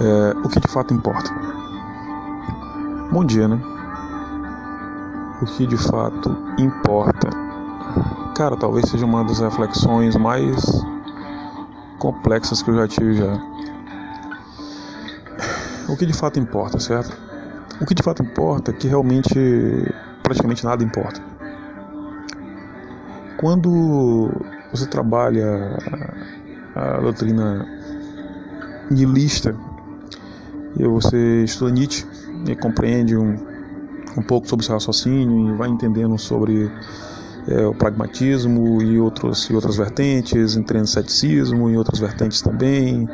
É, 0.00 0.36
o 0.44 0.48
que 0.48 0.58
de 0.58 0.66
fato 0.66 0.92
importa? 0.92 1.30
Bom 3.12 3.24
dia, 3.24 3.46
né? 3.46 3.60
O 5.40 5.46
que 5.46 5.66
de 5.66 5.76
fato 5.76 6.36
importa? 6.58 7.30
Cara, 8.36 8.56
talvez 8.56 8.88
seja 8.88 9.06
uma 9.06 9.22
das 9.22 9.38
reflexões 9.38 10.16
mais 10.16 10.64
complexas 12.00 12.60
que 12.60 12.70
eu 12.70 12.74
já 12.74 12.88
tive 12.88 13.14
já. 13.14 13.40
O 15.88 15.96
que 15.96 16.06
de 16.06 16.12
fato 16.12 16.40
importa, 16.40 16.80
certo? 16.80 17.16
O 17.80 17.86
que 17.86 17.94
de 17.94 18.02
fato 18.02 18.20
importa 18.20 18.72
é 18.72 18.74
que 18.74 18.88
realmente 18.88 19.32
praticamente 20.24 20.64
nada 20.64 20.82
importa. 20.82 21.20
Quando 23.36 24.28
você 24.72 24.86
trabalha 24.86 25.78
a 26.74 27.00
doutrina 27.00 27.64
nihilista 28.90 29.54
e 30.76 30.86
você 30.86 31.44
estuda 31.44 31.70
Nietzsche 31.70 32.06
e 32.48 32.54
compreende 32.56 33.16
um, 33.16 33.36
um 34.16 34.22
pouco 34.22 34.48
sobre 34.48 34.64
seu 34.64 34.74
raciocínio 34.74 35.54
e 35.54 35.56
vai 35.56 35.68
entendendo 35.68 36.18
sobre 36.18 36.70
é, 37.48 37.66
o 37.66 37.74
pragmatismo 37.74 38.82
e, 38.82 38.98
outros, 38.98 39.48
e 39.50 39.54
outras 39.54 39.76
vertentes, 39.76 40.56
entrando 40.56 40.86
ceticismo 40.86 41.70
e 41.70 41.76
outras 41.76 41.98
vertentes 41.98 42.40
também, 42.40 43.08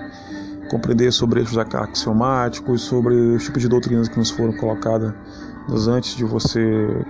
compreender 0.70 1.12
sobre 1.12 1.40
eixos 1.40 1.58
axiomáticos, 1.58 2.82
sobre 2.82 3.14
os 3.14 3.44
tipos 3.44 3.60
de 3.60 3.68
doutrinas 3.68 4.08
que 4.08 4.18
nos 4.18 4.30
foram 4.30 4.52
colocadas 4.52 5.12
antes 5.88 6.16
de 6.16 6.24
você 6.24 6.60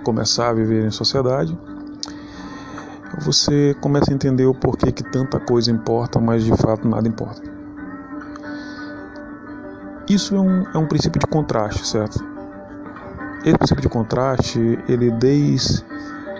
começar 0.03 0.49
a 0.49 0.53
viver 0.53 0.85
em 0.85 0.91
sociedade, 0.91 1.57
você 3.19 3.75
começa 3.81 4.11
a 4.11 4.13
entender 4.13 4.45
o 4.45 4.53
porquê 4.53 4.91
que 4.91 5.03
tanta 5.03 5.39
coisa 5.39 5.71
importa, 5.71 6.19
mas 6.19 6.43
de 6.43 6.55
fato 6.55 6.87
nada 6.87 7.07
importa. 7.07 7.50
Isso 10.11 10.35
é 10.35 10.39
um, 10.41 10.63
é 10.73 10.77
um 10.77 10.85
princípio 10.85 11.21
de 11.21 11.25
contraste, 11.25 11.87
certo? 11.87 12.21
Esse 13.45 13.57
princípio 13.57 13.81
de 13.81 13.87
contraste, 13.87 14.77
ele 14.89 15.09
desde 15.09 15.85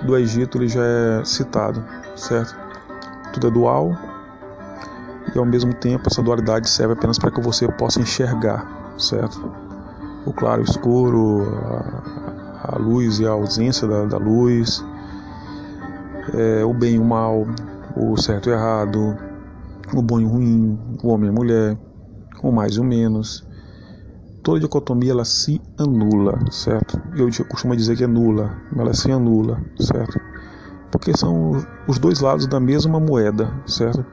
do 0.05 0.17
Egito 0.17 0.57
ele 0.57 0.67
já 0.67 0.83
é 0.83 1.23
citado, 1.23 1.81
certo? 2.13 2.53
Tudo 3.31 3.47
é 3.47 3.49
dual 3.49 3.95
e 5.33 5.39
ao 5.39 5.45
mesmo 5.45 5.73
tempo 5.73 6.03
essa 6.05 6.21
dualidade 6.21 6.69
serve 6.69 6.95
apenas 6.95 7.17
para 7.17 7.31
que 7.31 7.39
você 7.39 7.65
possa 7.65 8.01
enxergar, 8.01 8.93
certo? 8.97 9.49
O 10.25 10.33
claro 10.33 10.63
o 10.63 10.65
escuro, 10.65 11.47
a, 11.63 12.73
a 12.73 12.77
luz 12.77 13.21
e 13.21 13.25
a 13.25 13.29
ausência 13.29 13.87
da, 13.87 14.03
da 14.03 14.17
luz, 14.17 14.83
é, 16.33 16.65
o 16.65 16.73
bem 16.73 16.95
e 16.95 16.99
o 16.99 17.05
mal, 17.05 17.47
o 17.95 18.21
certo 18.21 18.49
e 18.49 18.51
o 18.51 18.53
errado, 18.53 19.17
o 19.93 20.01
bom 20.01 20.19
e 20.19 20.25
o 20.25 20.27
ruim, 20.27 20.77
o 21.01 21.07
homem 21.07 21.27
e 21.27 21.29
a 21.29 21.33
mulher, 21.33 21.77
o 22.43 22.51
mais 22.51 22.73
e 22.73 22.81
o 22.81 22.83
menos. 22.83 23.49
Toda 24.43 24.59
dicotomia 24.59 25.11
ela 25.11 25.25
se 25.25 25.61
anula, 25.77 26.39
certo? 26.49 26.99
Eu 27.15 27.29
costumo 27.47 27.75
dizer 27.75 27.95
que 27.95 28.03
é 28.03 28.07
nula, 28.07 28.57
mas 28.71 28.79
ela 28.79 28.93
se 28.93 29.11
anula, 29.11 29.63
certo? 29.79 30.19
Porque 30.91 31.15
são 31.15 31.51
os 31.87 31.99
dois 31.99 32.21
lados 32.21 32.47
da 32.47 32.59
mesma 32.59 32.99
moeda, 32.99 33.53
certo? 33.67 34.03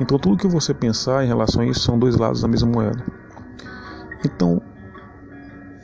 Então 0.00 0.18
tudo 0.18 0.38
que 0.38 0.48
você 0.48 0.72
pensar 0.72 1.24
em 1.24 1.28
relação 1.28 1.62
a 1.62 1.66
isso 1.66 1.80
são 1.80 1.98
dois 1.98 2.16
lados 2.16 2.40
da 2.40 2.48
mesma 2.48 2.70
moeda. 2.70 3.04
Então, 4.24 4.62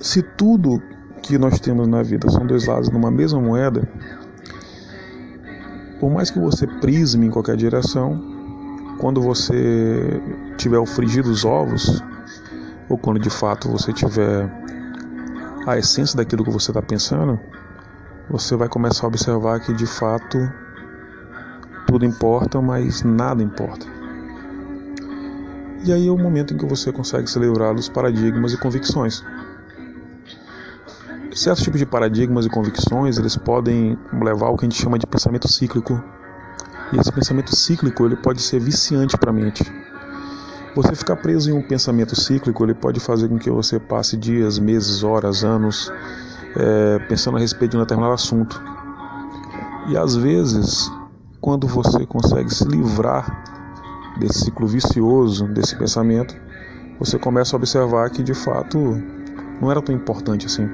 se 0.00 0.22
tudo 0.22 0.82
que 1.22 1.36
nós 1.36 1.60
temos 1.60 1.86
na 1.86 2.02
vida 2.02 2.30
são 2.30 2.46
dois 2.46 2.66
lados 2.66 2.88
de 2.88 2.96
uma 2.96 3.10
mesma 3.10 3.40
moeda, 3.40 3.86
por 6.00 6.10
mais 6.10 6.30
que 6.30 6.38
você 6.38 6.66
prisme 6.66 7.26
em 7.26 7.30
qualquer 7.30 7.56
direção, 7.56 8.18
quando 8.98 9.20
você 9.20 10.20
tiver 10.56 10.78
o 10.78 10.86
frigir 10.86 11.22
dos 11.22 11.44
ovos, 11.44 12.02
ou 12.90 12.98
quando 12.98 13.20
de 13.20 13.30
fato 13.30 13.70
você 13.70 13.92
tiver 13.92 14.50
a 15.66 15.78
essência 15.78 16.16
daquilo 16.16 16.44
que 16.44 16.50
você 16.50 16.72
está 16.72 16.82
pensando, 16.82 17.38
você 18.28 18.56
vai 18.56 18.68
começar 18.68 19.06
a 19.06 19.08
observar 19.08 19.60
que 19.60 19.72
de 19.72 19.86
fato 19.86 20.38
tudo 21.86 22.04
importa, 22.04 22.60
mas 22.60 23.02
nada 23.02 23.42
importa. 23.42 23.86
E 25.84 25.92
aí 25.92 26.08
é 26.08 26.10
o 26.10 26.18
momento 26.18 26.52
em 26.52 26.58
que 26.58 26.66
você 26.66 26.92
consegue 26.92 27.30
se 27.30 27.38
livrar 27.38 27.74
dos 27.74 27.88
paradigmas 27.88 28.52
e 28.52 28.58
convicções. 28.58 29.24
Certos 31.32 31.62
tipos 31.62 31.78
de 31.78 31.86
paradigmas 31.86 32.44
e 32.44 32.50
convicções 32.50 33.16
eles 33.18 33.36
podem 33.36 33.96
levar 34.12 34.48
ao 34.48 34.56
que 34.56 34.66
a 34.66 34.68
gente 34.68 34.82
chama 34.82 34.98
de 34.98 35.06
pensamento 35.06 35.48
cíclico. 35.48 36.02
E 36.92 36.98
esse 36.98 37.12
pensamento 37.12 37.54
cíclico 37.54 38.04
ele 38.04 38.16
pode 38.16 38.42
ser 38.42 38.58
viciante 38.60 39.16
para 39.16 39.30
a 39.30 39.32
mente 39.32 39.89
você 40.74 40.94
ficar 40.94 41.16
preso 41.16 41.50
em 41.50 41.52
um 41.52 41.62
pensamento 41.62 42.18
cíclico 42.18 42.64
ele 42.64 42.74
pode 42.74 43.00
fazer 43.00 43.28
com 43.28 43.38
que 43.38 43.50
você 43.50 43.78
passe 43.78 44.16
dias 44.16 44.58
meses 44.58 45.02
horas 45.02 45.44
anos 45.44 45.92
é, 46.56 46.98
pensando 47.08 47.36
a 47.36 47.40
respeito 47.40 47.72
de 47.72 47.76
um 47.76 47.80
determinado 47.80 48.14
assunto. 48.14 48.60
E 49.88 49.96
às 49.96 50.14
vezes 50.14 50.90
quando 51.40 51.66
você 51.66 52.06
consegue 52.06 52.54
se 52.54 52.64
livrar 52.64 53.44
desse 54.18 54.44
ciclo 54.44 54.66
vicioso 54.66 55.48
desse 55.48 55.76
pensamento 55.76 56.36
você 57.00 57.18
começa 57.18 57.56
a 57.56 57.58
observar 57.58 58.10
que 58.10 58.22
de 58.22 58.34
fato 58.34 58.78
não 59.60 59.70
era 59.70 59.80
tão 59.80 59.94
importante 59.94 60.44
assim. 60.46 60.68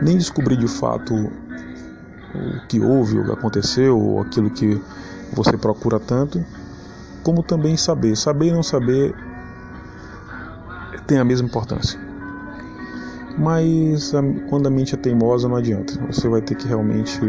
Nem 0.00 0.16
descobrir 0.16 0.56
de 0.56 0.68
fato 0.68 1.14
o 1.14 2.66
que 2.68 2.80
houve, 2.80 3.18
o 3.18 3.24
que 3.24 3.32
aconteceu, 3.32 3.98
ou 3.98 4.20
aquilo 4.20 4.48
que 4.50 4.80
você 5.32 5.56
procura 5.56 5.98
tanto, 5.98 6.44
como 7.26 7.42
também 7.42 7.76
saber. 7.76 8.16
Saber 8.16 8.46
e 8.46 8.52
não 8.52 8.62
saber 8.62 9.12
tem 11.08 11.18
a 11.18 11.24
mesma 11.24 11.48
importância. 11.48 11.98
Mas 13.36 14.12
quando 14.48 14.68
a 14.68 14.70
mente 14.70 14.94
é 14.94 14.96
teimosa, 14.96 15.48
não 15.48 15.56
adianta. 15.56 15.94
Você 16.06 16.28
vai 16.28 16.40
ter 16.40 16.54
que 16.54 16.68
realmente 16.68 17.20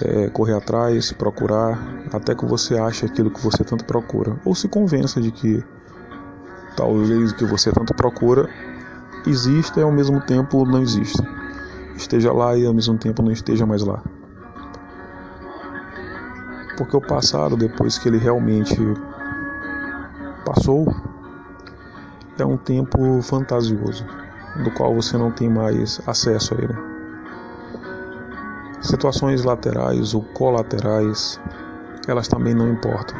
é, 0.00 0.30
correr 0.30 0.54
atrás, 0.54 1.12
procurar, 1.12 1.78
até 2.14 2.34
que 2.34 2.46
você 2.46 2.78
ache 2.78 3.04
aquilo 3.04 3.30
que 3.30 3.42
você 3.42 3.62
tanto 3.62 3.84
procura. 3.84 4.40
Ou 4.42 4.54
se 4.54 4.66
convença 4.68 5.20
de 5.20 5.30
que 5.30 5.62
talvez 6.74 7.32
o 7.32 7.36
que 7.36 7.44
você 7.44 7.70
tanto 7.70 7.92
procura 7.92 8.48
exista 9.26 9.80
e 9.80 9.82
ao 9.82 9.92
mesmo 9.92 10.18
tempo 10.22 10.64
não 10.64 10.80
existe. 10.80 11.22
Esteja 11.94 12.32
lá 12.32 12.56
e 12.56 12.64
ao 12.64 12.72
mesmo 12.72 12.96
tempo 12.96 13.22
não 13.22 13.30
esteja 13.30 13.66
mais 13.66 13.82
lá. 13.82 14.02
Porque 16.76 16.96
o 16.96 17.00
passado, 17.00 17.56
depois 17.56 17.98
que 17.98 18.08
ele 18.08 18.18
realmente 18.18 18.76
passou, 20.44 20.86
é 22.38 22.44
um 22.44 22.56
tempo 22.56 23.20
fantasioso, 23.22 24.04
do 24.62 24.70
qual 24.72 24.94
você 24.94 25.16
não 25.16 25.30
tem 25.30 25.48
mais 25.48 26.00
acesso 26.06 26.54
a 26.54 26.58
ele. 26.58 26.74
Situações 28.80 29.44
laterais 29.44 30.14
ou 30.14 30.22
colaterais, 30.22 31.40
elas 32.08 32.26
também 32.26 32.54
não 32.54 32.68
importam. 32.68 33.16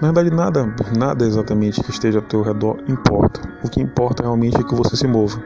Na 0.00 0.12
verdade, 0.12 0.30
nada, 0.30 0.74
nada 0.96 1.24
exatamente 1.24 1.82
que 1.82 1.90
esteja 1.90 2.18
ao 2.18 2.24
teu 2.24 2.42
redor 2.42 2.78
importa. 2.88 3.40
O 3.62 3.68
que 3.68 3.80
importa 3.80 4.22
realmente 4.22 4.58
é 4.58 4.62
que 4.62 4.74
você 4.74 4.96
se 4.96 5.06
mova. 5.06 5.40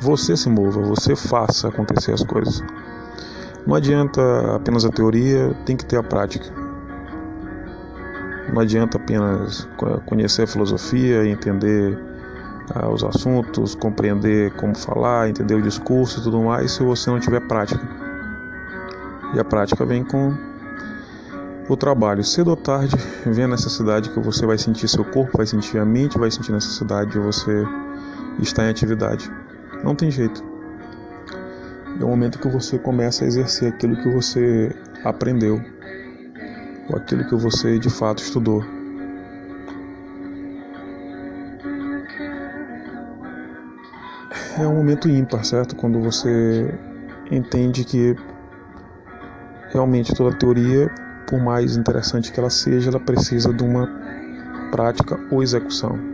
Você 0.00 0.36
se 0.36 0.48
mova, 0.48 0.80
você 0.80 1.16
faça 1.16 1.68
acontecer 1.68 2.12
as 2.12 2.22
coisas. 2.22 2.62
Não 3.66 3.74
adianta 3.74 4.20
apenas 4.56 4.84
a 4.84 4.90
teoria, 4.90 5.54
tem 5.64 5.76
que 5.76 5.84
ter 5.84 5.96
a 5.96 6.02
prática. 6.02 6.46
Não 8.52 8.60
adianta 8.60 8.96
apenas 8.96 9.68
conhecer 10.06 10.42
a 10.42 10.46
filosofia, 10.46 11.26
entender 11.26 11.96
ah, 12.74 12.88
os 12.88 13.04
assuntos, 13.04 13.74
compreender 13.74 14.52
como 14.54 14.76
falar, 14.76 15.28
entender 15.28 15.54
o 15.54 15.62
discurso 15.62 16.20
e 16.20 16.22
tudo 16.22 16.40
mais, 16.40 16.72
se 16.72 16.82
você 16.82 17.10
não 17.10 17.20
tiver 17.20 17.40
prática. 17.46 17.86
E 19.34 19.38
a 19.38 19.44
prática 19.44 19.84
vem 19.84 20.02
com 20.04 20.34
o 21.68 21.76
trabalho. 21.76 22.24
Cedo 22.24 22.50
ou 22.50 22.56
tarde 22.56 22.96
vem 23.24 23.44
a 23.44 23.48
necessidade 23.48 24.10
que 24.10 24.18
você 24.18 24.44
vai 24.44 24.58
sentir 24.58 24.88
seu 24.88 25.04
corpo, 25.04 25.36
vai 25.36 25.46
sentir 25.46 25.78
a 25.78 25.84
mente, 25.84 26.18
vai 26.18 26.30
sentir 26.30 26.50
a 26.50 26.56
necessidade 26.56 27.12
de 27.12 27.18
você 27.18 27.64
estar 28.40 28.64
em 28.64 28.70
atividade. 28.70 29.30
Não 29.84 29.94
tem 29.94 30.10
jeito. 30.10 30.49
É 32.00 32.04
o 32.04 32.08
momento 32.08 32.38
que 32.38 32.48
você 32.48 32.78
começa 32.78 33.24
a 33.24 33.26
exercer 33.26 33.68
aquilo 33.68 33.94
que 33.94 34.08
você 34.08 34.74
aprendeu, 35.04 35.60
ou 36.88 36.96
aquilo 36.96 37.28
que 37.28 37.36
você 37.36 37.78
de 37.78 37.90
fato 37.90 38.22
estudou. 38.22 38.64
É 44.58 44.66
um 44.66 44.76
momento 44.76 45.10
ímpar, 45.10 45.44
certo? 45.44 45.76
Quando 45.76 46.00
você 46.00 46.74
entende 47.30 47.84
que 47.84 48.16
realmente 49.70 50.14
toda 50.14 50.34
teoria 50.36 50.90
por 51.26 51.38
mais 51.38 51.76
interessante 51.76 52.32
que 52.32 52.40
ela 52.40 52.50
seja, 52.50 52.90
ela 52.90 52.98
precisa 52.98 53.52
de 53.52 53.62
uma 53.62 53.88
prática 54.70 55.20
ou 55.30 55.42
execução. 55.42 56.09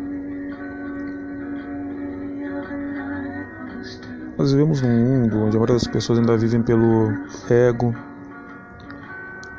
Nós 4.39 4.53
vivemos 4.53 4.83
num 4.83 4.91
mundo 4.91 5.39
onde 5.39 5.57
a 5.57 5.61
maioria 5.61 5.77
das 5.77 5.87
pessoas 5.87 6.19
ainda 6.19 6.37
vivem 6.37 6.63
pelo 6.63 7.09
ego, 7.49 7.95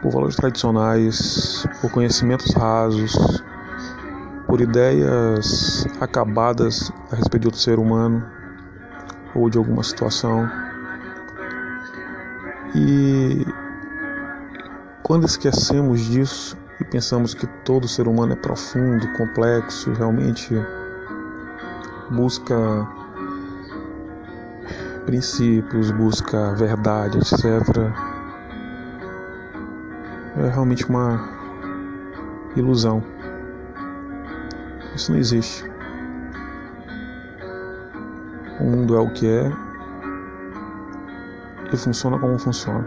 por 0.04 0.12
valores 0.12 0.36
tradicionais, 0.36 1.66
por 1.82 1.92
conhecimentos 1.92 2.54
rasos, 2.54 3.44
por 4.46 4.62
ideias 4.62 5.88
acabadas 6.00 6.92
a 7.12 7.16
respeito 7.16 7.40
de 7.40 7.48
outro 7.48 7.60
ser 7.60 7.80
humano 7.80 8.24
ou 9.34 9.50
de 9.50 9.58
alguma 9.58 9.82
situação. 9.82 10.48
E 12.76 13.48
quando 15.02 15.26
esquecemos 15.26 16.02
disso 16.02 16.56
e 16.80 16.86
pensamos 16.86 17.34
que 17.34 17.48
todo 17.66 17.88
ser 17.88 18.08
humano 18.08 18.34
é 18.34 18.36
profundo, 18.36 19.08
complexo, 19.14 19.92
realmente 19.94 20.54
busca 22.12 22.88
princípios, 25.08 25.90
busca 25.90 26.54
verdade, 26.54 27.18
etc. 27.18 27.44
É 30.36 30.50
realmente 30.50 30.86
uma 30.88 31.30
ilusão. 32.58 33.02
Isso 34.94 35.14
não 35.14 35.18
existe. 35.18 35.64
O 38.60 38.66
mundo 38.66 38.98
é 38.98 39.00
o 39.00 39.10
que 39.14 39.26
é 39.28 39.50
e 41.72 41.78
funciona 41.78 42.20
como 42.20 42.38
funciona. 42.38 42.86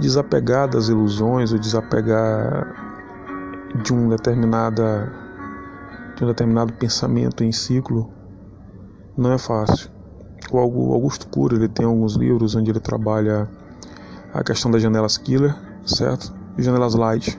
Desapegar 0.00 0.68
das 0.68 0.88
ilusões 0.88 1.52
ou 1.52 1.58
desapegar 1.58 2.66
de 3.82 3.94
um 3.94 4.08
determinada 4.08 5.12
de 6.16 6.24
um 6.24 6.28
determinado 6.28 6.72
pensamento 6.72 7.44
em 7.44 7.52
ciclo 7.52 8.23
não 9.16 9.32
é 9.32 9.38
fácil. 9.38 9.90
O 10.50 10.58
Augusto 10.58 11.26
Cury 11.28 11.56
ele 11.56 11.68
tem 11.68 11.86
alguns 11.86 12.16
livros 12.16 12.54
onde 12.54 12.70
ele 12.70 12.80
trabalha 12.80 13.48
a 14.32 14.42
questão 14.42 14.70
das 14.70 14.82
janelas 14.82 15.16
killer, 15.16 15.54
certo? 15.86 16.34
E 16.58 16.62
janelas 16.62 16.94
light. 16.94 17.38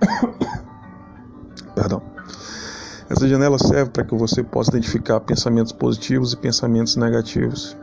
Perdão. 1.74 2.02
Essa 3.08 3.28
janela 3.28 3.58
serve 3.58 3.90
para 3.90 4.04
que 4.04 4.14
você 4.14 4.42
possa 4.42 4.70
identificar 4.70 5.20
pensamentos 5.20 5.72
positivos 5.72 6.32
e 6.32 6.36
pensamentos 6.36 6.96
negativos. 6.96 7.76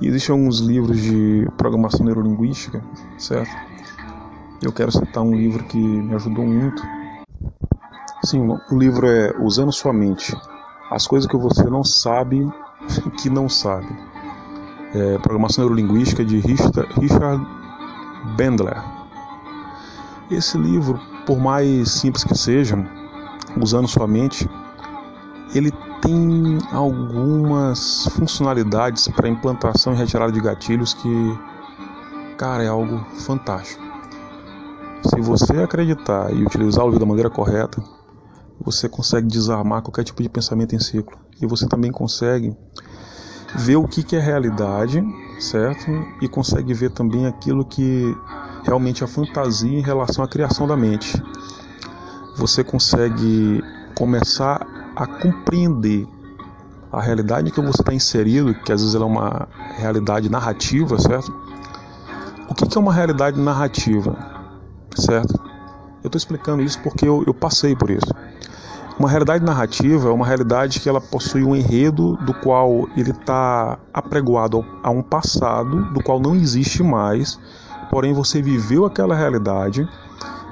E 0.00 0.08
existem 0.08 0.34
alguns 0.34 0.60
livros 0.60 1.00
de 1.00 1.48
programação 1.56 2.04
neurolinguística, 2.04 2.82
certo? 3.18 3.50
Eu 4.62 4.72
quero 4.72 4.90
citar 4.92 5.22
um 5.22 5.34
livro 5.34 5.64
que 5.64 5.78
me 5.78 6.14
ajudou 6.14 6.44
muito 6.46 6.82
Sim, 8.24 8.48
o 8.70 8.78
livro 8.78 9.06
é 9.06 9.34
Usando 9.38 9.70
Sua 9.70 9.92
Mente. 9.92 10.34
As 10.90 11.06
coisas 11.06 11.30
que 11.30 11.36
você 11.36 11.64
não 11.64 11.84
sabe 11.84 12.50
que 13.20 13.28
não 13.28 13.50
sabe. 13.50 13.86
É, 14.94 15.18
Programação 15.18 15.64
Neurolinguística 15.64 16.24
de 16.24 16.38
Richard 16.38 17.46
Bendler. 18.34 18.82
Esse 20.30 20.56
livro, 20.56 20.98
por 21.26 21.38
mais 21.38 21.90
simples 21.90 22.24
que 22.24 22.34
seja, 22.34 22.78
Usando 23.60 23.88
Sua 23.88 24.06
Mente, 24.06 24.48
ele 25.54 25.70
tem 26.00 26.58
algumas 26.72 28.06
funcionalidades 28.12 29.06
para 29.08 29.28
implantação 29.28 29.92
e 29.92 29.96
retirada 29.96 30.32
de 30.32 30.40
gatilhos 30.40 30.94
que, 30.94 31.38
cara, 32.38 32.62
é 32.62 32.68
algo 32.68 33.04
fantástico. 33.18 33.82
Se 35.02 35.20
você 35.20 35.58
acreditar 35.58 36.32
e 36.32 36.42
utilizar 36.42 36.84
o 36.84 36.88
livro 36.88 37.00
da 37.00 37.06
maneira 37.06 37.28
correta, 37.28 37.82
você 38.60 38.88
consegue 38.88 39.26
desarmar 39.26 39.82
qualquer 39.82 40.04
tipo 40.04 40.22
de 40.22 40.28
pensamento 40.28 40.74
em 40.74 40.78
ciclo. 40.78 41.18
E 41.40 41.46
você 41.46 41.66
também 41.66 41.90
consegue 41.90 42.56
ver 43.56 43.76
o 43.76 43.86
que, 43.86 44.16
é 44.16 44.20
realidade, 44.20 45.02
certo? 45.38 45.90
E 46.20 46.28
consegue 46.28 46.74
ver 46.74 46.90
também 46.90 47.26
aquilo 47.26 47.64
que 47.64 48.16
realmente 48.64 49.04
é 49.04 49.06
fantasia 49.06 49.78
em 49.78 49.82
relação 49.82 50.24
à 50.24 50.28
criação 50.28 50.66
da 50.66 50.76
mente. 50.76 51.22
Você 52.36 52.64
consegue 52.64 53.62
começar 53.94 54.66
a 54.96 55.06
compreender 55.06 56.06
a 56.90 57.00
realidade 57.00 57.50
que 57.50 57.60
você 57.60 57.82
está 57.82 57.92
inserido, 57.92 58.54
que 58.54 58.72
às 58.72 58.80
vezes 58.80 58.94
ela 58.94 59.04
é 59.04 59.08
uma 59.08 59.48
realidade 59.76 60.28
narrativa, 60.30 60.98
certo? 60.98 61.32
O 62.48 62.54
que 62.54 62.76
é 62.76 62.80
uma 62.80 62.92
realidade 62.92 63.40
narrativa, 63.40 64.16
certo? 64.96 65.53
Eu 66.04 66.08
estou 66.08 66.18
explicando 66.18 66.62
isso 66.62 66.78
porque 66.82 67.08
eu, 67.08 67.24
eu 67.26 67.32
passei 67.32 67.74
por 67.74 67.88
isso. 67.88 68.12
Uma 68.98 69.08
realidade 69.08 69.42
narrativa 69.42 70.10
é 70.10 70.12
uma 70.12 70.26
realidade 70.26 70.78
que 70.78 70.86
ela 70.86 71.00
possui 71.00 71.42
um 71.42 71.56
enredo 71.56 72.18
do 72.18 72.34
qual 72.34 72.86
ele 72.94 73.10
está 73.10 73.78
apregoado 73.90 74.62
a 74.82 74.90
um 74.90 75.02
passado 75.02 75.90
do 75.94 76.02
qual 76.02 76.20
não 76.20 76.36
existe 76.36 76.82
mais, 76.82 77.40
porém 77.90 78.12
você 78.12 78.42
viveu 78.42 78.84
aquela 78.84 79.16
realidade 79.16 79.88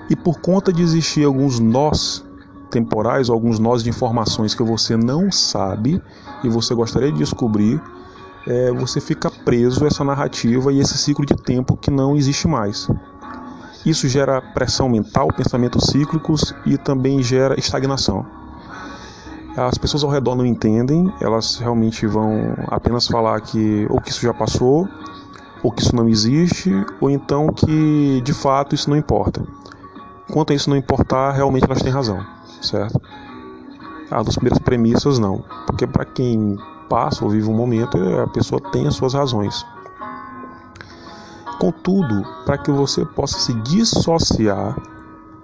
e 0.08 0.16
por 0.16 0.40
conta 0.40 0.72
de 0.72 0.82
existir 0.82 1.24
alguns 1.24 1.60
nós 1.60 2.24
temporais, 2.70 3.28
alguns 3.28 3.58
nós 3.58 3.82
de 3.82 3.90
informações 3.90 4.54
que 4.54 4.62
você 4.62 4.96
não 4.96 5.30
sabe 5.30 6.02
e 6.42 6.48
você 6.48 6.74
gostaria 6.74 7.12
de 7.12 7.18
descobrir, 7.18 7.78
é, 8.46 8.72
você 8.72 9.02
fica 9.02 9.30
preso 9.30 9.84
a 9.84 9.88
essa 9.88 10.02
narrativa 10.02 10.72
e 10.72 10.80
esse 10.80 10.96
ciclo 10.96 11.26
de 11.26 11.36
tempo 11.36 11.76
que 11.76 11.90
não 11.90 12.16
existe 12.16 12.48
mais. 12.48 12.88
Isso 13.84 14.08
gera 14.08 14.40
pressão 14.40 14.88
mental, 14.88 15.28
pensamentos 15.28 15.86
cíclicos 15.86 16.54
e 16.64 16.78
também 16.78 17.22
gera 17.22 17.58
estagnação. 17.58 18.24
As 19.56 19.76
pessoas 19.76 20.02
ao 20.02 20.10
redor 20.10 20.34
não 20.34 20.46
entendem, 20.46 21.12
elas 21.20 21.56
realmente 21.56 22.06
vão 22.06 22.54
apenas 22.68 23.06
falar 23.06 23.40
que 23.40 23.86
ou 23.90 24.00
que 24.00 24.10
isso 24.10 24.22
já 24.22 24.32
passou, 24.32 24.88
ou 25.62 25.70
que 25.70 25.82
isso 25.82 25.94
não 25.94 26.08
existe, 26.08 26.70
ou 27.00 27.10
então 27.10 27.48
que 27.48 28.20
de 28.22 28.32
fato 28.32 28.74
isso 28.74 28.88
não 28.88 28.96
importa. 28.96 29.44
Quanto 30.32 30.52
a 30.52 30.56
isso 30.56 30.70
não 30.70 30.76
importar, 30.76 31.32
realmente 31.32 31.64
elas 31.64 31.82
têm 31.82 31.92
razão, 31.92 32.24
certo? 32.62 33.00
As 34.10 34.24
duas 34.24 34.36
primeiras 34.36 34.58
premissas 34.58 35.18
não, 35.18 35.44
porque 35.66 35.86
para 35.86 36.04
quem 36.04 36.56
passa 36.88 37.24
ou 37.24 37.30
vive 37.30 37.48
um 37.48 37.54
momento, 37.54 37.98
a 38.20 38.26
pessoa 38.28 38.60
tem 38.70 38.86
as 38.86 38.94
suas 38.94 39.12
razões. 39.12 39.66
Contudo, 41.62 42.26
para 42.44 42.58
que 42.58 42.72
você 42.72 43.04
possa 43.04 43.38
se 43.38 43.54
dissociar 43.54 44.76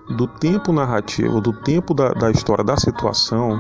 do 0.09 0.27
tempo 0.27 0.73
narrativo, 0.73 1.41
do 1.41 1.53
tempo 1.53 1.95
da, 1.95 2.09
da 2.09 2.29
história, 2.29 2.65
da 2.65 2.77
situação, 2.77 3.57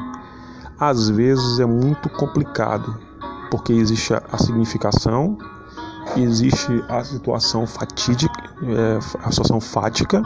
às 0.76 1.08
vezes 1.08 1.60
é 1.60 1.64
muito 1.64 2.08
complicado, 2.08 2.98
porque 3.48 3.72
existe 3.72 4.12
a, 4.12 4.20
a 4.32 4.38
significação, 4.38 5.38
existe 6.16 6.84
a 6.88 7.04
situação 7.04 7.64
fatídica, 7.64 8.50
é, 8.64 8.98
a 9.22 9.30
situação 9.30 9.60
fática, 9.60 10.20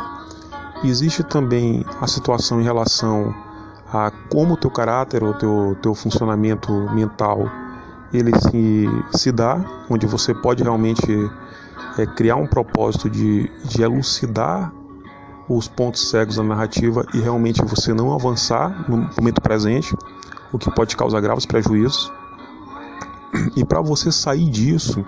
existe 0.82 1.22
também 1.22 1.84
a 2.00 2.06
situação 2.06 2.62
em 2.62 2.64
relação 2.64 3.34
a 3.92 4.10
como 4.30 4.54
o 4.54 4.56
teu 4.56 4.70
caráter 4.70 5.22
ou 5.22 5.34
teu, 5.34 5.76
teu 5.82 5.94
funcionamento 5.94 6.72
mental 6.94 7.46
ele 8.10 8.32
se, 8.38 8.86
se 9.18 9.32
dá, 9.32 9.62
onde 9.90 10.06
você 10.06 10.34
pode 10.34 10.62
realmente 10.62 11.30
é 11.98 12.06
criar 12.06 12.36
um 12.36 12.46
propósito 12.46 13.10
de, 13.10 13.50
de 13.64 13.82
elucidar 13.82 14.72
os 15.48 15.68
pontos 15.68 16.08
cegos 16.08 16.36
da 16.36 16.42
narrativa 16.42 17.04
e 17.12 17.18
realmente 17.18 17.62
você 17.62 17.92
não 17.92 18.14
avançar 18.14 18.88
no 18.88 19.10
momento 19.18 19.40
presente, 19.40 19.94
o 20.52 20.58
que 20.58 20.70
pode 20.70 20.96
causar 20.96 21.20
graves 21.20 21.46
prejuízos. 21.46 22.12
E 23.56 23.64
para 23.64 23.80
você 23.80 24.12
sair 24.12 24.48
disso, 24.48 25.04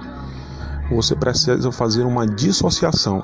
você 0.91 1.15
precisa 1.15 1.71
fazer 1.71 2.05
uma 2.05 2.27
dissociação. 2.27 3.23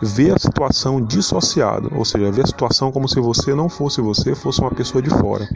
Ver 0.00 0.34
a 0.34 0.38
situação 0.38 1.00
dissociada, 1.00 1.88
ou 1.92 2.04
seja, 2.04 2.30
ver 2.30 2.42
a 2.42 2.46
situação 2.46 2.90
como 2.90 3.08
se 3.08 3.20
você 3.20 3.54
não 3.54 3.68
fosse 3.68 4.00
você, 4.00 4.34
fosse 4.34 4.60
uma 4.60 4.70
pessoa 4.70 5.00
de 5.00 5.10
fora. 5.10 5.48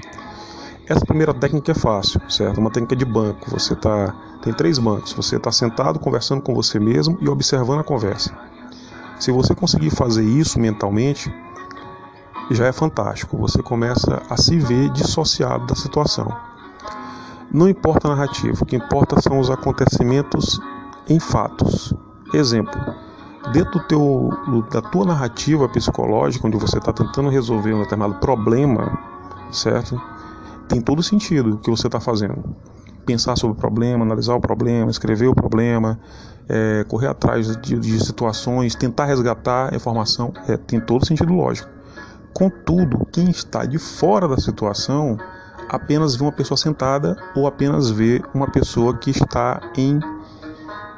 Essa 0.89 1.05
primeira 1.05 1.35
técnica 1.35 1.73
é 1.73 1.75
fácil, 1.75 2.21
certo? 2.29 2.59
Uma 2.59 2.71
técnica 2.71 2.95
de 2.95 3.05
banco. 3.05 3.51
Você 3.51 3.75
tá 3.75 4.15
tem 4.41 4.53
três 4.53 4.79
bancos. 4.79 5.13
Você 5.13 5.37
está 5.37 5.51
sentado 5.51 5.99
conversando 5.99 6.41
com 6.41 6.55
você 6.55 6.79
mesmo 6.79 7.19
e 7.21 7.29
observando 7.29 7.81
a 7.81 7.85
conversa. 7.85 8.33
Se 9.19 9.33
você 9.33 9.55
conseguir 9.55 9.91
fazer 9.91 10.23
isso 10.23 10.61
mentalmente, 10.61 11.33
já 12.53 12.67
é 12.67 12.73
fantástico. 12.73 13.37
Você 13.39 13.61
começa 13.63 14.23
a 14.31 14.37
se 14.37 14.57
ver 14.59 14.91
dissociado 14.91 15.67
da 15.67 15.75
situação. 15.75 16.33
Não 17.51 17.69
importa 17.69 18.07
a 18.07 18.15
narrativa, 18.15 18.63
o 18.63 18.67
que 18.67 18.77
importa 18.77 19.21
são 19.21 19.41
os 19.41 19.51
acontecimentos 19.51 20.61
em 21.09 21.19
fatos. 21.19 21.93
Exemplo: 22.33 22.81
dentro 23.53 23.81
teu, 23.89 24.31
da 24.71 24.83
tua 24.83 25.07
narrativa 25.07 25.69
psicológica, 25.69 26.47
onde 26.47 26.57
você 26.57 26.79
está 26.79 26.93
tentando 26.93 27.29
resolver 27.29 27.75
um 27.75 27.83
determinado 27.83 28.21
problema, 28.21 28.97
certo? 29.51 30.01
Tem 30.69 30.81
todo 30.81 31.03
sentido 31.03 31.55
o 31.55 31.59
que 31.59 31.71
você 31.71 31.87
está 31.87 32.01
fazendo. 32.01 32.57
Pensar 33.05 33.37
sobre 33.37 33.57
o 33.57 33.61
problema, 33.61 34.05
analisar 34.05 34.35
o 34.35 34.41
problema, 34.41 34.91
escrever 34.91 35.29
o 35.29 35.35
problema, 35.35 35.99
é, 36.49 36.85
correr 36.89 37.09
atrás 37.09 37.57
de, 37.57 37.79
de, 37.79 38.05
situações, 38.05 38.75
tentar 38.75 39.05
resgatar 39.07 39.73
a 39.73 39.77
informação, 39.77 40.33
é, 40.49 40.57
tem 40.57 40.81
todo 40.81 41.07
sentido 41.07 41.33
lógico. 41.33 41.69
Contudo, 42.35 43.07
quem 43.13 43.31
está 43.31 43.65
de 43.65 43.79
fora 43.79 44.29
da 44.29 44.37
situação 44.37 45.17
apenas 45.69 46.15
vê 46.15 46.23
uma 46.23 46.33
pessoa 46.33 46.57
sentada 46.57 47.17
ou 47.35 47.47
apenas 47.47 47.91
vê 47.91 48.23
uma 48.35 48.51
pessoa 48.51 48.97
que 48.97 49.11
está 49.11 49.61
em 49.77 49.99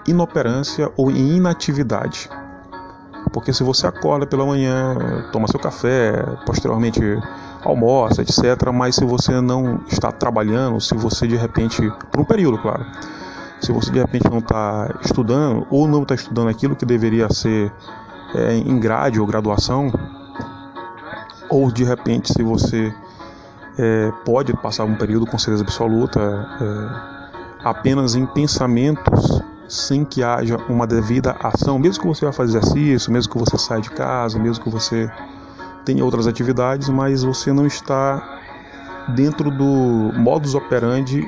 inoperância 0.07 0.91
ou 0.97 1.11
em 1.11 1.37
inatividade. 1.37 2.29
Porque 3.33 3.53
se 3.53 3.63
você 3.63 3.87
acorda 3.87 4.27
pela 4.27 4.45
manhã, 4.45 5.29
toma 5.33 5.47
seu 5.49 5.61
café, 5.61 6.13
posteriormente 6.47 7.01
almoça, 7.65 8.23
etc., 8.23 8.71
mas 8.73 8.95
se 8.95 9.05
você 9.05 9.41
não 9.41 9.81
está 9.89 10.13
trabalhando, 10.13 10.81
se 10.81 10.95
você 10.95 11.27
de 11.27 11.37
repente, 11.37 11.81
por 12.11 12.21
um 12.21 12.25
período, 12.25 12.59
claro, 12.59 12.85
se 13.61 13.73
você 13.73 13.91
de 13.91 13.99
repente 13.99 14.29
não 14.31 14.39
está 14.39 14.95
estudando 15.03 15.67
ou 15.71 15.89
não 15.89 16.03
está 16.03 16.15
estudando 16.15 16.49
aquilo 16.49 16.77
que 16.77 16.87
deveria 16.87 17.29
ser 17.33 17.73
é, 18.35 18.55
em 18.55 18.79
grade 18.79 19.21
ou 19.21 19.27
graduação, 19.27 19.93
ou 21.49 21.71
de 21.73 21.85
repente 21.85 22.33
se 22.33 22.43
você 22.43 22.95
é, 23.79 24.13
pode 24.25 24.53
passar 24.55 24.85
um 24.85 24.95
período 24.95 25.27
com 25.27 25.39
certeza 25.39 25.65
absoluta 25.65 26.21
é, 26.61 27.65
apenas 27.65 28.15
em 28.15 28.27
pensamentos 28.27 29.43
sem 29.69 30.05
que 30.05 30.23
haja 30.23 30.57
uma 30.69 30.87
devida 30.87 31.37
ação, 31.41 31.79
mesmo 31.79 32.03
que 32.03 32.09
você 32.09 32.25
vá 32.25 32.33
fazer 32.33 32.59
exercício, 32.59 33.13
mesmo 33.13 33.33
que 33.33 33.39
você 33.39 33.59
saia 33.59 33.83
de 33.83 33.91
casa, 33.91 34.39
mesmo 34.39 34.65
que 34.65 34.71
você 34.71 35.11
tenha 35.89 36.05
outras 36.05 36.27
atividades, 36.27 36.91
mas 36.91 37.23
você 37.23 37.51
não 37.51 37.67
está 37.67 38.41
dentro 39.15 39.51
do 39.51 40.13
modus 40.19 40.55
operandi 40.55 41.27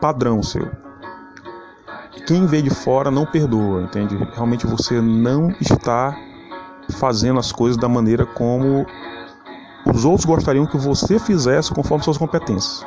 padrão 0.00 0.42
seu. 0.42 0.68
Quem 2.26 2.44
vê 2.44 2.60
de 2.60 2.70
fora 2.70 3.08
não 3.08 3.24
perdoa, 3.24 3.82
entende? 3.82 4.16
Realmente 4.34 4.66
você 4.66 5.00
não 5.00 5.54
está 5.60 6.18
fazendo 6.98 7.38
as 7.38 7.52
coisas 7.52 7.80
da 7.80 7.88
maneira 7.88 8.26
como 8.26 8.84
os 9.94 10.04
outros 10.04 10.24
gostariam 10.24 10.66
que 10.66 10.76
você 10.76 11.16
fizesse 11.16 11.72
conforme 11.72 12.02
suas 12.02 12.18
competências. 12.18 12.84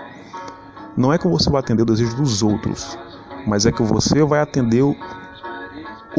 Não 0.98 1.14
é 1.14 1.18
que 1.18 1.28
você 1.30 1.50
vai 1.50 1.62
atender 1.62 1.84
o 1.84 1.86
desejo 1.86 2.18
dos 2.18 2.44
outros, 2.44 3.00
mas 3.48 3.66
é 3.66 3.72
que 3.72 3.82
você 3.82 4.26
vai 4.26 4.42
atender 4.42 4.84
o 4.84 4.94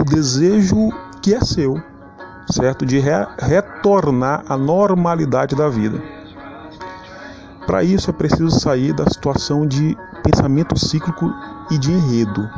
desejo 0.02 0.88
que 1.20 1.34
é 1.34 1.40
seu, 1.40 1.89
certo? 2.50 2.84
De 2.84 2.98
re, 2.98 3.26
retornar 3.38 4.44
à 4.48 4.56
normalidade 4.56 5.54
da 5.54 5.68
vida. 5.68 6.00
Para 7.66 7.84
isso 7.84 8.10
é 8.10 8.12
preciso 8.12 8.50
sair 8.50 8.92
da 8.92 9.04
situação 9.08 9.66
de 9.66 9.96
pensamento 10.22 10.78
cíclico 10.78 11.32
e 11.70 11.78
de 11.78 11.92
enredo. 11.92 12.48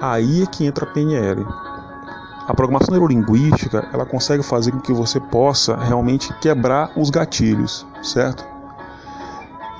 Aí 0.00 0.42
é 0.42 0.46
que 0.46 0.64
entra 0.64 0.84
a 0.84 0.88
PNL. 0.88 1.44
A 2.46 2.52
programação 2.54 2.92
neurolinguística 2.92 3.88
ela 3.92 4.04
consegue 4.04 4.42
fazer 4.42 4.70
com 4.70 4.80
que 4.80 4.92
você 4.92 5.18
possa 5.18 5.76
realmente 5.76 6.32
quebrar 6.40 6.92
os 6.94 7.08
gatilhos, 7.08 7.86
certo? 8.02 8.44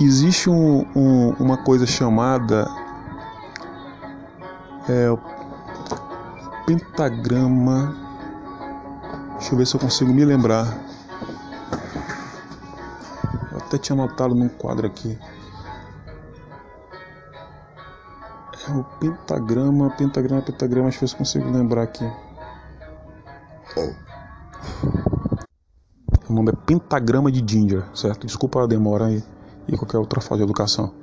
Existe 0.00 0.50
um, 0.50 0.85
um, 0.97 1.35
uma 1.38 1.59
coisa 1.59 1.87
chamada 1.87 2.68
é, 4.88 5.16
pentagrama. 6.66 8.03
Deixa 9.44 9.54
eu 9.54 9.58
ver 9.58 9.66
se 9.66 9.76
eu 9.76 9.80
consigo 9.80 10.10
me 10.10 10.24
lembrar. 10.24 10.66
Eu 13.52 13.58
até 13.58 13.76
tinha 13.76 13.94
anotado 13.94 14.34
num 14.34 14.48
quadro 14.48 14.86
aqui. 14.86 15.18
É 18.66 18.72
o 18.72 18.82
pentagrama, 18.98 19.90
pentagrama, 19.90 20.40
pentagrama. 20.40 20.88
Deixa 20.88 20.96
eu 20.96 21.00
ver 21.02 21.08
se 21.08 21.14
eu 21.14 21.18
consigo 21.18 21.50
lembrar 21.50 21.82
aqui. 21.82 22.10
O 26.26 26.32
nome 26.32 26.50
é 26.50 26.56
Pentagrama 26.64 27.30
de 27.30 27.44
Ginger, 27.46 27.84
certo? 27.94 28.26
Desculpa 28.26 28.64
a 28.64 28.66
demora 28.66 29.08
aí 29.08 29.22
e 29.68 29.76
qualquer 29.76 29.98
outra 29.98 30.22
falta 30.22 30.38
de 30.38 30.44
educação. 30.44 30.94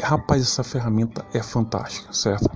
Rapaz, 0.00 0.40
essa 0.42 0.62
ferramenta 0.62 1.26
é 1.34 1.42
fantástica, 1.42 2.12
certo? 2.12 2.48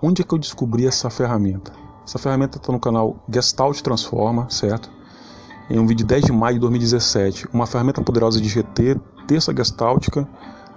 Onde 0.00 0.22
é 0.22 0.24
que 0.24 0.32
eu 0.32 0.38
descobri 0.38 0.86
essa 0.86 1.10
ferramenta? 1.10 1.79
Essa 2.06 2.18
ferramenta 2.18 2.58
está 2.58 2.72
no 2.72 2.80
canal 2.80 3.16
Gestalt 3.28 3.80
Transforma, 3.80 4.48
certo? 4.50 4.90
Em 5.68 5.78
um 5.78 5.86
vídeo 5.86 6.04
de 6.04 6.14
10 6.14 6.24
de 6.24 6.32
maio 6.32 6.54
de 6.54 6.60
2017. 6.60 7.48
Uma 7.52 7.66
ferramenta 7.66 8.02
poderosa 8.02 8.40
de 8.40 8.48
GT, 8.48 8.96
terça 9.26 9.54
gestáltica, 9.54 10.28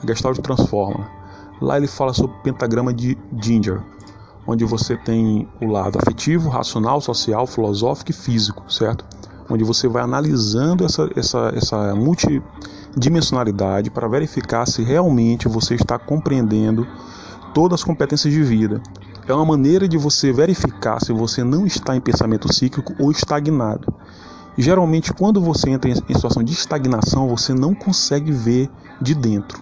a 0.02 0.06
Gestalt 0.06 0.38
Transforma. 0.40 1.10
Lá 1.62 1.78
ele 1.78 1.88
fala 1.88 2.14
sobre 2.14 2.36
o 2.36 2.40
pentagrama 2.42 2.94
de 2.94 3.18
Ginger, 3.42 3.82
onde 4.46 4.66
você 4.66 4.98
tem 4.98 5.48
o 5.62 5.68
lado 5.68 5.98
afetivo, 5.98 6.50
racional, 6.50 7.00
social, 7.02 7.48
filosófico 7.48 8.12
e 8.12 8.14
físico, 8.14 8.72
certo? 8.72 9.06
Onde 9.50 9.64
você 9.64 9.88
vai 9.88 10.04
analisando 10.04 10.86
essa, 10.86 11.10
essa, 11.16 11.54
essa 11.56 11.96
multi 11.96 12.42
dimensionalidade 12.96 13.90
para 13.90 14.08
verificar 14.08 14.68
se 14.68 14.84
realmente 14.84 15.48
você 15.48 15.76
está 15.76 15.98
compreendendo 15.98 16.88
todas 17.54 17.80
as 17.80 17.84
competências 17.84 18.34
de 18.34 18.44
vida. 18.44 18.82
É 19.28 19.34
uma 19.34 19.46
maneira 19.46 19.88
de 19.88 19.98
você 19.98 20.34
verificar 20.34 21.00
se 21.00 21.14
você 21.14 21.44
não 21.44 21.66
está 21.66 21.96
em 21.96 22.02
pensamento 22.02 22.54
cíclico 22.54 22.94
ou 23.00 23.10
estagnado. 23.10 23.94
Geralmente, 24.58 25.14
quando 25.14 25.42
você 25.42 25.70
entra 25.70 25.90
em 25.90 25.96
situação 25.96 26.44
de 26.44 26.54
estagnação, 26.54 27.28
você 27.28 27.54
não 27.54 27.74
consegue 27.74 28.32
ver 28.32 28.70
de 29.02 29.16
dentro. 29.16 29.62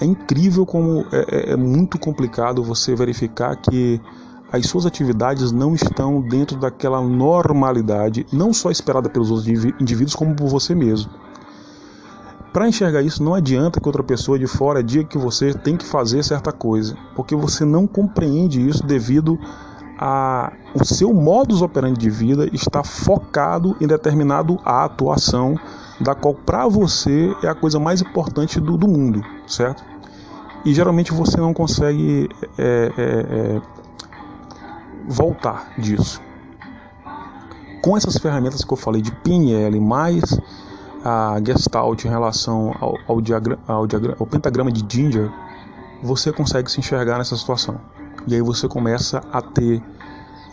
É 0.00 0.04
incrível 0.04 0.66
como 0.66 1.06
é, 1.12 1.50
é, 1.50 1.52
é 1.52 1.56
muito 1.56 1.98
complicado 1.98 2.64
você 2.64 2.94
verificar 2.94 3.54
que 3.56 4.00
as 4.50 4.66
suas 4.66 4.86
atividades 4.86 5.52
não 5.52 5.74
estão 5.74 6.20
dentro 6.20 6.58
daquela 6.58 7.00
normalidade, 7.02 8.26
não 8.32 8.52
só 8.52 8.70
esperada 8.70 9.08
pelos 9.08 9.30
outros 9.30 9.48
indivíduos, 9.80 10.14
como 10.14 10.34
por 10.34 10.48
você 10.48 10.74
mesmo. 10.74 11.10
Para 12.54 12.68
enxergar 12.68 13.02
isso, 13.02 13.20
não 13.20 13.34
adianta 13.34 13.80
que 13.80 13.88
outra 13.88 14.04
pessoa 14.04 14.38
de 14.38 14.46
fora 14.46 14.80
diga 14.80 15.02
que 15.02 15.18
você 15.18 15.52
tem 15.52 15.76
que 15.76 15.84
fazer 15.84 16.22
certa 16.22 16.52
coisa, 16.52 16.96
porque 17.16 17.34
você 17.34 17.64
não 17.64 17.84
compreende 17.84 18.64
isso 18.64 18.86
devido 18.86 19.36
a 19.98 20.52
o 20.72 20.84
seu 20.84 21.12
modus 21.12 21.62
operandi 21.62 21.98
de 21.98 22.08
vida 22.08 22.48
está 22.52 22.84
focado 22.84 23.76
em 23.80 23.88
determinado 23.88 24.60
ato, 24.64 25.10
ação, 25.10 25.58
da 26.00 26.14
qual 26.14 26.32
para 26.32 26.68
você 26.68 27.34
é 27.42 27.48
a 27.48 27.56
coisa 27.56 27.80
mais 27.80 28.00
importante 28.00 28.60
do, 28.60 28.76
do 28.76 28.86
mundo, 28.86 29.20
certo? 29.48 29.82
E 30.64 30.72
geralmente 30.72 31.12
você 31.12 31.36
não 31.38 31.52
consegue 31.52 32.28
é, 32.56 32.92
é, 32.96 33.56
é, 33.56 33.62
voltar 35.08 35.72
disso. 35.76 36.22
Com 37.82 37.96
essas 37.96 38.16
ferramentas 38.16 38.64
que 38.64 38.72
eu 38.72 38.76
falei 38.76 39.02
de 39.02 39.10
PNL 39.10 39.80
mais 39.80 40.22
a 41.04 41.38
Gestalt 41.44 42.04
em 42.06 42.08
relação 42.08 42.74
ao, 42.80 42.96
ao, 43.06 43.18
ao, 43.68 43.86
ao 44.18 44.26
pentagrama 44.26 44.72
de 44.72 44.84
Ginger, 44.88 45.30
você 46.02 46.32
consegue 46.32 46.70
se 46.70 46.80
enxergar 46.80 47.18
nessa 47.18 47.36
situação. 47.36 47.78
E 48.26 48.34
aí 48.34 48.40
você 48.40 48.66
começa 48.66 49.22
a 49.30 49.42
ter, 49.42 49.82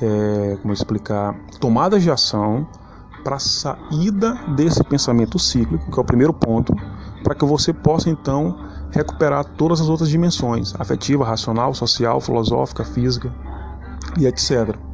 é, 0.01 0.57
como 0.61 0.73
explicar, 0.73 1.33
tomadas 1.59 2.03
de 2.03 2.11
ação 2.11 2.67
para 3.23 3.39
saída 3.39 4.33
desse 4.55 4.83
pensamento 4.83 5.39
cíclico, 5.39 5.89
que 5.89 5.97
é 5.97 6.01
o 6.01 6.05
primeiro 6.05 6.33
ponto, 6.33 6.75
para 7.23 7.33
que 7.33 7.45
você 7.45 7.71
possa 7.71 8.09
então 8.09 8.57
recuperar 8.91 9.45
todas 9.45 9.79
as 9.79 9.87
outras 9.87 10.09
dimensões: 10.09 10.73
afetiva, 10.77 11.23
racional, 11.23 11.73
social, 11.73 12.19
filosófica, 12.19 12.83
física 12.83 13.33
e 14.19 14.25
etc 14.25 14.90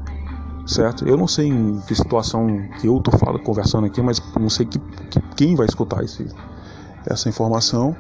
certo? 0.68 1.08
Eu 1.08 1.18
não 1.18 1.28
sei 1.28 1.48
em 1.48 1.80
que 1.88 1.96
situação 1.96 2.48
que 2.80 2.88
eu 2.88 2.98
estou 2.98 3.18
falando, 3.18 3.40
conversando 3.42 3.88
aqui, 3.88 4.02
mas 4.02 4.22
não 4.40 4.50
sei 4.50 4.66
que, 4.66 4.78
que, 4.78 5.20
quem 5.36 5.56
vai 5.56 5.66
escutar 5.66 6.04
esse, 6.04 6.28
essa 7.06 7.30
informação. 7.30 7.96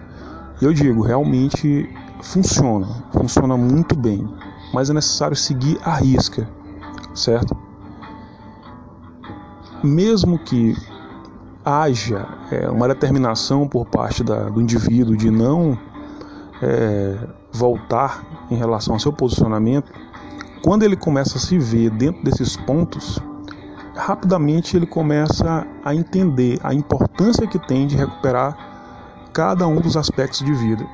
E 0.61 0.65
eu 0.65 0.73
digo, 0.73 1.01
realmente 1.01 1.89
funciona, 2.21 2.87
funciona 3.13 3.55
muito 3.55 3.95
bem, 3.95 4.27
mas 4.73 4.89
é 4.89 4.93
necessário 4.93 5.35
seguir 5.35 5.79
a 5.83 5.95
risca, 5.95 6.47
certo? 7.13 7.55
Mesmo 9.83 10.37
que 10.39 10.75
haja 11.63 12.27
é, 12.51 12.69
uma 12.69 12.87
determinação 12.87 13.67
por 13.67 13.85
parte 13.85 14.23
da, 14.23 14.49
do 14.49 14.61
indivíduo 14.61 15.15
de 15.15 15.29
não 15.29 15.77
é, 16.61 17.17
voltar 17.51 18.47
em 18.49 18.55
relação 18.55 18.95
ao 18.95 18.99
seu 18.99 19.13
posicionamento, 19.13 19.91
quando 20.63 20.83
ele 20.83 20.95
começa 20.95 21.37
a 21.37 21.41
se 21.41 21.57
ver 21.57 21.89
dentro 21.91 22.23
desses 22.23 22.55
pontos, 22.57 23.19
rapidamente 23.95 24.75
ele 24.77 24.85
começa 24.85 25.65
a 25.83 25.93
entender 25.93 26.59
a 26.63 26.73
importância 26.73 27.47
que 27.47 27.59
tem 27.59 27.87
de 27.87 27.95
recuperar 27.95 28.55
cada 29.33 29.67
um 29.67 29.79
dos 29.79 29.97
aspectos 29.97 30.39
de 30.39 30.53
vida. 30.53 30.85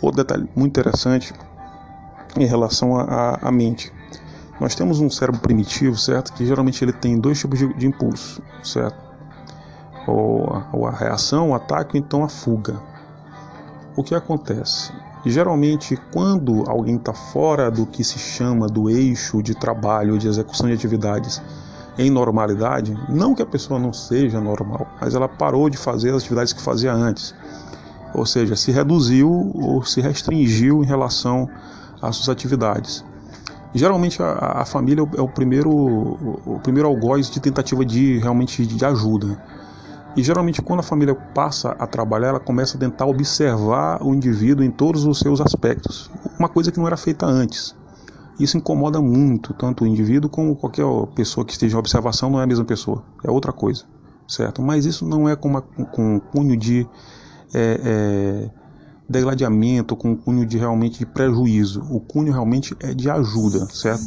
Outro 0.00 0.22
detalhe 0.22 0.48
muito 0.54 0.78
interessante 0.78 1.32
em 2.36 2.44
relação 2.46 2.96
à 2.98 3.50
mente. 3.50 3.92
Nós 4.60 4.74
temos 4.74 5.00
um 5.00 5.10
cérebro 5.10 5.40
primitivo, 5.40 5.96
certo? 5.96 6.32
Que 6.32 6.46
geralmente 6.46 6.84
ele 6.84 6.92
tem 6.92 7.18
dois 7.18 7.38
tipos 7.38 7.58
de, 7.58 7.72
de 7.74 7.86
impulso, 7.86 8.42
certo? 8.62 8.96
Ou, 10.06 10.62
ou 10.72 10.86
a 10.86 10.90
reação, 10.90 11.50
o 11.50 11.54
ataque, 11.54 11.96
ou 11.96 12.04
então 12.04 12.22
a 12.22 12.28
fuga. 12.28 12.80
O 13.96 14.02
que 14.02 14.14
acontece? 14.14 14.92
E 15.24 15.30
geralmente, 15.30 15.96
quando 16.12 16.68
alguém 16.68 16.96
está 16.96 17.14
fora 17.14 17.70
do 17.70 17.86
que 17.86 18.04
se 18.04 18.18
chama 18.18 18.66
do 18.66 18.90
eixo 18.90 19.42
de 19.42 19.54
trabalho, 19.54 20.18
de 20.18 20.28
execução 20.28 20.66
de 20.66 20.74
atividades 20.74 21.40
em 21.96 22.10
normalidade, 22.10 22.96
não 23.08 23.34
que 23.34 23.42
a 23.42 23.46
pessoa 23.46 23.80
não 23.80 23.92
seja 23.92 24.40
normal, 24.40 24.86
mas 25.00 25.14
ela 25.14 25.28
parou 25.28 25.70
de 25.70 25.78
fazer 25.78 26.10
as 26.10 26.22
atividades 26.22 26.52
que 26.52 26.60
fazia 26.60 26.92
antes. 26.92 27.34
Ou 28.14 28.26
seja, 28.26 28.54
se 28.54 28.70
reduziu 28.70 29.30
ou 29.54 29.82
se 29.84 30.00
restringiu 30.00 30.82
em 30.82 30.86
relação 30.86 31.48
às 32.02 32.16
suas 32.16 32.28
atividades. 32.28 33.04
Geralmente 33.74 34.22
a, 34.22 34.60
a 34.60 34.64
família 34.64 35.04
é 35.16 35.20
o 35.20 35.28
primeiro, 35.28 35.70
o 35.70 36.60
primeiro 36.62 36.88
algoz 36.88 37.28
de 37.30 37.40
tentativa 37.40 37.84
de 37.84 38.18
realmente 38.18 38.64
de 38.64 38.84
ajuda. 38.84 39.36
E 40.16 40.22
geralmente 40.22 40.62
quando 40.62 40.80
a 40.80 40.82
família 40.82 41.14
passa 41.14 41.70
a 41.72 41.86
trabalhar, 41.86 42.28
ela 42.28 42.40
começa 42.40 42.76
a 42.76 42.80
tentar 42.80 43.06
observar 43.06 44.02
o 44.02 44.14
indivíduo 44.14 44.64
em 44.64 44.70
todos 44.70 45.04
os 45.04 45.18
seus 45.18 45.40
aspectos, 45.40 46.10
uma 46.38 46.48
coisa 46.48 46.70
que 46.70 46.78
não 46.78 46.86
era 46.86 46.96
feita 46.96 47.26
antes. 47.26 47.74
Isso 48.38 48.56
incomoda 48.56 49.00
muito, 49.00 49.54
tanto 49.54 49.84
o 49.84 49.86
indivíduo 49.86 50.28
como 50.28 50.56
qualquer 50.56 50.84
pessoa 51.14 51.44
que 51.44 51.52
esteja 51.52 51.76
em 51.76 51.78
observação, 51.78 52.30
não 52.30 52.40
é 52.40 52.44
a 52.44 52.46
mesma 52.46 52.64
pessoa, 52.64 53.04
é 53.24 53.30
outra 53.30 53.52
coisa, 53.52 53.84
certo? 54.26 54.62
Mas 54.62 54.84
isso 54.84 55.06
não 55.06 55.28
é 55.28 55.36
com, 55.36 55.48
uma, 55.48 55.62
com 55.62 56.16
um 56.16 56.20
cunho 56.20 56.56
de 56.56 56.86
é, 57.52 57.80
é, 57.84 58.50
degladiamento, 59.08 59.96
com 59.96 60.10
um 60.10 60.16
cunho 60.16 60.46
de 60.46 60.58
realmente 60.58 60.98
de 60.98 61.06
prejuízo. 61.06 61.82
O 61.90 62.00
cunho 62.00 62.32
realmente 62.32 62.76
é 62.80 62.92
de 62.92 63.08
ajuda, 63.08 63.66
certo? 63.66 64.04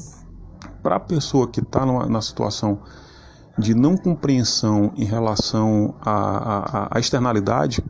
Para 0.81 0.97
a 0.97 0.99
pessoa 0.99 1.47
que 1.47 1.61
está 1.61 1.85
na 1.85 2.21
situação 2.21 2.79
de 3.57 3.73
não 3.73 3.97
compreensão 3.97 4.93
em 4.95 5.05
relação 5.05 5.95
à, 6.01 6.11
à, 6.11 6.97
à 6.97 6.99
externalidade, 6.99 7.83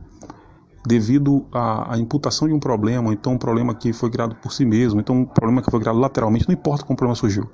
devido 0.86 1.46
à, 1.52 1.94
à, 1.94 1.98
imputação 1.98 2.48
de 2.48 2.54
um 2.54 2.58
problema, 2.58 3.12
então 3.12 3.34
um 3.34 3.38
problema 3.38 3.74
que 3.74 3.92
foi 3.92 4.10
criado 4.10 4.34
por 4.36 4.52
si 4.52 4.64
mesmo, 4.64 5.00
então 5.00 5.16
um 5.16 5.24
problema 5.24 5.60
que 5.60 5.70
foi 5.70 5.80
criado 5.80 5.98
lateralmente, 5.98 6.48
não 6.48 6.54
importa 6.54 6.84
como 6.84 6.94
o 6.94 6.96
problema 6.96 7.14
surgiu. 7.14 7.50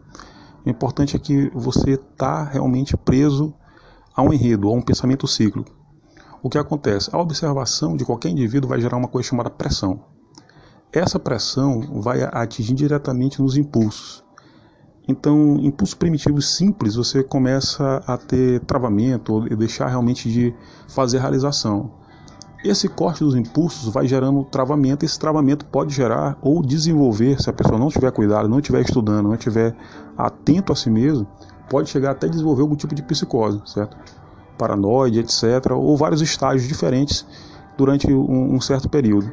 O 0.64 0.71
importante 0.71 1.16
é 1.16 1.18
que 1.18 1.50
você 1.52 1.92
está 1.92 2.44
realmente 2.44 2.97
preso 2.97 3.52
a 4.14 4.23
um 4.23 4.33
enredo, 4.33 4.68
a 4.68 4.73
um 4.73 4.80
pensamento 4.80 5.26
cíclico. 5.26 5.71
O 6.42 6.49
que 6.49 6.56
acontece? 6.56 7.11
A 7.12 7.18
observação 7.18 7.97
de 7.97 8.04
qualquer 8.04 8.28
indivíduo 8.28 8.68
vai 8.68 8.80
gerar 8.80 8.97
uma 8.97 9.09
coisa 9.09 9.28
chamada 9.28 9.50
pressão. 9.50 10.04
Essa 10.92 11.18
pressão 11.18 12.00
vai 12.00 12.23
atingir 12.23 12.75
diretamente 12.75 13.42
nos 13.42 13.56
impulsos. 13.56 14.23
Então, 15.06 15.58
impulsos 15.61 15.94
primitivos 15.94 16.56
simples, 16.56 16.94
você 16.94 17.23
começa 17.23 18.02
a 18.06 18.16
ter 18.16 18.61
travamento 18.61 19.46
e 19.50 19.54
deixar 19.54 19.88
realmente 19.88 20.30
de 20.30 20.54
fazer 20.88 21.18
realização. 21.18 21.90
Esse 22.64 22.88
corte 22.88 23.23
dos 23.23 23.34
impulsos 23.34 23.92
vai 23.92 24.06
gerando 24.06 24.42
travamento, 24.44 25.04
esse 25.04 25.18
travamento 25.18 25.66
pode 25.66 25.94
gerar 25.94 26.38
ou 26.40 26.62
desenvolver, 26.62 27.38
se 27.40 27.50
a 27.50 27.52
pessoa 27.52 27.78
não 27.78 27.90
tiver 27.90 28.11
cuidado, 28.12 28.49
não 28.49 28.58
estiver 28.58 28.80
estudando, 28.80 29.26
não 29.26 29.34
estiver 29.34 29.76
atento 30.16 30.73
a 30.73 30.76
si 30.76 30.88
mesmo, 30.88 31.26
pode 31.68 31.90
chegar 31.90 32.12
até 32.12 32.26
desenvolver 32.26 32.62
algum 32.62 32.75
tipo 32.75 32.94
de 32.94 33.02
psicose, 33.02 33.61
certo? 33.66 33.94
Paranoide, 34.56 35.20
etc., 35.20 35.73
ou 35.73 35.94
vários 35.99 36.23
estágios 36.23 36.66
diferentes 36.66 37.26
durante 37.76 38.11
um 38.11 38.58
certo 38.62 38.88
período 38.88 39.30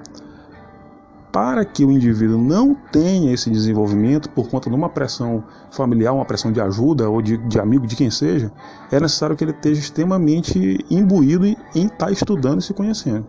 para 1.31 1.63
que 1.63 1.85
o 1.85 1.91
indivíduo 1.91 2.37
não 2.37 2.75
tenha 2.75 3.33
esse 3.33 3.49
desenvolvimento 3.49 4.29
por 4.29 4.49
conta 4.49 4.69
de 4.69 4.75
uma 4.75 4.89
pressão 4.89 5.43
familiar, 5.71 6.13
uma 6.13 6.25
pressão 6.25 6.51
de 6.51 6.59
ajuda 6.59 7.09
ou 7.09 7.21
de, 7.21 7.37
de 7.37 7.59
amigo, 7.59 7.87
de 7.87 7.95
quem 7.95 8.11
seja, 8.11 8.51
é 8.91 8.99
necessário 8.99 9.35
que 9.35 9.43
ele 9.43 9.51
esteja 9.51 9.79
extremamente 9.79 10.85
imbuído 10.89 11.45
em 11.45 11.55
estar 11.73 12.07
tá 12.07 12.11
estudando 12.11 12.59
e 12.59 12.63
se 12.63 12.73
conhecendo. 12.73 13.25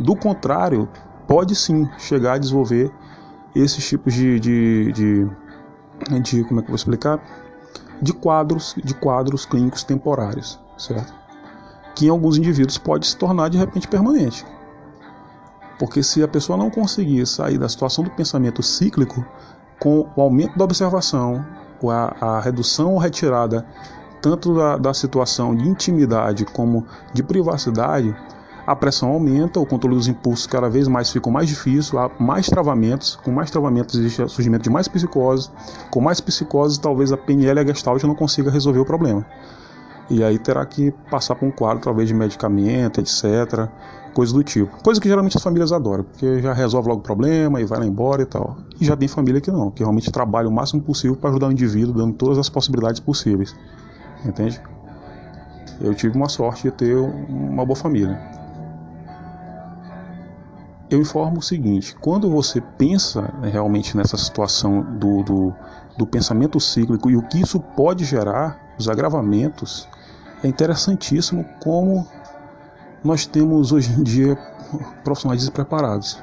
Do 0.00 0.16
contrário, 0.16 0.88
pode 1.28 1.54
sim 1.54 1.88
chegar 1.98 2.34
a 2.34 2.38
desenvolver 2.38 2.90
esses 3.54 3.86
tipos 3.86 4.12
de, 4.12 4.40
de, 4.40 4.92
de, 4.92 5.30
de 6.20 6.44
como 6.44 6.60
é 6.60 6.62
que 6.62 6.68
eu 6.68 6.72
vou 6.72 6.76
explicar? 6.76 7.22
De 8.02 8.12
quadros, 8.12 8.74
de 8.82 8.94
quadros 8.94 9.46
clínicos 9.46 9.84
temporários, 9.84 10.58
certo? 10.76 11.14
Que 11.94 12.06
em 12.06 12.08
alguns 12.08 12.38
indivíduos 12.38 12.78
pode 12.78 13.06
se 13.06 13.16
tornar 13.16 13.50
de 13.50 13.58
repente 13.58 13.86
permanente. 13.86 14.44
Porque 15.80 16.02
se 16.02 16.22
a 16.22 16.28
pessoa 16.28 16.58
não 16.58 16.68
conseguir 16.70 17.26
sair 17.26 17.56
da 17.56 17.66
situação 17.66 18.04
do 18.04 18.10
pensamento 18.10 18.62
cíclico, 18.62 19.24
com 19.80 20.06
o 20.14 20.20
aumento 20.20 20.58
da 20.58 20.64
observação, 20.64 21.42
a, 21.82 22.36
a 22.36 22.40
redução 22.40 22.92
ou 22.92 22.98
retirada 22.98 23.66
tanto 24.20 24.54
da, 24.54 24.76
da 24.76 24.92
situação 24.92 25.56
de 25.56 25.66
intimidade 25.66 26.44
como 26.44 26.84
de 27.14 27.22
privacidade, 27.22 28.14
a 28.66 28.76
pressão 28.76 29.08
aumenta, 29.08 29.58
o 29.58 29.64
controle 29.64 29.96
dos 29.96 30.06
impulsos 30.06 30.46
cada 30.46 30.68
vez 30.68 30.86
mais 30.86 31.10
fica 31.10 31.30
mais 31.30 31.48
difícil, 31.48 31.98
há 31.98 32.10
mais 32.20 32.46
travamentos, 32.46 33.16
com 33.16 33.30
mais 33.30 33.50
travamentos 33.50 33.98
existe 33.98 34.22
o 34.22 34.28
surgimento 34.28 34.64
de 34.64 34.70
mais 34.70 34.86
psicose, 34.86 35.50
com 35.90 36.02
mais 36.02 36.20
psicose 36.20 36.78
talvez 36.78 37.10
a 37.10 37.16
PNL 37.16 37.58
e 37.58 37.62
a 37.62 37.66
Gestalt 37.66 38.02
não 38.04 38.14
consiga 38.14 38.50
resolver 38.50 38.80
o 38.80 38.84
problema. 38.84 39.24
E 40.10 40.24
aí 40.24 40.38
terá 40.38 40.66
que 40.66 40.90
passar 41.08 41.36
por 41.36 41.46
um 41.46 41.52
quadro 41.52 41.84
talvez 41.84 42.08
de 42.08 42.14
medicamento, 42.14 43.00
etc, 43.00 43.68
coisa 44.12 44.32
do 44.32 44.42
tipo. 44.42 44.82
Coisa 44.82 45.00
que 45.00 45.08
geralmente 45.08 45.36
as 45.36 45.42
famílias 45.42 45.72
adoram, 45.72 46.02
porque 46.02 46.42
já 46.42 46.52
resolve 46.52 46.88
logo 46.88 47.00
o 47.00 47.02
problema 47.02 47.60
e 47.60 47.64
vai 47.64 47.78
lá 47.78 47.86
embora 47.86 48.22
e 48.22 48.26
tal. 48.26 48.56
E 48.80 48.84
já 48.84 48.96
tem 48.96 49.06
família 49.06 49.40
que 49.40 49.52
não, 49.52 49.70
que 49.70 49.82
realmente 49.82 50.10
trabalha 50.10 50.48
o 50.48 50.52
máximo 50.52 50.82
possível 50.82 51.16
para 51.16 51.30
ajudar 51.30 51.46
o 51.46 51.52
indivíduo, 51.52 51.94
dando 51.94 52.14
todas 52.14 52.38
as 52.38 52.48
possibilidades 52.48 52.98
possíveis. 52.98 53.54
Entende? 54.24 54.60
Eu 55.80 55.94
tive 55.94 56.16
uma 56.16 56.28
sorte 56.28 56.64
de 56.64 56.72
ter 56.72 56.96
uma 56.96 57.64
boa 57.64 57.76
família. 57.76 58.18
Eu 60.90 61.00
informo 61.00 61.38
o 61.38 61.42
seguinte: 61.42 61.94
quando 62.00 62.28
você 62.28 62.60
pensa 62.60 63.32
né, 63.40 63.48
realmente 63.48 63.96
nessa 63.96 64.16
situação 64.16 64.82
do, 64.82 65.22
do, 65.22 65.54
do 65.96 66.06
pensamento 66.06 66.58
cíclico 66.58 67.08
e 67.08 67.16
o 67.16 67.22
que 67.22 67.40
isso 67.40 67.60
pode 67.60 68.04
gerar, 68.04 68.74
os 68.76 68.88
agravamentos, 68.88 69.88
é 70.42 70.48
interessantíssimo 70.48 71.44
como 71.62 72.06
nós 73.02 73.26
temos 73.26 73.72
hoje 73.72 73.92
em 73.92 74.02
dia 74.02 74.36
profissionais 75.04 75.40
despreparados. 75.40 76.22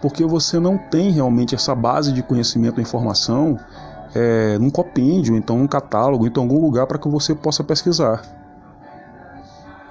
Porque 0.00 0.24
você 0.24 0.60
não 0.60 0.78
tem 0.78 1.10
realmente 1.10 1.54
essa 1.54 1.74
base 1.74 2.12
de 2.12 2.22
conhecimento 2.22 2.78
e 2.78 2.82
informação 2.82 3.58
é, 4.14 4.58
num 4.58 4.70
compêndio, 4.70 5.36
então 5.36 5.58
num 5.58 5.66
catálogo, 5.66 6.26
então 6.26 6.44
algum 6.44 6.60
lugar 6.60 6.86
para 6.86 6.98
que 6.98 7.08
você 7.08 7.34
possa 7.34 7.64
pesquisar. 7.64 8.22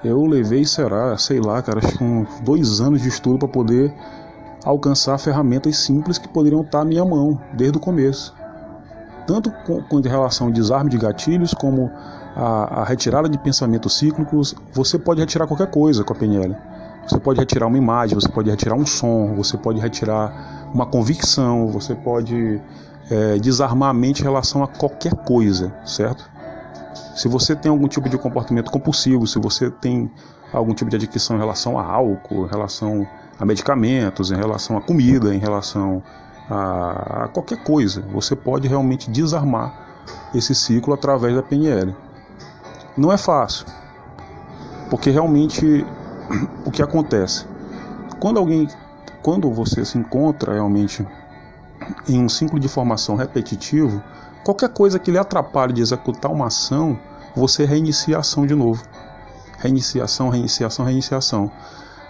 Eu 0.02 0.24
levei, 0.26 0.64
será, 0.64 1.18
sei 1.18 1.40
lá, 1.40 1.60
cara, 1.60 1.80
acho 1.84 1.98
que 1.98 2.04
uns 2.04 2.40
dois 2.40 2.80
anos 2.80 3.02
de 3.02 3.08
estudo 3.08 3.38
para 3.38 3.48
poder 3.48 3.92
alcançar 4.64 5.18
ferramentas 5.18 5.76
simples 5.78 6.18
que 6.18 6.28
poderiam 6.28 6.62
estar 6.62 6.80
à 6.80 6.84
minha 6.84 7.04
mão 7.04 7.40
desde 7.52 7.78
o 7.78 7.80
começo. 7.80 8.37
Tanto 9.28 9.50
com, 9.50 9.82
com 9.82 10.00
relação 10.00 10.46
ao 10.46 10.52
desarme 10.52 10.88
de 10.88 10.96
gatilhos, 10.96 11.52
como 11.52 11.92
a, 12.34 12.80
a 12.80 12.84
retirada 12.84 13.28
de 13.28 13.36
pensamentos 13.36 13.98
cíclicos, 13.98 14.54
você 14.72 14.98
pode 14.98 15.20
retirar 15.20 15.46
qualquer 15.46 15.70
coisa 15.70 16.02
com 16.02 16.14
a 16.14 16.16
PNL. 16.16 16.56
Você 17.06 17.20
pode 17.20 17.38
retirar 17.38 17.66
uma 17.66 17.76
imagem, 17.76 18.14
você 18.14 18.28
pode 18.28 18.48
retirar 18.48 18.74
um 18.74 18.86
som, 18.86 19.34
você 19.34 19.58
pode 19.58 19.80
retirar 19.80 20.70
uma 20.72 20.86
convicção, 20.86 21.68
você 21.68 21.94
pode 21.94 22.58
é, 23.10 23.36
desarmar 23.36 23.90
a 23.90 23.92
mente 23.92 24.20
em 24.20 24.24
relação 24.24 24.64
a 24.64 24.66
qualquer 24.66 25.14
coisa, 25.14 25.74
certo? 25.84 26.24
Se 27.14 27.28
você 27.28 27.54
tem 27.54 27.70
algum 27.70 27.86
tipo 27.86 28.08
de 28.08 28.16
comportamento 28.16 28.70
compulsivo, 28.70 29.26
se 29.26 29.38
você 29.38 29.70
tem 29.70 30.10
algum 30.54 30.72
tipo 30.72 30.90
de 30.90 30.96
adicção 30.96 31.36
em 31.36 31.38
relação 31.38 31.78
a 31.78 31.84
álcool, 31.84 32.46
em 32.46 32.48
relação 32.48 33.06
a 33.38 33.44
medicamentos, 33.44 34.30
em 34.30 34.36
relação 34.36 34.78
a 34.78 34.80
comida, 34.80 35.34
em 35.34 35.38
relação 35.38 36.02
a, 36.48 37.24
a 37.24 37.28
qualquer 37.28 37.62
coisa, 37.62 38.02
você 38.12 38.34
pode 38.34 38.66
realmente 38.66 39.10
desarmar 39.10 39.88
esse 40.34 40.54
ciclo 40.54 40.94
através 40.94 41.34
da 41.34 41.42
PNL. 41.42 41.94
Não 42.96 43.12
é 43.12 43.18
fácil, 43.18 43.66
porque 44.90 45.10
realmente 45.10 45.86
o 46.64 46.70
que 46.70 46.82
acontece? 46.82 47.46
Quando 48.18 48.38
alguém, 48.38 48.68
quando 49.22 49.50
você 49.52 49.84
se 49.84 49.98
encontra 49.98 50.54
realmente 50.54 51.06
em 52.08 52.22
um 52.22 52.28
ciclo 52.28 52.58
de 52.58 52.68
formação 52.68 53.14
repetitivo, 53.14 54.02
qualquer 54.44 54.70
coisa 54.70 54.98
que 54.98 55.10
lhe 55.10 55.18
atrapalhe 55.18 55.72
de 55.72 55.82
executar 55.82 56.32
uma 56.32 56.46
ação, 56.46 56.98
você 57.34 57.64
reinicia 57.64 58.16
a 58.16 58.20
ação 58.20 58.46
de 58.46 58.54
novo. 58.54 58.82
Reiniciação, 59.58 60.28
reiniciação, 60.28 60.84
reiniciação. 60.84 61.50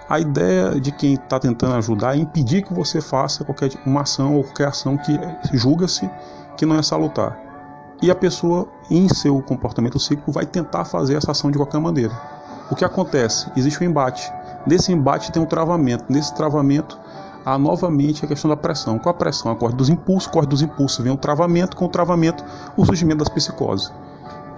A 0.08 0.18
ideia 0.18 0.80
de 0.80 0.90
quem 0.90 1.14
está 1.14 1.38
tentando 1.38 1.74
ajudar 1.74 2.16
é 2.16 2.20
impedir 2.20 2.62
que 2.62 2.72
você 2.72 3.00
faça 3.00 3.44
qualquer 3.44 3.70
uma 3.84 4.02
ação 4.02 4.36
ou 4.36 4.44
qualquer 4.44 4.68
ação 4.68 4.96
que 4.96 5.18
julga-se 5.52 6.08
que 6.56 6.64
não 6.64 6.76
é 6.76 6.82
salutar 6.82 7.48
e 8.00 8.10
a 8.10 8.14
pessoa, 8.14 8.68
em 8.90 9.08
seu 9.08 9.40
comportamento 9.42 9.98
cíclico, 9.98 10.30
vai 10.30 10.46
tentar 10.46 10.84
fazer 10.84 11.16
essa 11.16 11.32
ação 11.32 11.50
de 11.50 11.58
qualquer 11.58 11.80
maneira. 11.80 12.12
O 12.70 12.76
que 12.76 12.84
acontece? 12.84 13.50
Existe 13.56 13.82
um 13.82 13.86
embate. 13.86 14.32
Nesse 14.66 14.92
embate 14.92 15.32
tem 15.32 15.42
um 15.42 15.46
travamento. 15.46 16.04
Nesse 16.08 16.34
travamento 16.34 16.98
há 17.44 17.58
novamente 17.58 18.24
a 18.24 18.28
questão 18.28 18.48
da 18.48 18.56
pressão. 18.56 18.98
Com 18.98 19.08
a 19.08 19.14
pressão, 19.14 19.50
a 19.50 19.68
dos 19.70 19.88
impulsos, 19.88 20.30
corte 20.30 20.48
dos 20.48 20.62
impulsos 20.62 21.02
vem 21.02 21.12
o 21.12 21.16
travamento, 21.16 21.76
com 21.76 21.86
o 21.86 21.88
travamento, 21.88 22.44
o 22.76 22.84
surgimento 22.84 23.18
das 23.18 23.28
psicoses, 23.28 23.92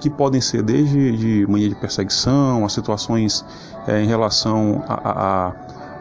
que 0.00 0.10
podem 0.10 0.40
ser 0.40 0.62
desde 0.62 1.16
de 1.16 1.46
mania 1.46 1.68
de 1.68 1.74
perseguição, 1.74 2.64
a 2.64 2.68
situações 2.68 3.44
é, 3.86 4.02
em 4.02 4.06
relação 4.06 4.82
a, 4.88 4.94
a, 4.94 5.52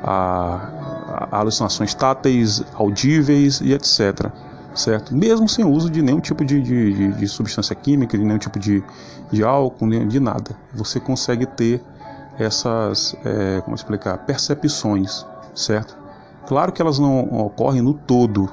a, 0.04 1.28
a 1.32 1.40
alucinações 1.40 1.94
táteis, 1.94 2.64
audíveis 2.74 3.62
e 3.62 3.74
etc 3.74 4.32
certo? 4.76 5.16
Mesmo 5.16 5.48
sem 5.48 5.66
uso 5.66 5.90
de 5.90 6.02
nenhum 6.02 6.20
tipo 6.20 6.46
de, 6.46 6.62
de, 6.62 7.14
de 7.14 7.28
substância 7.28 7.76
química, 7.76 8.18
de 8.18 8.24
nenhum 8.24 8.38
tipo 8.38 8.60
de, 8.60 8.84
de 9.32 9.44
álcool, 9.44 9.90
de 9.90 10.20
nada. 10.20 10.56
Você 10.74 11.00
consegue 11.00 11.46
ter 11.46 11.82
essas, 12.38 13.16
é, 13.26 13.62
como 13.62 13.76
explicar, 13.76 14.18
percepções, 14.20 15.26
certo? 15.54 15.98
Claro 16.48 16.72
que 16.72 16.82
elas 16.82 16.98
não 16.98 17.26
ocorrem 17.46 17.82
no 17.82 17.94
todo, 17.94 18.50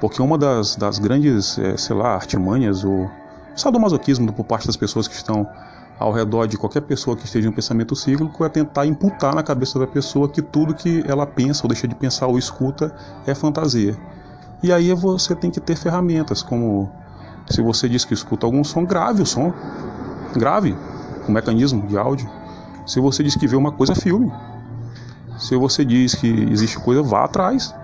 Porque 0.00 0.20
uma 0.20 0.36
das, 0.36 0.76
das 0.76 0.98
grandes, 0.98 1.58
é, 1.58 1.76
sei 1.76 1.96
lá, 1.96 2.14
artimanhas, 2.14 2.84
o 2.84 3.08
sadomasoquismo 3.56 4.32
por 4.32 4.44
parte 4.44 4.66
das 4.66 4.76
pessoas 4.76 5.08
que 5.08 5.14
estão 5.14 5.46
ao 5.98 6.12
redor 6.12 6.46
de 6.46 6.58
qualquer 6.58 6.82
pessoa 6.82 7.16
que 7.16 7.24
esteja 7.24 7.48
em 7.48 7.50
um 7.50 7.54
pensamento 7.54 7.96
cíclico 7.96 8.44
é 8.44 8.48
tentar 8.48 8.84
imputar 8.86 9.34
na 9.34 9.42
cabeça 9.42 9.78
da 9.78 9.86
pessoa 9.86 10.28
que 10.28 10.42
tudo 10.42 10.74
que 10.74 11.02
ela 11.08 11.26
pensa 11.26 11.62
ou 11.64 11.68
deixa 11.68 11.88
de 11.88 11.94
pensar 11.94 12.26
ou 12.26 12.38
escuta 12.38 12.94
é 13.26 13.34
fantasia. 13.34 13.96
E 14.62 14.72
aí 14.72 14.92
você 14.92 15.34
tem 15.34 15.50
que 15.50 15.60
ter 15.60 15.76
ferramentas, 15.76 16.42
como 16.42 16.90
se 17.48 17.62
você 17.62 17.88
diz 17.88 18.04
que 18.04 18.12
escuta 18.12 18.46
algum 18.46 18.64
som, 18.64 18.84
grave 18.84 19.22
o 19.22 19.26
som. 19.26 19.52
Grave 20.34 20.76
o 21.26 21.32
mecanismo 21.32 21.86
de 21.86 21.96
áudio. 21.96 22.28
Se 22.86 23.00
você 23.00 23.22
diz 23.22 23.34
que 23.36 23.46
vê 23.46 23.56
uma 23.56 23.72
coisa, 23.72 23.94
filme. 23.94 24.32
Se 25.38 25.56
você 25.56 25.84
diz 25.84 26.14
que 26.14 26.28
existe 26.50 26.78
coisa, 26.78 27.02
vá 27.02 27.24
atrás. 27.24 27.74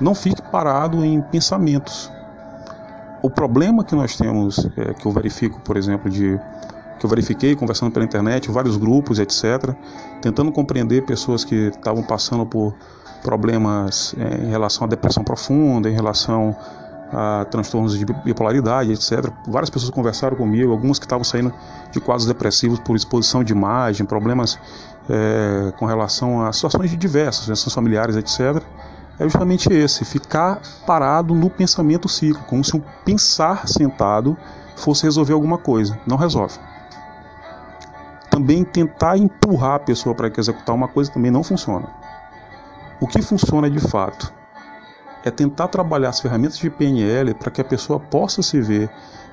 Não 0.00 0.14
fique 0.14 0.42
parado 0.42 1.04
em 1.04 1.20
pensamentos. 1.20 2.10
O 3.22 3.28
problema 3.28 3.84
que 3.84 3.94
nós 3.94 4.16
temos, 4.16 4.66
é, 4.76 4.94
que 4.94 5.06
eu 5.06 5.12
verifico, 5.12 5.60
por 5.60 5.76
exemplo, 5.76 6.10
de 6.10 6.40
que 6.98 7.06
eu 7.06 7.10
verifiquei 7.10 7.56
conversando 7.56 7.90
pela 7.90 8.04
internet, 8.04 8.50
vários 8.50 8.76
grupos, 8.76 9.18
etc., 9.18 9.74
tentando 10.20 10.52
compreender 10.52 11.04
pessoas 11.04 11.44
que 11.44 11.68
estavam 11.68 12.02
passando 12.02 12.44
por 12.44 12.74
problemas 13.22 14.14
é, 14.18 14.46
em 14.46 14.50
relação 14.50 14.84
à 14.84 14.88
depressão 14.88 15.22
profunda, 15.22 15.88
em 15.88 15.94
relação 15.94 16.56
a 17.12 17.44
transtornos 17.50 17.98
de 17.98 18.04
bipolaridade, 18.04 18.92
etc. 18.92 19.30
Várias 19.48 19.68
pessoas 19.68 19.90
conversaram 19.90 20.36
comigo, 20.36 20.70
algumas 20.72 20.98
que 20.98 21.04
estavam 21.04 21.24
saindo 21.24 21.52
de 21.90 22.00
quadros 22.00 22.26
depressivos 22.26 22.78
por 22.78 22.94
exposição 22.96 23.42
de 23.42 23.52
imagem, 23.52 24.06
problemas 24.06 24.58
é, 25.08 25.72
com 25.78 25.86
relação 25.86 26.42
a 26.42 26.52
situações 26.52 26.96
diversas, 26.96 27.42
situações 27.42 27.74
familiares, 27.74 28.16
etc 28.16 28.62
é 29.20 29.24
justamente 29.24 29.70
esse: 29.70 30.04
ficar 30.04 30.60
parado 30.86 31.34
no 31.34 31.50
pensamento 31.50 32.08
ciclo, 32.08 32.42
como 32.44 32.64
se 32.64 32.74
um 32.74 32.82
pensar 33.04 33.68
sentado 33.68 34.36
fosse 34.74 35.04
resolver 35.04 35.34
alguma 35.34 35.58
coisa. 35.58 36.00
Não 36.06 36.16
resolve. 36.16 36.58
Também 38.30 38.64
tentar 38.64 39.18
empurrar 39.18 39.74
a 39.74 39.78
pessoa 39.78 40.14
para 40.14 40.32
executar 40.34 40.74
uma 40.74 40.88
coisa 40.88 41.12
também 41.12 41.30
não 41.30 41.42
funciona. 41.42 41.86
O 42.98 43.06
que 43.06 43.20
funciona 43.20 43.68
de 43.68 43.78
fato 43.78 44.32
é 45.22 45.30
tentar 45.30 45.68
trabalhar 45.68 46.08
as 46.08 46.20
ferramentas 46.20 46.56
de 46.56 46.70
PNL 46.70 47.34
para 47.34 47.50
que 47.50 47.60
a 47.60 47.64
pessoa 47.64 48.00
possa 48.00 48.42
se 48.42 48.58
ver 48.58 48.90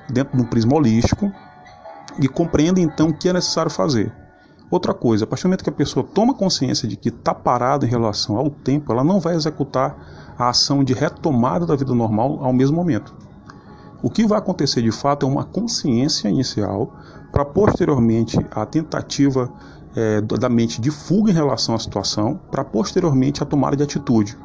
dentro 0.08 0.36
de 0.36 0.42
um 0.42 0.46
prisma 0.46 0.74
holístico 0.74 1.32
e 2.20 2.28
compreenda 2.28 2.80
então 2.80 3.08
o 3.08 3.14
que 3.14 3.28
é 3.28 3.32
necessário 3.32 3.70
fazer. 3.70 4.12
Outra 4.70 4.92
coisa, 4.92 5.24
a 5.24 5.26
partir 5.26 5.44
do 5.44 5.48
momento 5.48 5.64
que 5.64 5.70
a 5.70 5.72
pessoa 5.72 6.04
toma 6.04 6.34
consciência 6.34 6.86
de 6.86 6.96
que 6.96 7.08
está 7.08 7.32
parada 7.32 7.86
em 7.86 7.88
relação 7.88 8.36
ao 8.36 8.50
tempo, 8.50 8.92
ela 8.92 9.02
não 9.02 9.18
vai 9.18 9.34
executar 9.34 9.96
a 10.38 10.50
ação 10.50 10.84
de 10.84 10.92
retomada 10.92 11.64
da 11.64 11.74
vida 11.74 11.94
normal 11.94 12.38
ao 12.42 12.52
mesmo 12.52 12.76
momento. 12.76 13.14
O 14.02 14.10
que 14.10 14.26
vai 14.26 14.38
acontecer 14.38 14.82
de 14.82 14.92
fato 14.92 15.26
é 15.26 15.28
uma 15.28 15.42
consciência 15.42 16.28
inicial 16.28 16.92
para 17.32 17.44
posteriormente 17.44 18.38
a 18.50 18.64
tentativa 18.66 19.50
é, 19.96 20.20
da 20.20 20.48
mente 20.48 20.80
de 20.80 20.90
fuga 20.90 21.30
em 21.30 21.34
relação 21.34 21.74
à 21.74 21.78
situação, 21.78 22.38
para 22.50 22.62
posteriormente 22.62 23.42
a 23.42 23.46
tomada 23.46 23.76
de 23.76 23.82
atitude, 23.82 24.36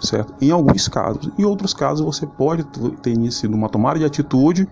certo? 0.00 0.34
Em 0.40 0.50
alguns 0.50 0.88
casos. 0.88 1.30
Em 1.38 1.44
outros 1.44 1.72
casos 1.74 2.04
você 2.04 2.26
pode 2.26 2.64
ter 3.02 3.10
iniciado 3.10 3.54
uma 3.54 3.68
tomada 3.68 3.98
de 3.98 4.04
atitude 4.04 4.66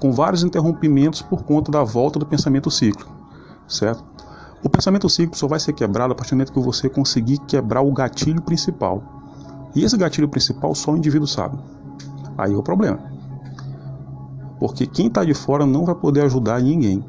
com 0.00 0.12
vários 0.12 0.42
interrompimentos 0.42 1.22
por 1.22 1.44
conta 1.44 1.70
da 1.70 1.82
volta 1.82 2.18
do 2.18 2.26
pensamento 2.26 2.70
cíclico, 2.70 3.10
certo? 3.66 4.04
O 4.62 4.68
pensamento 4.68 5.08
cíclico 5.08 5.36
só 5.36 5.46
vai 5.46 5.60
ser 5.60 5.72
quebrado 5.72 6.12
a 6.12 6.16
partir 6.16 6.30
do 6.30 6.36
momento 6.36 6.52
que 6.52 6.60
você 6.60 6.88
conseguir 6.88 7.38
quebrar 7.46 7.82
o 7.82 7.92
gatilho 7.92 8.42
principal. 8.42 9.02
E 9.74 9.84
esse 9.84 9.96
gatilho 9.96 10.28
principal 10.28 10.74
só 10.74 10.92
o 10.92 10.96
indivíduo 10.96 11.28
sabe. 11.28 11.58
Aí 12.36 12.52
é 12.52 12.56
o 12.56 12.62
problema. 12.62 12.98
Porque 14.58 14.86
quem 14.86 15.06
está 15.06 15.24
de 15.24 15.34
fora 15.34 15.64
não 15.64 15.84
vai 15.84 15.94
poder 15.94 16.22
ajudar 16.22 16.60
ninguém. 16.60 17.04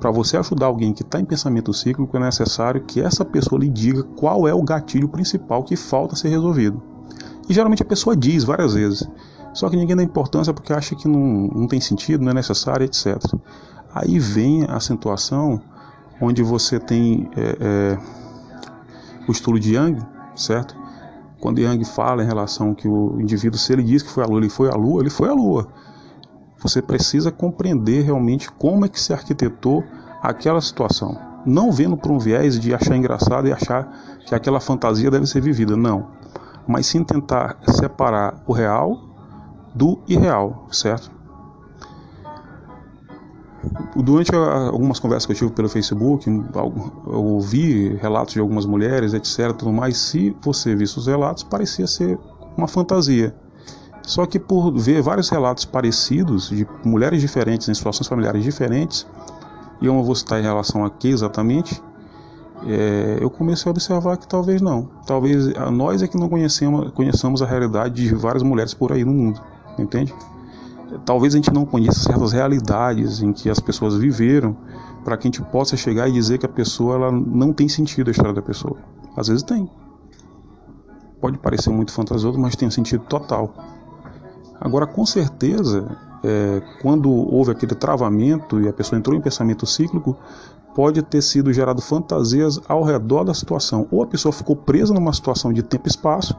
Para 0.00 0.10
você 0.10 0.36
ajudar 0.36 0.66
alguém 0.66 0.92
que 0.92 1.02
está 1.02 1.20
em 1.20 1.24
pensamento 1.24 1.72
cíclico, 1.72 2.16
é 2.16 2.20
necessário 2.20 2.82
que 2.82 3.00
essa 3.00 3.24
pessoa 3.24 3.60
lhe 3.60 3.68
diga 3.68 4.02
qual 4.02 4.48
é 4.48 4.54
o 4.54 4.62
gatilho 4.62 5.08
principal 5.08 5.62
que 5.62 5.76
falta 5.76 6.16
ser 6.16 6.28
resolvido. 6.28 6.82
E 7.48 7.52
geralmente 7.52 7.82
a 7.82 7.86
pessoa 7.86 8.16
diz 8.16 8.42
várias 8.44 8.72
vezes. 8.72 9.08
Só 9.52 9.68
que 9.68 9.76
ninguém 9.76 9.94
dá 9.94 10.02
importância 10.02 10.52
porque 10.52 10.72
acha 10.72 10.96
que 10.96 11.06
não, 11.06 11.48
não 11.48 11.68
tem 11.68 11.80
sentido, 11.80 12.24
não 12.24 12.30
é 12.30 12.34
necessário, 12.34 12.84
etc. 12.84 13.16
Aí 13.94 14.18
vem 14.18 14.64
a 14.64 14.76
acentuação 14.76 15.60
onde 16.20 16.42
você 16.42 16.78
tem 16.78 17.30
é, 17.36 17.56
é, 17.60 17.98
o 19.28 19.32
estudo 19.32 19.58
de 19.58 19.74
Yang, 19.74 20.04
certo? 20.36 20.76
Quando 21.40 21.60
Yang 21.60 21.84
fala 21.84 22.22
em 22.22 22.26
relação 22.26 22.74
que 22.74 22.88
o 22.88 23.20
indivíduo, 23.20 23.58
se 23.58 23.72
ele 23.72 23.82
diz 23.82 24.02
que 24.02 24.10
foi 24.10 24.24
a 24.24 24.26
Lua, 24.26 24.40
ele 24.40 24.48
foi 24.48 24.70
a 24.70 24.74
Lua, 24.74 25.00
ele 25.00 25.10
foi 25.10 25.28
a 25.28 25.34
Lua. 25.34 25.68
Você 26.58 26.80
precisa 26.80 27.30
compreender 27.30 28.02
realmente 28.02 28.50
como 28.50 28.86
é 28.86 28.88
que 28.88 28.98
se 28.98 29.12
arquitetou 29.12 29.84
aquela 30.22 30.60
situação. 30.60 31.18
Não 31.44 31.70
vendo 31.70 31.96
por 31.96 32.10
um 32.10 32.18
viés 32.18 32.58
de 32.58 32.74
achar 32.74 32.96
engraçado 32.96 33.46
e 33.46 33.52
achar 33.52 34.18
que 34.26 34.34
aquela 34.34 34.60
fantasia 34.60 35.10
deve 35.10 35.26
ser 35.26 35.42
vivida, 35.42 35.76
não. 35.76 36.08
Mas 36.66 36.86
sim 36.86 37.04
tentar 37.04 37.58
separar 37.68 38.42
o 38.46 38.52
real 38.54 38.98
do 39.74 40.00
irreal, 40.08 40.66
certo? 40.72 41.10
Durante 43.96 44.34
algumas 44.34 44.98
conversas 44.98 45.26
que 45.26 45.32
eu 45.32 45.36
tive 45.36 45.50
pelo 45.52 45.68
Facebook, 45.68 46.28
eu 46.28 47.24
ouvi 47.24 47.94
relatos 47.96 48.34
de 48.34 48.40
algumas 48.40 48.66
mulheres, 48.66 49.14
etc. 49.14 49.52
Tudo 49.56 49.72
mais. 49.72 49.96
Se 49.96 50.36
você 50.42 50.74
visse 50.74 50.98
os 50.98 51.06
relatos, 51.06 51.42
parecia 51.42 51.86
ser 51.86 52.18
uma 52.56 52.68
fantasia. 52.68 53.34
Só 54.02 54.26
que 54.26 54.38
por 54.38 54.70
ver 54.72 55.00
vários 55.00 55.28
relatos 55.30 55.64
parecidos 55.64 56.50
de 56.50 56.66
mulheres 56.84 57.20
diferentes 57.20 57.68
em 57.68 57.74
situações 57.74 58.06
familiares 58.06 58.44
diferentes, 58.44 59.06
e 59.80 59.86
eu 59.86 59.94
não 59.94 60.02
vou 60.02 60.14
citar 60.14 60.40
em 60.40 60.42
relação 60.42 60.84
a 60.84 60.90
que 60.90 61.08
exatamente, 61.08 61.80
é, 62.66 63.18
eu 63.20 63.30
comecei 63.30 63.68
a 63.68 63.70
observar 63.70 64.16
que 64.16 64.28
talvez 64.28 64.60
não. 64.60 64.88
Talvez 65.06 65.46
nós 65.72 66.02
é 66.02 66.08
que 66.08 66.18
não 66.18 66.28
conhecemos, 66.28 66.90
conheçamos 66.92 67.42
a 67.42 67.46
realidade 67.46 67.94
de 67.94 68.14
várias 68.14 68.42
mulheres 68.42 68.74
por 68.74 68.92
aí 68.92 69.04
no 69.04 69.12
mundo, 69.12 69.40
entende? 69.78 70.14
Talvez 71.04 71.34
a 71.34 71.38
gente 71.38 71.52
não 71.52 71.64
conheça 71.64 72.00
certas 72.00 72.32
realidades 72.32 73.22
em 73.22 73.32
que 73.32 73.48
as 73.50 73.60
pessoas 73.60 73.96
viveram 73.96 74.56
para 75.04 75.16
que 75.16 75.28
a 75.28 75.30
gente 75.30 75.42
possa 75.42 75.76
chegar 75.76 76.08
e 76.08 76.12
dizer 76.12 76.38
que 76.38 76.46
a 76.46 76.48
pessoa 76.48 76.94
ela 76.94 77.12
não 77.12 77.52
tem 77.52 77.68
sentido 77.68 78.08
a 78.08 78.10
história 78.10 78.32
da 78.32 78.42
pessoa. 78.42 78.76
Às 79.16 79.28
vezes 79.28 79.42
tem. 79.42 79.70
Pode 81.20 81.38
parecer 81.38 81.70
muito 81.70 81.92
fantasioso, 81.92 82.38
mas 82.38 82.56
tem 82.56 82.68
um 82.68 82.70
sentido 82.70 83.04
total. 83.04 83.54
Agora, 84.60 84.86
com 84.86 85.04
certeza, 85.04 85.96
é, 86.22 86.62
quando 86.80 87.10
houve 87.10 87.50
aquele 87.50 87.74
travamento 87.74 88.60
e 88.60 88.68
a 88.68 88.72
pessoa 88.72 88.98
entrou 88.98 89.16
em 89.16 89.20
pensamento 89.20 89.66
cíclico, 89.66 90.16
pode 90.74 91.02
ter 91.02 91.22
sido 91.22 91.52
gerado 91.52 91.80
fantasias 91.80 92.60
ao 92.66 92.82
redor 92.82 93.24
da 93.24 93.34
situação. 93.34 93.86
Ou 93.90 94.02
a 94.02 94.06
pessoa 94.06 94.32
ficou 94.32 94.56
presa 94.56 94.92
numa 94.92 95.12
situação 95.12 95.52
de 95.52 95.62
tempo 95.62 95.86
e 95.86 95.90
espaço, 95.90 96.34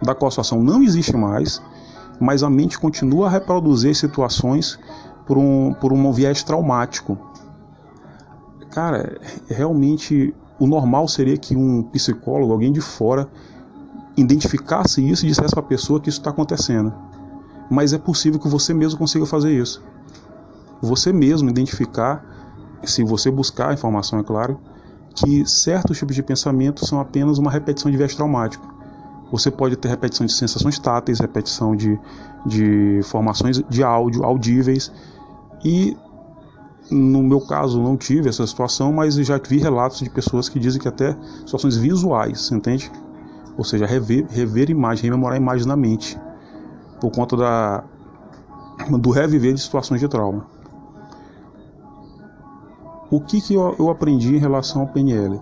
da 0.00 0.14
qual 0.14 0.28
a 0.28 0.30
situação 0.30 0.62
não 0.62 0.82
existe 0.82 1.16
mais, 1.16 1.60
mas 2.20 2.42
a 2.42 2.50
mente 2.50 2.78
continua 2.78 3.26
a 3.26 3.30
reproduzir 3.30 3.94
situações 3.94 4.78
por 5.26 5.38
um, 5.38 5.72
por 5.74 5.92
um 5.92 6.12
viés 6.12 6.42
traumático. 6.42 7.18
Cara, 8.70 9.20
realmente 9.48 10.34
o 10.58 10.66
normal 10.66 11.08
seria 11.08 11.36
que 11.36 11.56
um 11.56 11.82
psicólogo, 11.82 12.52
alguém 12.52 12.72
de 12.72 12.80
fora, 12.80 13.28
identificasse 14.16 15.06
isso 15.08 15.24
e 15.24 15.28
dissesse 15.28 15.50
para 15.50 15.60
a 15.60 15.66
pessoa 15.66 16.00
que 16.00 16.08
isso 16.08 16.18
está 16.18 16.30
acontecendo. 16.30 16.92
Mas 17.70 17.92
é 17.92 17.98
possível 17.98 18.38
que 18.38 18.48
você 18.48 18.74
mesmo 18.74 18.98
consiga 18.98 19.26
fazer 19.26 19.52
isso. 19.52 19.82
Você 20.80 21.12
mesmo 21.12 21.48
identificar, 21.48 22.24
se 22.84 23.02
você 23.02 23.30
buscar 23.30 23.70
a 23.70 23.74
informação, 23.74 24.18
é 24.18 24.22
claro, 24.22 24.60
que 25.14 25.46
certos 25.46 25.98
tipos 25.98 26.14
de 26.14 26.22
pensamento 26.22 26.84
são 26.84 27.00
apenas 27.00 27.38
uma 27.38 27.50
repetição 27.50 27.90
de 27.90 27.96
viés 27.96 28.14
traumático. 28.14 28.73
Você 29.30 29.50
pode 29.50 29.76
ter 29.76 29.88
repetição 29.88 30.26
de 30.26 30.32
sensações 30.32 30.78
táteis, 30.78 31.18
repetição 31.18 31.74
de, 31.74 31.98
de 32.46 33.00
formações 33.04 33.62
de 33.68 33.82
áudio, 33.82 34.24
audíveis. 34.24 34.92
E 35.64 35.96
no 36.90 37.22
meu 37.22 37.40
caso 37.40 37.82
não 37.82 37.96
tive 37.96 38.28
essa 38.28 38.46
situação, 38.46 38.92
mas 38.92 39.14
já 39.14 39.38
vi 39.38 39.58
relatos 39.58 40.00
de 40.00 40.10
pessoas 40.10 40.48
que 40.48 40.60
dizem 40.60 40.80
que 40.80 40.88
até 40.88 41.16
situações 41.40 41.76
visuais, 41.76 42.50
entende? 42.52 42.90
Ou 43.56 43.64
seja, 43.64 43.86
rever, 43.86 44.26
rever 44.28 44.70
imagem, 44.70 45.04
rememorar 45.04 45.36
imagem 45.36 45.66
na 45.66 45.76
mente, 45.76 46.18
por 47.00 47.10
conta 47.10 47.36
da, 47.36 47.84
do 48.90 49.10
reviver 49.10 49.54
de 49.54 49.60
situações 49.60 50.00
de 50.00 50.08
trauma. 50.08 50.46
O 53.10 53.20
que, 53.20 53.40
que 53.40 53.54
eu, 53.54 53.74
eu 53.78 53.90
aprendi 53.90 54.34
em 54.36 54.38
relação 54.38 54.82
ao 54.82 54.88
PNL? 54.88 55.40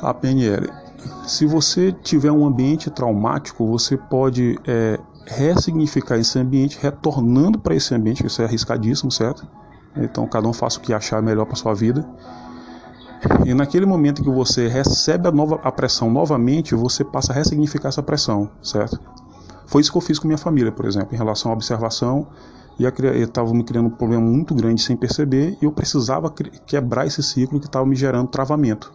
A 0.00 0.14
PNL 0.14 0.81
se 1.26 1.46
você 1.46 1.92
tiver 1.92 2.32
um 2.32 2.46
ambiente 2.46 2.90
traumático, 2.90 3.66
você 3.66 3.96
pode 3.96 4.58
é, 4.66 4.98
ressignificar 5.26 6.18
esse 6.18 6.38
ambiente, 6.38 6.78
retornando 6.80 7.58
para 7.58 7.74
esse 7.74 7.94
ambiente, 7.94 8.26
isso 8.26 8.42
é 8.42 8.44
arriscadíssimo, 8.44 9.10
certo? 9.10 9.46
Então 9.96 10.26
cada 10.26 10.48
um 10.48 10.52
faça 10.52 10.78
o 10.78 10.82
que 10.82 10.92
achar 10.92 11.22
melhor 11.22 11.44
para 11.44 11.56
sua 11.56 11.74
vida. 11.74 12.06
E 13.46 13.54
naquele 13.54 13.86
momento 13.86 14.22
que 14.22 14.30
você 14.30 14.66
recebe 14.66 15.28
a, 15.28 15.32
nova, 15.32 15.60
a 15.62 15.70
pressão 15.70 16.10
novamente, 16.10 16.74
você 16.74 17.04
passa 17.04 17.32
a 17.32 17.34
ressignificar 17.36 17.88
essa 17.88 18.02
pressão, 18.02 18.50
certo? 18.62 18.98
Foi 19.66 19.80
isso 19.80 19.92
que 19.92 19.96
eu 19.96 20.02
fiz 20.02 20.18
com 20.18 20.26
minha 20.26 20.38
família, 20.38 20.72
por 20.72 20.86
exemplo, 20.86 21.14
em 21.14 21.16
relação 21.16 21.50
à 21.50 21.54
observação. 21.54 22.26
E 22.78 22.84
estava 23.22 23.52
me 23.52 23.62
criando 23.62 23.86
um 23.86 23.90
problema 23.90 24.22
muito 24.22 24.54
grande 24.54 24.82
sem 24.82 24.96
perceber 24.96 25.56
e 25.60 25.64
eu 25.64 25.70
precisava 25.70 26.32
quebrar 26.66 27.06
esse 27.06 27.22
ciclo 27.22 27.60
que 27.60 27.66
estava 27.66 27.86
me 27.86 27.94
gerando 27.94 28.28
travamento. 28.28 28.92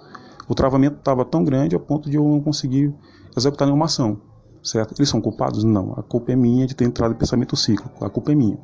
O 0.48 0.56
travamento 0.56 0.98
estava 0.98 1.26
tão 1.26 1.44
grande 1.44 1.76
ao 1.76 1.82
ponto 1.82 2.10
de 2.10 2.18
eu 2.18 2.24
não 2.24 2.40
conseguir 2.40 2.94
executar 3.36 3.68
nenhuma 3.68 3.86
ação, 3.86 4.22
certo? 4.64 4.94
Eles 4.98 5.10
são 5.10 5.22
culpados? 5.22 5.64
Não. 5.64 5.94
A 5.98 6.04
culpa 6.04 6.32
é 6.32 6.36
minha 6.36 6.66
de 6.66 6.76
ter 6.76 6.86
entrado 6.86 7.14
em 7.14 7.18
pensamento 7.18 7.56
cíclico. 7.56 8.04
A 8.04 8.10
culpa 8.10 8.32
é 8.32 8.36
minha. 8.36 8.58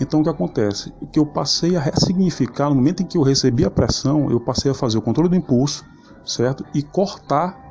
Então 0.00 0.20
o 0.20 0.22
que 0.22 0.28
acontece? 0.28 0.92
O 1.00 1.06
que 1.06 1.18
eu 1.18 1.26
passei 1.26 1.74
a 1.76 1.80
ressignificar 1.80 2.68
no 2.68 2.76
momento 2.76 3.02
em 3.02 3.06
que 3.06 3.16
eu 3.16 3.22
recebi 3.22 3.64
a 3.64 3.70
pressão, 3.70 4.30
eu 4.30 4.38
passei 4.38 4.70
a 4.70 4.74
fazer 4.74 4.98
o 4.98 5.02
controle 5.02 5.28
do 5.28 5.36
impulso, 5.36 5.84
certo? 6.24 6.64
E 6.74 6.82
cortar 6.82 7.66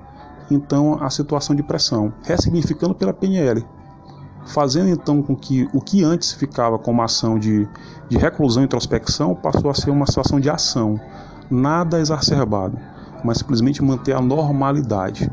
então 0.50 1.02
a 1.02 1.10
situação 1.10 1.56
de 1.56 1.64
pressão, 1.64 2.14
ressignificando 2.24 2.96
pela 2.96 3.14
PNL, 3.14 3.66
fazendo 4.46 4.90
então 4.90 5.22
com 5.22 5.36
que 5.36 5.68
o 5.74 5.82
que 5.82 6.04
antes 6.04 6.34
ficava 6.34 6.78
como 6.78 7.02
ação 7.02 7.38
de, 7.38 7.68
de 8.10 8.18
reclusão 8.18 8.64
e 8.64 8.66
introspecção 8.66 9.36
passou 9.36 9.70
a 9.70 9.74
ser 9.74 9.90
uma 9.92 10.06
situação 10.06 10.40
de 10.40 10.50
ação, 10.50 11.00
nada 11.50 12.00
exacerbado, 12.00 12.78
mas 13.24 13.38
simplesmente 13.38 13.84
manter 13.84 14.16
a 14.16 14.22
normalidade. 14.22 15.32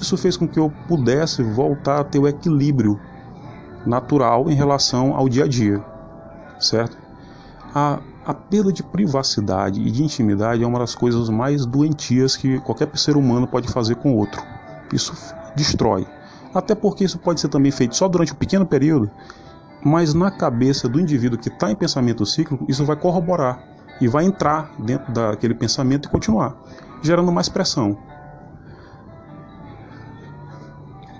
Isso 0.00 0.16
fez 0.16 0.36
com 0.36 0.48
que 0.48 0.58
eu 0.58 0.72
pudesse 0.88 1.42
voltar 1.42 2.00
a 2.00 2.04
ter 2.04 2.18
o 2.18 2.26
equilíbrio 2.26 2.98
natural 3.86 4.50
em 4.50 4.54
relação 4.54 5.14
ao 5.14 5.28
dia 5.28 5.44
a 5.44 5.48
dia, 5.48 5.84
certo? 6.58 6.96
A, 7.74 8.00
a 8.24 8.34
perda 8.34 8.72
de 8.72 8.82
privacidade 8.82 9.80
e 9.80 9.90
de 9.90 10.02
intimidade 10.02 10.62
é 10.62 10.66
uma 10.66 10.78
das 10.78 10.94
coisas 10.94 11.28
mais 11.28 11.64
doentias 11.64 12.36
que 12.36 12.58
qualquer 12.60 12.88
ser 12.96 13.16
humano 13.16 13.46
pode 13.46 13.68
fazer 13.68 13.96
com 13.96 14.16
outro. 14.16 14.42
Isso 14.92 15.14
destrói. 15.54 16.06
Até 16.54 16.74
porque 16.74 17.04
isso 17.04 17.18
pode 17.18 17.40
ser 17.40 17.48
também 17.48 17.70
feito 17.70 17.94
só 17.94 18.08
durante 18.08 18.32
um 18.32 18.36
pequeno 18.36 18.66
período, 18.66 19.10
mas 19.84 20.14
na 20.14 20.30
cabeça 20.30 20.88
do 20.88 21.00
indivíduo 21.00 21.38
que 21.38 21.48
está 21.48 21.70
em 21.70 21.76
pensamento 21.76 22.26
cíclico, 22.26 22.64
isso 22.68 22.84
vai 22.84 22.96
corroborar 22.96 23.62
e 24.00 24.08
vai 24.08 24.24
entrar 24.24 24.72
dentro 24.78 25.12
daquele 25.12 25.54
pensamento 25.54 26.06
e 26.06 26.10
continuar, 26.10 26.56
gerando 27.02 27.32
mais 27.32 27.48
pressão. 27.48 27.96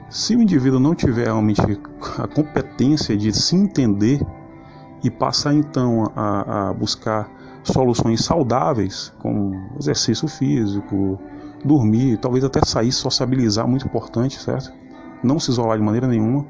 Se 0.08 0.34
o 0.34 0.42
indivíduo 0.42 0.80
não 0.80 0.94
tiver 0.94 1.24
realmente 1.24 1.60
a 2.18 2.26
competência 2.26 3.16
de 3.16 3.32
se 3.32 3.54
entender 3.54 4.20
e 5.04 5.10
passar 5.10 5.54
então 5.54 6.10
a, 6.16 6.70
a 6.70 6.74
buscar 6.74 7.30
soluções 7.62 8.24
saudáveis, 8.24 9.12
como 9.18 9.54
exercício 9.78 10.26
físico, 10.26 11.18
dormir, 11.64 12.18
talvez 12.18 12.44
até 12.44 12.60
sair, 12.64 12.92
sociabilizar, 12.92 13.68
muito 13.68 13.86
importante, 13.86 14.40
certo? 14.40 14.72
Não 15.22 15.38
se 15.38 15.50
isolar 15.50 15.78
de 15.78 15.84
maneira 15.84 16.08
nenhuma, 16.08 16.46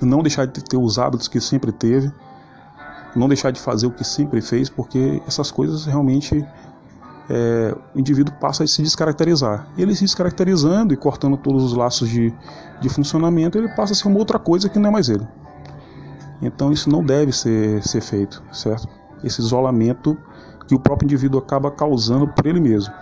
não 0.00 0.22
deixar 0.22 0.46
de 0.46 0.62
ter 0.62 0.76
os 0.76 0.98
hábitos 0.98 1.28
que 1.28 1.40
sempre 1.40 1.72
teve, 1.72 2.12
não 3.14 3.28
deixar 3.28 3.50
de 3.50 3.60
fazer 3.60 3.86
o 3.86 3.90
que 3.90 4.04
sempre 4.04 4.40
fez, 4.42 4.68
porque 4.68 5.22
essas 5.26 5.50
coisas 5.50 5.86
realmente 5.86 6.46
é, 7.28 7.76
o 7.94 7.98
indivíduo 7.98 8.34
passa 8.40 8.64
a 8.64 8.66
se 8.66 8.82
descaracterizar. 8.82 9.68
Ele 9.76 9.94
se 9.94 10.04
descaracterizando 10.04 10.94
e 10.94 10.96
cortando 10.96 11.36
todos 11.36 11.64
os 11.64 11.74
laços 11.74 12.08
de, 12.08 12.32
de 12.80 12.88
funcionamento, 12.88 13.58
ele 13.58 13.68
passa 13.68 13.92
a 13.92 13.96
ser 13.96 14.08
uma 14.08 14.18
outra 14.18 14.38
coisa 14.38 14.68
que 14.68 14.78
não 14.78 14.90
é 14.90 14.92
mais 14.92 15.08
ele. 15.08 15.26
Então 16.40 16.70
isso 16.70 16.90
não 16.90 17.02
deve 17.02 17.32
ser, 17.32 17.82
ser 17.82 18.00
feito, 18.00 18.42
certo? 18.52 18.88
Esse 19.24 19.40
isolamento 19.40 20.16
que 20.68 20.74
o 20.74 20.78
próprio 20.78 21.06
indivíduo 21.06 21.40
acaba 21.40 21.70
causando 21.70 22.28
por 22.28 22.46
ele 22.46 22.60
mesmo. 22.60 22.92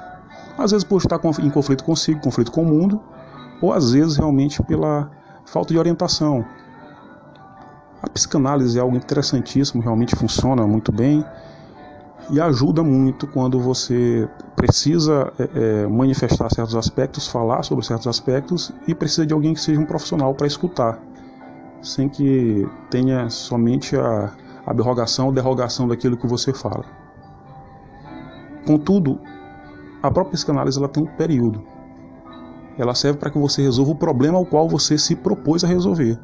Às 0.57 0.71
vezes 0.71 0.85
por 0.85 0.99
estar 0.99 1.21
em 1.41 1.51
conflito 1.51 1.85
consigo, 1.85 2.21
conflito 2.21 2.53
com 2.53 2.63
o 2.63 2.67
mundo, 2.67 3.01
ou 3.61 3.73
às 3.73 3.93
vezes 3.93 4.17
realmente 4.17 4.63
pela 4.63 5.11
falta 5.45 5.73
de 5.73 5.79
orientação. 5.79 6.45
A 8.03 8.09
psicanálise 8.09 8.79
é 8.79 8.81
algo 8.81 8.97
interessantíssimo, 8.97 9.83
realmente 9.83 10.15
funciona 10.15 10.67
muito 10.67 10.93
bem 10.93 11.25
e 12.31 12.41
ajuda 12.41 12.83
muito 12.83 13.27
quando 13.27 13.61
você 13.61 14.29
precisa 14.57 15.33
é, 15.39 15.83
é 15.83 15.87
manifestar 15.87 16.51
certos 16.51 16.77
aspectos, 16.77 17.29
falar 17.29 17.63
sobre 17.63 17.85
certos 17.85 18.07
aspectos 18.07 18.73
e 18.87 18.95
precisa 18.95 19.27
de 19.27 19.35
alguém 19.35 19.55
que 19.55 19.61
seja 19.61 19.81
um 19.81 19.87
profissional 19.87 20.35
para 20.35 20.47
escutar 20.47 21.01
sem 21.85 22.09
que 22.09 22.67
tenha 22.91 23.29
somente 23.29 23.95
a 23.97 24.33
abrogação 24.67 25.27
ou 25.27 25.33
derrogação 25.33 25.87
daquilo 25.87 26.17
que 26.17 26.27
você 26.27 26.53
fala. 26.53 26.85
Contudo, 28.67 29.21
a 30.03 30.11
própria 30.11 30.33
psicanálise 30.33 30.79
ela 30.79 30.89
tem 30.89 31.03
um 31.03 31.07
período. 31.07 31.63
Ela 32.79 32.95
serve 32.95 33.19
para 33.19 33.31
que 33.31 33.39
você 33.39 33.63
resolva 33.63 33.93
o 33.93 33.97
problema 33.97 34.39
ao 34.39 34.47
qual 34.47 34.69
você 34.69 34.97
se 34.97 35.15
propôs 35.15 35.63
a 35.63 35.69
resolver. 35.69 36.19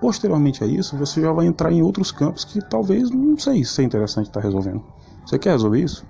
Posteriormente 0.00 0.62
a 0.62 0.66
isso, 0.66 0.96
você 0.96 1.22
já 1.22 1.32
vai 1.32 1.46
entrar 1.46 1.72
em 1.72 1.82
outros 1.82 2.12
campos 2.12 2.44
que 2.44 2.60
talvez 2.60 3.10
não 3.10 3.38
sei 3.38 3.64
se 3.64 3.80
é 3.80 3.84
interessante 3.84 4.26
estar 4.26 4.40
resolvendo. 4.40 4.84
Você 5.26 5.38
quer 5.38 5.50
resolver 5.50 5.82
isso? 5.82 6.06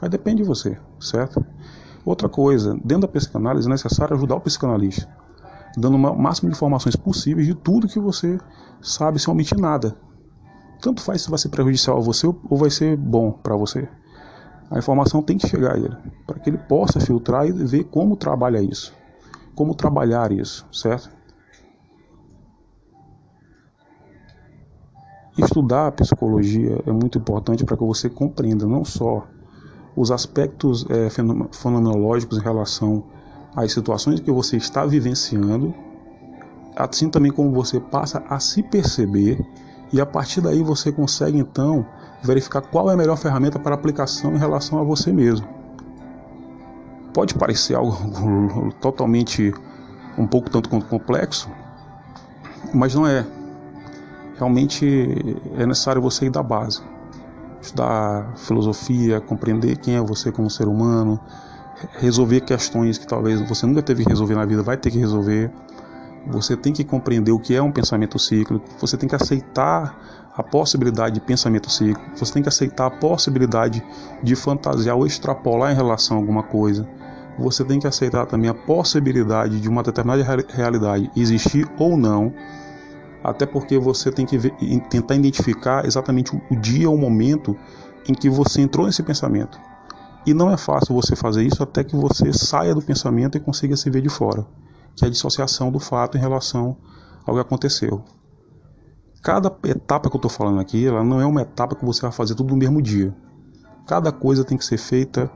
Mas 0.00 0.10
depende 0.10 0.42
de 0.42 0.48
você, 0.48 0.78
certo? 1.00 1.44
Outra 2.04 2.28
coisa, 2.28 2.74
dentro 2.84 3.02
da 3.02 3.08
psicanálise 3.08 3.66
é 3.66 3.70
necessário 3.70 4.14
ajudar 4.14 4.36
o 4.36 4.40
psicanalista 4.40 5.08
dando 5.78 5.96
o 5.96 6.18
máximo 6.18 6.50
de 6.50 6.56
informações 6.56 6.96
possíveis 6.96 7.46
de 7.46 7.54
tudo 7.54 7.88
que 7.88 8.00
você 8.00 8.38
sabe 8.80 9.18
sem 9.18 9.32
omitir 9.32 9.58
nada. 9.58 9.96
Tanto 10.80 11.02
faz 11.02 11.22
se 11.22 11.30
vai 11.30 11.38
ser 11.38 11.48
prejudicial 11.48 11.98
a 11.98 12.00
você 12.00 12.26
ou 12.26 12.56
vai 12.56 12.70
ser 12.70 12.96
bom 12.96 13.32
para 13.32 13.56
você. 13.56 13.88
A 14.70 14.78
informação 14.78 15.22
tem 15.22 15.38
que 15.38 15.48
chegar 15.48 15.74
a 15.74 15.78
ele, 15.78 15.96
para 16.26 16.38
que 16.38 16.50
ele 16.50 16.58
possa 16.58 17.00
filtrar 17.00 17.46
e 17.46 17.52
ver 17.52 17.84
como 17.84 18.16
trabalha 18.16 18.60
isso, 18.60 18.94
como 19.54 19.74
trabalhar 19.74 20.30
isso, 20.30 20.66
certo? 20.70 21.10
Estudar 25.38 25.86
a 25.86 25.92
psicologia 25.92 26.82
é 26.84 26.92
muito 26.92 27.16
importante 27.16 27.64
para 27.64 27.76
que 27.76 27.84
você 27.84 28.10
compreenda 28.10 28.66
não 28.66 28.84
só 28.84 29.24
os 29.96 30.10
aspectos 30.10 30.84
é, 30.90 31.08
fenomenológicos 31.52 32.38
em 32.38 32.42
relação 32.42 33.04
as 33.54 33.72
situações 33.72 34.20
que 34.20 34.30
você 34.30 34.56
está 34.56 34.84
vivenciando, 34.84 35.74
assim 36.76 37.08
também 37.08 37.32
como 37.32 37.50
você 37.52 37.80
passa 37.80 38.22
a 38.28 38.38
se 38.38 38.62
perceber 38.62 39.44
e 39.92 40.00
a 40.00 40.06
partir 40.06 40.40
daí 40.40 40.62
você 40.62 40.92
consegue 40.92 41.38
então 41.38 41.84
verificar 42.22 42.60
qual 42.60 42.90
é 42.90 42.94
a 42.94 42.96
melhor 42.96 43.16
ferramenta 43.16 43.58
para 43.58 43.74
aplicação 43.74 44.34
em 44.34 44.38
relação 44.38 44.78
a 44.78 44.84
você 44.84 45.12
mesmo. 45.12 45.48
Pode 47.12 47.34
parecer 47.34 47.74
algo 47.74 48.70
totalmente 48.80 49.52
um 50.16 50.26
pouco 50.26 50.50
tanto 50.50 50.68
quanto 50.68 50.86
complexo, 50.86 51.48
mas 52.72 52.94
não 52.94 53.06
é. 53.06 53.26
Realmente 54.38 55.36
é 55.56 55.66
necessário 55.66 56.00
você 56.00 56.26
ir 56.26 56.30
da 56.30 56.44
base, 56.44 56.80
estudar 57.60 58.36
filosofia, 58.36 59.20
compreender 59.20 59.76
quem 59.78 59.96
é 59.96 60.00
você 60.00 60.30
como 60.30 60.48
ser 60.48 60.68
humano, 60.68 61.18
resolver 61.98 62.42
questões 62.42 62.98
que 62.98 63.06
talvez 63.06 63.40
você 63.48 63.66
nunca 63.66 63.82
teve 63.82 64.04
que 64.04 64.10
resolver 64.10 64.36
na 64.36 64.44
vida, 64.44 64.62
vai 64.62 64.76
ter 64.76 64.92
que 64.92 64.98
resolver. 64.98 65.50
Você 66.28 66.56
tem 66.56 66.72
que 66.72 66.84
compreender 66.84 67.32
o 67.32 67.38
que 67.40 67.54
é 67.54 67.60
um 67.60 67.72
pensamento 67.72 68.16
cíclico, 68.16 68.64
você 68.78 68.96
tem 68.96 69.08
que 69.08 69.16
aceitar 69.16 70.30
a 70.36 70.42
possibilidade 70.42 71.16
de 71.16 71.20
pensamento 71.20 71.68
cíclico, 71.68 72.00
você 72.16 72.32
tem 72.32 72.42
que 72.42 72.48
aceitar 72.48 72.86
a 72.86 72.90
possibilidade 72.90 73.84
de 74.22 74.36
fantasiar 74.36 74.96
ou 74.96 75.04
extrapolar 75.04 75.72
em 75.72 75.74
relação 75.74 76.16
a 76.16 76.20
alguma 76.20 76.44
coisa. 76.44 76.88
Você 77.40 77.64
tem 77.64 77.80
que 77.80 77.88
aceitar 77.88 78.26
também 78.26 78.48
a 78.48 78.54
possibilidade 78.54 79.60
de 79.60 79.68
uma 79.68 79.82
determinada 79.82 80.22
realidade 80.48 81.10
existir 81.16 81.68
ou 81.76 81.96
não, 81.96 82.32
até 83.22 83.46
porque 83.46 83.78
você 83.78 84.10
tem 84.10 84.24
que 84.24 84.38
ver, 84.38 84.54
tentar 84.88 85.14
identificar 85.14 85.84
exatamente 85.84 86.34
o 86.50 86.56
dia 86.56 86.88
ou 86.88 86.96
o 86.96 86.98
momento 86.98 87.56
em 88.08 88.14
que 88.14 88.30
você 88.30 88.60
entrou 88.60 88.86
nesse 88.86 89.02
pensamento. 89.02 89.58
E 90.26 90.34
não 90.34 90.50
é 90.50 90.56
fácil 90.56 90.94
você 90.94 91.16
fazer 91.16 91.44
isso 91.44 91.62
até 91.62 91.82
que 91.82 91.96
você 91.96 92.32
saia 92.32 92.74
do 92.74 92.82
pensamento 92.82 93.36
e 93.36 93.40
consiga 93.40 93.76
se 93.76 93.88
ver 93.90 94.02
de 94.02 94.08
fora, 94.08 94.46
que 94.94 95.04
é 95.04 95.08
a 95.08 95.10
dissociação 95.10 95.70
do 95.70 95.78
fato 95.78 96.16
em 96.16 96.20
relação 96.20 96.76
ao 97.26 97.34
que 97.34 97.40
aconteceu. 97.40 98.02
Cada 99.22 99.54
etapa 99.64 100.08
que 100.08 100.16
eu 100.16 100.18
estou 100.18 100.30
falando 100.30 100.60
aqui, 100.60 100.86
ela 100.86 101.02
não 101.02 101.20
é 101.20 101.26
uma 101.26 101.42
etapa 101.42 101.74
que 101.74 101.84
você 101.84 102.02
vai 102.02 102.12
fazer 102.12 102.34
tudo 102.34 102.50
no 102.50 102.56
mesmo 102.56 102.80
dia. 102.80 103.14
Cada 103.86 104.12
coisa 104.12 104.44
tem 104.44 104.56
que 104.56 104.64
ser 104.64 104.78
feita 104.78 105.30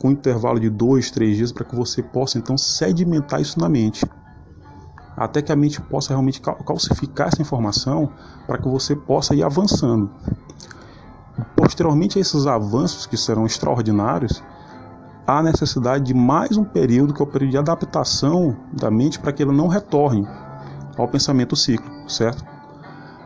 com 0.00 0.08
um 0.08 0.12
intervalo 0.12 0.58
de 0.58 0.68
dois, 0.68 1.10
três 1.10 1.36
dias 1.36 1.52
para 1.52 1.64
que 1.64 1.76
você 1.76 2.02
possa 2.02 2.38
então 2.38 2.56
sedimentar 2.58 3.40
isso 3.40 3.60
na 3.60 3.68
mente, 3.68 4.04
até 5.20 5.42
que 5.42 5.52
a 5.52 5.56
mente 5.56 5.82
possa 5.82 6.14
realmente 6.14 6.40
calcificar 6.40 7.28
essa 7.28 7.42
informação 7.42 8.10
para 8.46 8.56
que 8.56 8.66
você 8.66 8.96
possa 8.96 9.34
ir 9.34 9.42
avançando. 9.42 10.10
Posteriormente 11.54 12.16
a 12.16 12.22
esses 12.22 12.46
avanços 12.46 13.04
que 13.04 13.18
serão 13.18 13.44
extraordinários, 13.44 14.42
há 15.26 15.42
necessidade 15.42 16.04
de 16.04 16.14
mais 16.14 16.56
um 16.56 16.64
período, 16.64 17.12
que 17.12 17.20
é 17.20 17.24
o 17.24 17.28
período 17.28 17.50
de 17.50 17.58
adaptação 17.58 18.56
da 18.72 18.90
mente 18.90 19.18
para 19.18 19.30
que 19.30 19.42
ela 19.42 19.52
não 19.52 19.68
retorne 19.68 20.26
ao 20.96 21.06
pensamento 21.06 21.54
cíclico, 21.54 22.10
certo? 22.10 22.42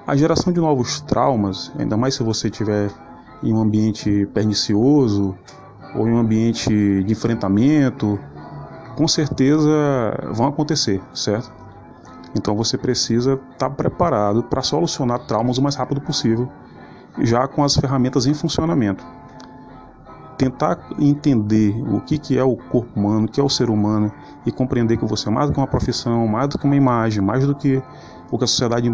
A 0.05 0.17
geração 0.17 0.53
de 0.53 0.59
novos 0.59 1.01
traumas, 1.01 1.71
ainda 1.79 1.97
mais 1.97 2.17
se 2.17 2.25
você 2.25 2.49
estiver 2.49 2.91
em 3.41 3.55
um 3.55 3.61
ambiente 3.61 4.27
pernicioso 4.35 5.39
ou 5.95 6.09
em 6.09 6.13
um 6.13 6.19
ambiente 6.19 7.05
de 7.05 7.13
enfrentamento, 7.13 8.19
com 8.97 9.07
certeza 9.07 9.71
vão 10.33 10.49
acontecer, 10.49 11.01
certo? 11.15 11.64
Então 12.35 12.57
você 12.57 12.77
precisa 12.77 13.35
estar 13.35 13.69
tá 13.69 13.71
preparado 13.71 14.43
para 14.43 14.63
solucionar 14.63 15.21
traumas 15.27 15.59
o 15.59 15.63
mais 15.63 15.77
rápido 15.77 16.01
possível, 16.01 16.49
já 17.21 17.47
com 17.47 17.63
as 17.63 17.77
ferramentas 17.77 18.27
em 18.27 18.35
funcionamento. 18.35 19.05
Tentar 20.37 20.79
entender 20.99 21.81
o 21.89 22.01
que, 22.01 22.19
que 22.19 22.37
é 22.37 22.43
o 22.43 22.57
corpo 22.57 22.99
humano, 22.99 23.27
o 23.27 23.31
que 23.31 23.41
é 23.41 23.43
o 23.43 23.49
ser 23.49 23.71
humano 23.71 24.13
e 24.45 24.51
compreender 24.51 24.97
que 24.97 25.05
você 25.05 25.29
é 25.29 25.33
mais 25.33 25.49
do 25.49 25.53
que 25.53 25.61
uma 25.61 25.67
profissão, 25.67 26.27
mais 26.27 26.49
do 26.49 26.59
que 26.59 26.65
uma 26.67 26.75
imagem, 26.75 27.23
mais 27.23 27.47
do 27.47 27.55
que 27.55 27.81
o 28.31 28.39
que 28.39 28.45
a 28.45 28.47
sociedade 28.49 28.89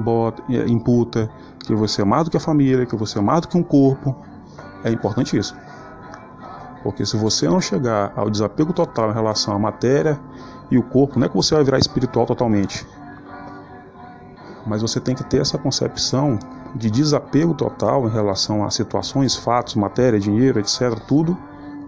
imputa, 0.69 1.31
que 1.61 1.75
você 1.75 2.03
é 2.03 2.05
mais 2.05 2.25
do 2.25 2.31
que 2.31 2.37
a 2.37 2.41
família, 2.41 2.85
que 2.85 2.95
você 2.95 3.19
é 3.19 3.23
mais 3.23 3.41
do 3.41 3.49
que 3.49 3.57
um 3.57 3.63
corpo, 3.63 4.15
é 4.85 4.91
importante 4.91 5.37
isso. 5.37 5.57
Porque 6.83 7.07
se 7.07 7.17
você 7.17 7.49
não 7.49 7.61
chegar 7.61 8.13
ao 8.17 8.29
desapego 8.29 8.73
total 8.73 9.11
em 9.11 9.15
relação 9.15 9.55
à 9.55 9.59
matéria 9.59 10.19
e 10.71 10.79
o 10.79 10.83
corpo, 10.83 11.19
não 11.19 11.27
é 11.27 11.29
que 11.29 11.37
você 11.37 11.55
vai 11.55 11.65
virar 11.65 11.79
espiritual 11.79 12.27
totalmente. 12.27 12.87
Mas 14.71 14.83
você 14.83 15.01
tem 15.01 15.17
que 15.17 15.25
ter 15.25 15.41
essa 15.41 15.59
concepção 15.59 16.39
de 16.77 16.89
desapego 16.89 17.55
total 17.55 18.07
em 18.07 18.11
relação 18.13 18.65
a 18.65 18.71
situações, 18.71 19.35
fatos, 19.35 19.75
matéria, 19.75 20.21
dinheiro, 20.21 20.61
etc. 20.61 20.97
Tudo, 21.09 21.37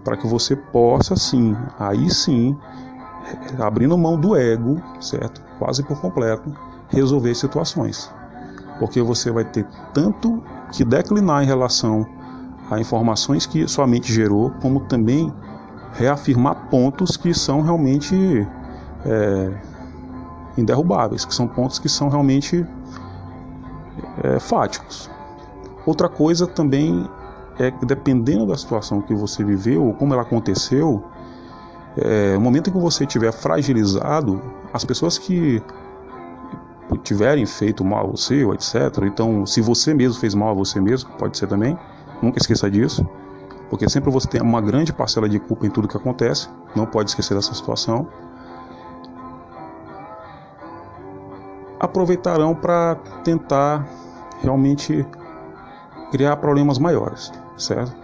para 0.03 0.17
que 0.17 0.27
você 0.27 0.53
possa 0.53 1.15
sim, 1.15 1.55
aí 1.79 2.09
sim, 2.09 2.57
abrindo 3.57 3.97
mão 3.97 4.19
do 4.19 4.35
ego, 4.35 4.83
certo? 4.99 5.41
Quase 5.57 5.81
por 5.81 6.01
completo, 6.01 6.53
resolver 6.89 7.33
situações. 7.35 8.11
Porque 8.79 9.01
você 9.01 9.31
vai 9.31 9.45
ter 9.45 9.65
tanto 9.93 10.43
que 10.73 10.83
declinar 10.83 11.41
em 11.41 11.45
relação 11.45 12.05
a 12.69 12.81
informações 12.81 13.45
que 13.45 13.65
sua 13.65 13.87
mente 13.87 14.11
gerou, 14.11 14.51
como 14.61 14.81
também 14.81 15.33
reafirmar 15.93 16.67
pontos 16.69 17.15
que 17.15 17.33
são 17.33 17.61
realmente 17.61 18.45
é, 19.05 19.53
inderrubáveis, 20.57 21.25
que 21.25 21.33
são 21.33 21.47
pontos 21.47 21.79
que 21.79 21.89
são 21.89 22.09
realmente 22.09 22.65
é, 24.23 24.39
fáticos. 24.39 25.09
Outra 25.85 26.07
coisa 26.07 26.47
também 26.47 27.09
é 27.59 27.71
que 27.71 27.85
dependendo 27.85 28.47
da 28.47 28.57
situação 28.57 29.01
que 29.01 29.13
você 29.13 29.43
viveu, 29.43 29.85
ou 29.85 29.93
como 29.93 30.13
ela 30.13 30.23
aconteceu, 30.23 31.03
é, 31.97 32.33
no 32.33 32.41
momento 32.41 32.69
em 32.69 32.73
que 32.73 32.79
você 32.79 33.03
estiver 33.03 33.31
fragilizado, 33.31 34.41
as 34.73 34.83
pessoas 34.83 35.17
que 35.17 35.61
tiverem 37.03 37.45
feito 37.45 37.83
mal 37.83 38.05
a 38.05 38.11
você, 38.11 38.43
etc. 38.51 39.03
Então, 39.03 39.45
se 39.45 39.61
você 39.61 39.93
mesmo 39.93 40.19
fez 40.19 40.33
mal 40.33 40.49
a 40.49 40.53
você 40.53 40.79
mesmo, 40.79 41.09
pode 41.17 41.37
ser 41.37 41.47
também, 41.47 41.77
Nunca 42.23 42.39
esqueça 42.39 42.71
disso, 42.71 43.05
porque 43.69 43.89
sempre 43.89 44.09
você 44.09 44.25
tem 44.29 44.41
uma 44.41 44.61
grande 44.61 44.93
parcela 44.93 45.27
de 45.27 45.37
culpa 45.39 45.67
em 45.67 45.69
tudo 45.69 45.89
que 45.89 45.97
acontece. 45.97 46.47
Não 46.73 46.85
pode 46.85 47.09
esquecer 47.09 47.35
dessa 47.35 47.53
situação. 47.53 48.07
Aproveitarão 51.93 52.55
para 52.55 52.95
tentar 53.23 53.87
realmente 54.41 55.05
criar 56.09 56.37
problemas 56.37 56.79
maiores, 56.79 57.31
certo? 57.55 57.95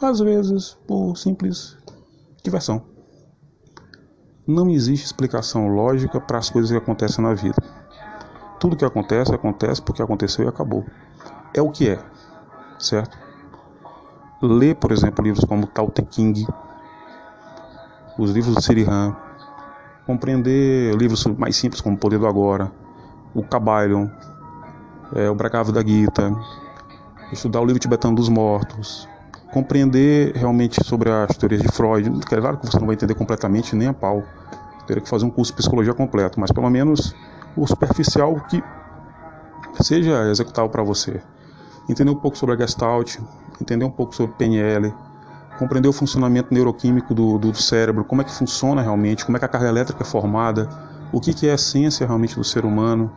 Às 0.00 0.20
vezes 0.20 0.78
por 0.86 1.14
simples 1.16 1.76
diversão. 2.42 2.82
Não 4.46 4.70
existe 4.70 5.04
explicação 5.04 5.68
lógica 5.68 6.18
para 6.18 6.38
as 6.38 6.48
coisas 6.48 6.70
que 6.70 6.78
acontecem 6.78 7.22
na 7.22 7.34
vida. 7.34 7.62
Tudo 8.58 8.74
que 8.74 8.84
acontece, 8.86 9.34
acontece 9.34 9.82
porque 9.82 10.02
aconteceu 10.02 10.46
e 10.46 10.48
acabou. 10.48 10.86
É 11.52 11.60
o 11.60 11.70
que 11.70 11.90
é 11.90 12.02
certo? 12.78 13.18
Ler, 14.40 14.76
por 14.76 14.92
exemplo, 14.92 15.22
livros 15.22 15.44
como 15.44 15.66
Tao 15.66 15.90
Te 15.90 16.02
King, 16.02 16.46
os 18.16 18.30
livros 18.30 18.54
do 18.54 18.62
Sirihan, 18.62 19.16
compreender 20.08 20.96
livros 20.96 21.26
mais 21.36 21.54
simples 21.54 21.82
como 21.82 21.94
Poder 21.94 22.18
do 22.18 22.26
Agora, 22.26 22.72
o 23.34 23.42
Kabbalion, 23.42 24.08
é, 25.14 25.28
o 25.28 25.34
Bhagavad 25.34 25.86
Gita, 25.86 26.34
estudar 27.30 27.60
o 27.60 27.66
livro 27.66 27.78
tibetano 27.78 28.16
dos 28.16 28.30
mortos, 28.30 29.06
compreender 29.52 30.34
realmente 30.34 30.82
sobre 30.82 31.10
as 31.10 31.36
teorias 31.36 31.60
de 31.60 31.68
Freud. 31.68 32.08
É 32.08 32.36
claro 32.40 32.56
que 32.56 32.66
você 32.66 32.78
não 32.78 32.86
vai 32.86 32.94
entender 32.94 33.14
completamente 33.16 33.76
nem 33.76 33.88
a 33.88 33.92
pau, 33.92 34.22
teria 34.86 35.02
que 35.02 35.08
fazer 35.10 35.26
um 35.26 35.30
curso 35.30 35.52
de 35.52 35.58
psicologia 35.58 35.92
completo, 35.92 36.40
mas 36.40 36.50
pelo 36.50 36.70
menos 36.70 37.14
o 37.54 37.66
superficial 37.66 38.34
que 38.48 38.64
seja 39.82 40.30
executável 40.30 40.70
para 40.70 40.82
você 40.82 41.20
entender 41.86 42.10
um 42.10 42.16
pouco 42.16 42.38
sobre 42.38 42.54
a 42.54 42.58
Gestalt, 42.58 43.18
entender 43.60 43.84
um 43.84 43.90
pouco 43.90 44.16
sobre 44.16 44.34
PNL, 44.36 44.90
compreender 45.58 45.88
o 45.88 45.92
funcionamento 45.92 46.54
neuroquímico 46.54 47.14
do, 47.14 47.38
do, 47.38 47.54
cérebro, 47.54 48.04
como 48.04 48.22
é 48.22 48.24
que 48.24 48.32
funciona 48.32 48.80
realmente, 48.80 49.24
como 49.24 49.36
é 49.36 49.40
que 49.40 49.44
a 49.44 49.48
carga 49.48 49.68
elétrica 49.68 50.02
é 50.02 50.06
formada, 50.06 50.68
o 51.12 51.20
que, 51.20 51.34
que 51.34 51.48
é 51.48 51.52
a 51.52 51.54
essência 51.54 52.06
realmente 52.06 52.36
do 52.36 52.44
ser 52.44 52.64
humano, 52.64 53.10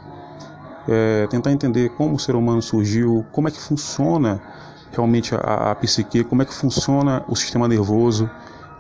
é, 0.88 1.27
tentar 1.27 1.51
entender 1.51 1.89
como 1.89 2.15
o 2.15 2.19
ser 2.19 2.36
humano 2.36 2.62
surgiu, 2.62 3.25
como 3.32 3.47
é 3.47 3.51
que 3.51 3.60
funciona 3.60 4.41
realmente 4.91 5.36
a, 5.36 5.71
a 5.71 5.75
psique, 5.75 6.23
como 6.23 6.41
é 6.41 6.45
que 6.45 6.54
funciona 6.54 7.23
o 7.27 7.36
sistema 7.36 7.67
nervoso, 7.67 8.30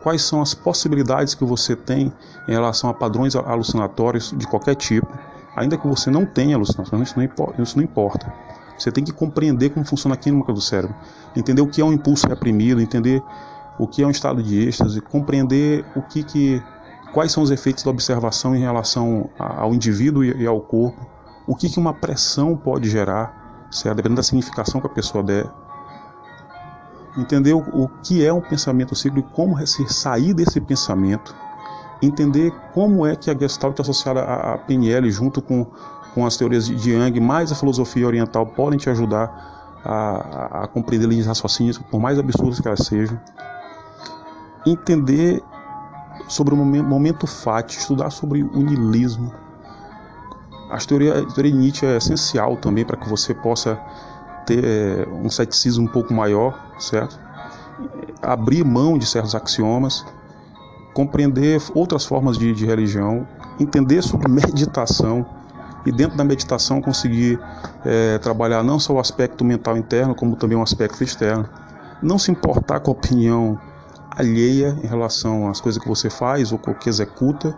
quais 0.01 0.23
são 0.23 0.41
as 0.41 0.53
possibilidades 0.53 1.35
que 1.35 1.45
você 1.45 1.75
tem 1.75 2.11
em 2.47 2.51
relação 2.51 2.89
a 2.89 2.93
padrões 2.93 3.35
alucinatórios 3.35 4.33
de 4.35 4.47
qualquer 4.47 4.75
tipo, 4.75 5.07
ainda 5.55 5.77
que 5.77 5.87
você 5.87 6.09
não 6.09 6.25
tenha 6.25 6.55
alucinações, 6.55 7.09
isso 7.09 7.19
não. 7.19 7.63
Isso 7.63 7.77
não 7.77 7.83
importa. 7.83 8.33
Você 8.77 8.91
tem 8.91 9.03
que 9.03 9.11
compreender 9.11 9.69
como 9.69 9.85
funciona 9.85 10.15
a 10.15 10.17
química 10.17 10.51
do 10.51 10.59
cérebro, 10.59 10.95
entender 11.35 11.61
o 11.61 11.67
que 11.67 11.81
é 11.81 11.85
um 11.85 11.93
impulso 11.93 12.27
reprimido, 12.27 12.81
entender 12.81 13.21
o 13.79 13.87
que 13.87 14.03
é 14.03 14.07
um 14.07 14.11
estado 14.11 14.41
de 14.41 14.67
êxtase, 14.67 15.01
compreender 15.01 15.85
o 15.95 16.01
que, 16.01 16.23
que 16.23 16.63
quais 17.13 17.31
são 17.31 17.43
os 17.43 17.51
efeitos 17.51 17.83
da 17.83 17.89
observação 17.89 18.55
em 18.55 18.59
relação 18.59 19.29
ao 19.37 19.73
indivíduo 19.73 20.23
e 20.23 20.45
ao 20.45 20.59
corpo, 20.61 21.05
o 21.47 21.55
que, 21.55 21.69
que 21.69 21.79
uma 21.79 21.93
pressão 21.93 22.55
pode 22.55 22.89
gerar, 22.89 23.67
certo? 23.71 23.97
dependendo 23.97 24.17
da 24.17 24.23
significação 24.23 24.79
que 24.79 24.87
a 24.87 24.89
pessoa 24.89 25.23
der. 25.23 25.49
Entender 27.17 27.53
o, 27.53 27.89
que 28.03 28.25
é 28.25 28.31
um 28.31 28.39
pensamento 28.39 28.95
cíclico 28.95 29.29
como 29.31 29.57
sair 29.67 30.33
desse 30.33 30.61
pensamento. 30.61 31.35
Entender 32.01 32.51
como 32.73 33.05
é 33.05 33.15
que 33.15 33.29
a 33.29 33.37
Gestalt 33.37 33.77
é 33.77 33.81
associada 33.81 34.21
à 34.21 34.57
PNL 34.57 35.11
junto 35.11 35.41
com 35.41 35.67
com 36.13 36.25
as 36.25 36.37
teorias 36.37 36.67
de 36.67 36.91
Yang, 36.91 37.19
mais 37.19 37.51
a 37.51 37.55
filosofia 37.55 38.05
oriental 38.05 38.45
podem 38.45 38.77
te 38.77 38.89
ajudar 38.89 39.79
a, 39.83 40.63
a 40.63 40.67
compreender 40.67 41.07
linhas 41.07 41.25
raciocínios, 41.25 41.77
por 41.77 41.99
mais 41.99 42.19
absurdas 42.19 42.59
que 42.59 42.67
elas 42.67 42.81
sejam. 42.81 43.19
Entender 44.65 45.43
sobre 46.27 46.53
o 46.53 46.57
momento, 46.57 46.87
momento 46.87 47.25
estudar 47.67 48.09
sobre 48.09 48.43
o 48.43 48.61
niilismo. 48.61 49.33
A 50.69 50.77
teoria, 50.77 51.19
a 51.19 51.25
teoria 51.25 51.51
de 51.51 51.57
Nietzsche 51.57 51.85
é 51.85 51.97
essencial 51.97 52.55
também 52.57 52.85
para 52.85 52.95
que 52.95 53.09
você 53.09 53.33
possa 53.33 53.79
ter 54.45 54.63
é, 54.63 55.07
um 55.09 55.29
ceticismo 55.29 55.85
um 55.85 55.87
pouco 55.87 56.13
maior, 56.13 56.73
certo? 56.79 57.19
Abrir 58.21 58.63
mão 58.63 58.97
de 58.97 59.05
certos 59.05 59.35
axiomas, 59.35 60.05
compreender 60.93 61.61
outras 61.73 62.05
formas 62.05 62.37
de, 62.37 62.53
de 62.53 62.65
religião, 62.65 63.27
entender 63.59 64.01
sobre 64.01 64.29
meditação, 64.31 65.25
e 65.85 65.91
dentro 65.91 66.15
da 66.15 66.23
meditação 66.23 66.81
conseguir 66.81 67.39
é, 67.83 68.17
trabalhar 68.19 68.63
não 68.63 68.79
só 68.79 68.93
o 68.93 68.99
aspecto 68.99 69.43
mental 69.43 69.77
interno, 69.77 70.13
como 70.13 70.35
também 70.35 70.57
o 70.57 70.61
aspecto 70.61 71.03
externo. 71.03 71.49
Não 72.01 72.17
se 72.17 72.31
importar 72.31 72.79
com 72.79 72.91
a 72.91 72.93
opinião 72.93 73.59
alheia 74.11 74.77
em 74.83 74.87
relação 74.87 75.49
às 75.49 75.61
coisas 75.61 75.81
que 75.81 75.87
você 75.87 76.09
faz 76.09 76.51
ou 76.51 76.59
que 76.59 76.89
executa, 76.89 77.57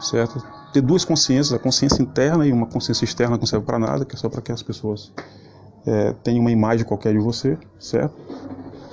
certo? 0.00 0.42
Ter 0.72 0.80
duas 0.80 1.04
consciências, 1.04 1.52
a 1.52 1.58
consciência 1.58 2.02
interna 2.02 2.46
e 2.46 2.52
uma 2.52 2.66
consciência 2.66 3.04
externa 3.04 3.36
que 3.36 3.42
não 3.42 3.46
serve 3.46 3.64
para 3.64 3.78
nada, 3.78 4.04
que 4.04 4.14
é 4.14 4.18
só 4.18 4.28
para 4.28 4.40
que 4.40 4.50
as 4.50 4.62
pessoas 4.62 5.12
é, 5.86 6.12
tenham 6.24 6.40
uma 6.40 6.50
imagem 6.50 6.84
qualquer 6.84 7.12
de 7.12 7.18
você, 7.18 7.58
certo? 7.78 8.14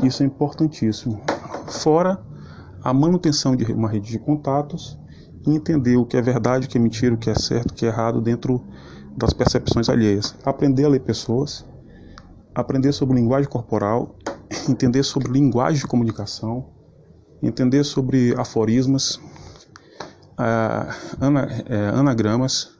Isso 0.03 0.23
é 0.23 0.25
importantíssimo. 0.25 1.21
Fora 1.67 2.21
a 2.83 2.93
manutenção 2.93 3.55
de 3.55 3.71
uma 3.73 3.89
rede 3.89 4.11
de 4.11 4.19
contatos 4.19 4.97
e 5.45 5.51
entender 5.51 5.97
o 5.97 6.05
que 6.05 6.17
é 6.17 6.21
verdade, 6.21 6.67
o 6.67 6.69
que 6.69 6.77
é 6.77 6.81
mentira, 6.81 7.13
o 7.13 7.17
que 7.17 7.29
é 7.29 7.35
certo, 7.35 7.71
o 7.71 7.73
que 7.73 7.85
é 7.85 7.89
errado 7.89 8.21
dentro 8.21 8.63
das 9.17 9.33
percepções 9.33 9.89
alheias. 9.89 10.35
Aprender 10.45 10.85
a 10.85 10.89
ler 10.89 11.01
pessoas, 11.01 11.65
aprender 12.53 12.91
sobre 12.93 13.17
linguagem 13.17 13.49
corporal, 13.49 14.15
entender 14.69 15.03
sobre 15.03 15.31
linguagem 15.31 15.79
de 15.79 15.87
comunicação, 15.87 16.67
entender 17.41 17.83
sobre 17.83 18.33
aforismas, 18.37 19.15
uh, 20.37 20.93
ana, 21.19 21.47
uh, 21.47 21.99
anagramas, 21.99 22.71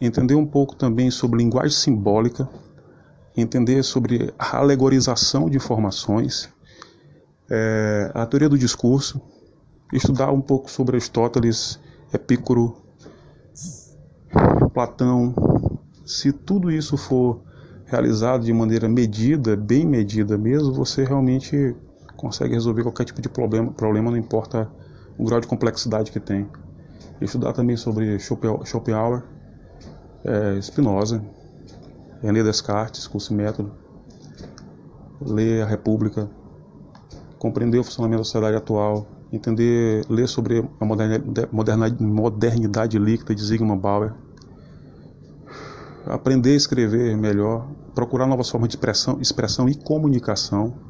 entender 0.00 0.34
um 0.34 0.46
pouco 0.46 0.76
também 0.76 1.10
sobre 1.10 1.38
linguagem 1.38 1.76
simbólica, 1.76 2.48
entender 3.36 3.82
sobre 3.82 4.32
alegorização 4.38 5.48
de 5.50 5.56
informações, 5.56 6.44
uh, 7.50 8.10
a 8.14 8.26
teoria 8.26 8.48
do 8.48 8.58
discurso, 8.58 9.20
estudar 9.92 10.30
um 10.30 10.40
pouco 10.40 10.70
sobre 10.70 10.96
Aristóteles 10.96 11.78
Epicuro, 12.12 12.76
Platão, 14.72 15.34
se 16.04 16.32
tudo 16.32 16.70
isso 16.70 16.96
for 16.96 17.40
realizado 17.86 18.44
de 18.44 18.52
maneira 18.52 18.88
medida, 18.88 19.56
bem 19.56 19.86
medida 19.86 20.36
mesmo, 20.36 20.72
você 20.72 21.04
realmente 21.04 21.74
consegue 22.18 22.52
resolver 22.52 22.82
qualquer 22.82 23.04
tipo 23.04 23.22
de 23.22 23.28
problema, 23.28 23.72
problema 23.72 24.10
não 24.10 24.18
importa 24.18 24.68
o 25.16 25.24
grau 25.24 25.40
de 25.40 25.46
complexidade 25.46 26.10
que 26.10 26.18
tem. 26.18 26.48
Estudar 27.20 27.52
também 27.52 27.76
sobre 27.76 28.18
Schopenhauer, 28.18 29.22
é, 30.24 30.60
Spinoza, 30.60 31.24
René 32.20 32.42
Descartes, 32.42 33.06
curso 33.06 33.32
e 33.32 33.36
método, 33.36 33.72
ler 35.20 35.62
a 35.62 35.66
República, 35.66 36.28
compreender 37.38 37.78
o 37.78 37.84
funcionamento 37.84 38.20
da 38.20 38.24
sociedade 38.24 38.56
atual, 38.56 39.06
entender, 39.32 40.04
ler 40.08 40.26
sobre 40.26 40.68
a 40.80 40.84
modernidade, 40.84 42.02
modernidade 42.02 42.98
líquida 42.98 43.32
de 43.32 43.44
Zygmunt 43.44 43.80
Bauer, 43.80 44.12
aprender 46.04 46.50
a 46.50 46.56
escrever 46.56 47.16
melhor, 47.16 47.68
procurar 47.94 48.26
novas 48.26 48.48
formas 48.48 48.68
de 48.70 48.74
expressão, 48.74 49.20
expressão 49.20 49.68
e 49.68 49.74
comunicação, 49.76 50.87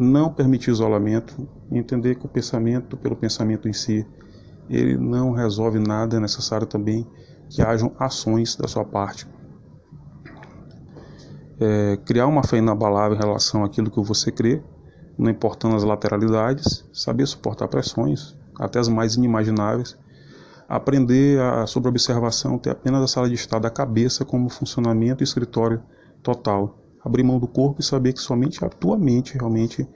não 0.00 0.32
permitir 0.32 0.70
isolamento, 0.70 1.46
entender 1.70 2.14
que 2.14 2.24
o 2.24 2.28
pensamento, 2.28 2.96
pelo 2.96 3.14
pensamento 3.14 3.68
em 3.68 3.72
si, 3.72 4.06
ele 4.68 4.96
não 4.96 5.32
resolve 5.32 5.78
nada, 5.78 6.16
é 6.16 6.20
necessário 6.20 6.66
também 6.66 7.06
que 7.50 7.60
hajam 7.60 7.92
ações 7.98 8.56
da 8.56 8.66
sua 8.66 8.84
parte. 8.84 9.26
É, 11.60 11.98
criar 12.06 12.26
uma 12.26 12.42
fé 12.42 12.56
inabalável 12.56 13.16
em 13.16 13.20
relação 13.20 13.62
àquilo 13.62 13.90
que 13.90 14.00
você 14.00 14.32
crê, 14.32 14.62
não 15.18 15.30
importando 15.30 15.76
as 15.76 15.82
lateralidades, 15.82 16.88
saber 16.94 17.26
suportar 17.26 17.68
pressões, 17.68 18.34
até 18.58 18.78
as 18.78 18.88
mais 18.88 19.16
inimagináveis, 19.16 19.98
aprender 20.66 21.38
a, 21.40 21.66
sobre 21.66 21.90
observação, 21.90 22.56
ter 22.56 22.70
apenas 22.70 23.02
a 23.02 23.06
sala 23.06 23.28
de 23.28 23.34
estar 23.34 23.58
da 23.58 23.68
cabeça 23.68 24.24
como 24.24 24.48
funcionamento 24.48 25.22
e 25.22 25.24
escritório 25.24 25.82
total, 26.22 26.79
abrir 27.04 27.22
mão 27.22 27.38
do 27.38 27.46
corpo 27.46 27.80
e 27.80 27.84
saber 27.84 28.12
que 28.12 28.20
somente 28.20 28.64
a 28.64 28.68
tua 28.68 28.98
mente 28.98 29.34
realmente 29.34 29.88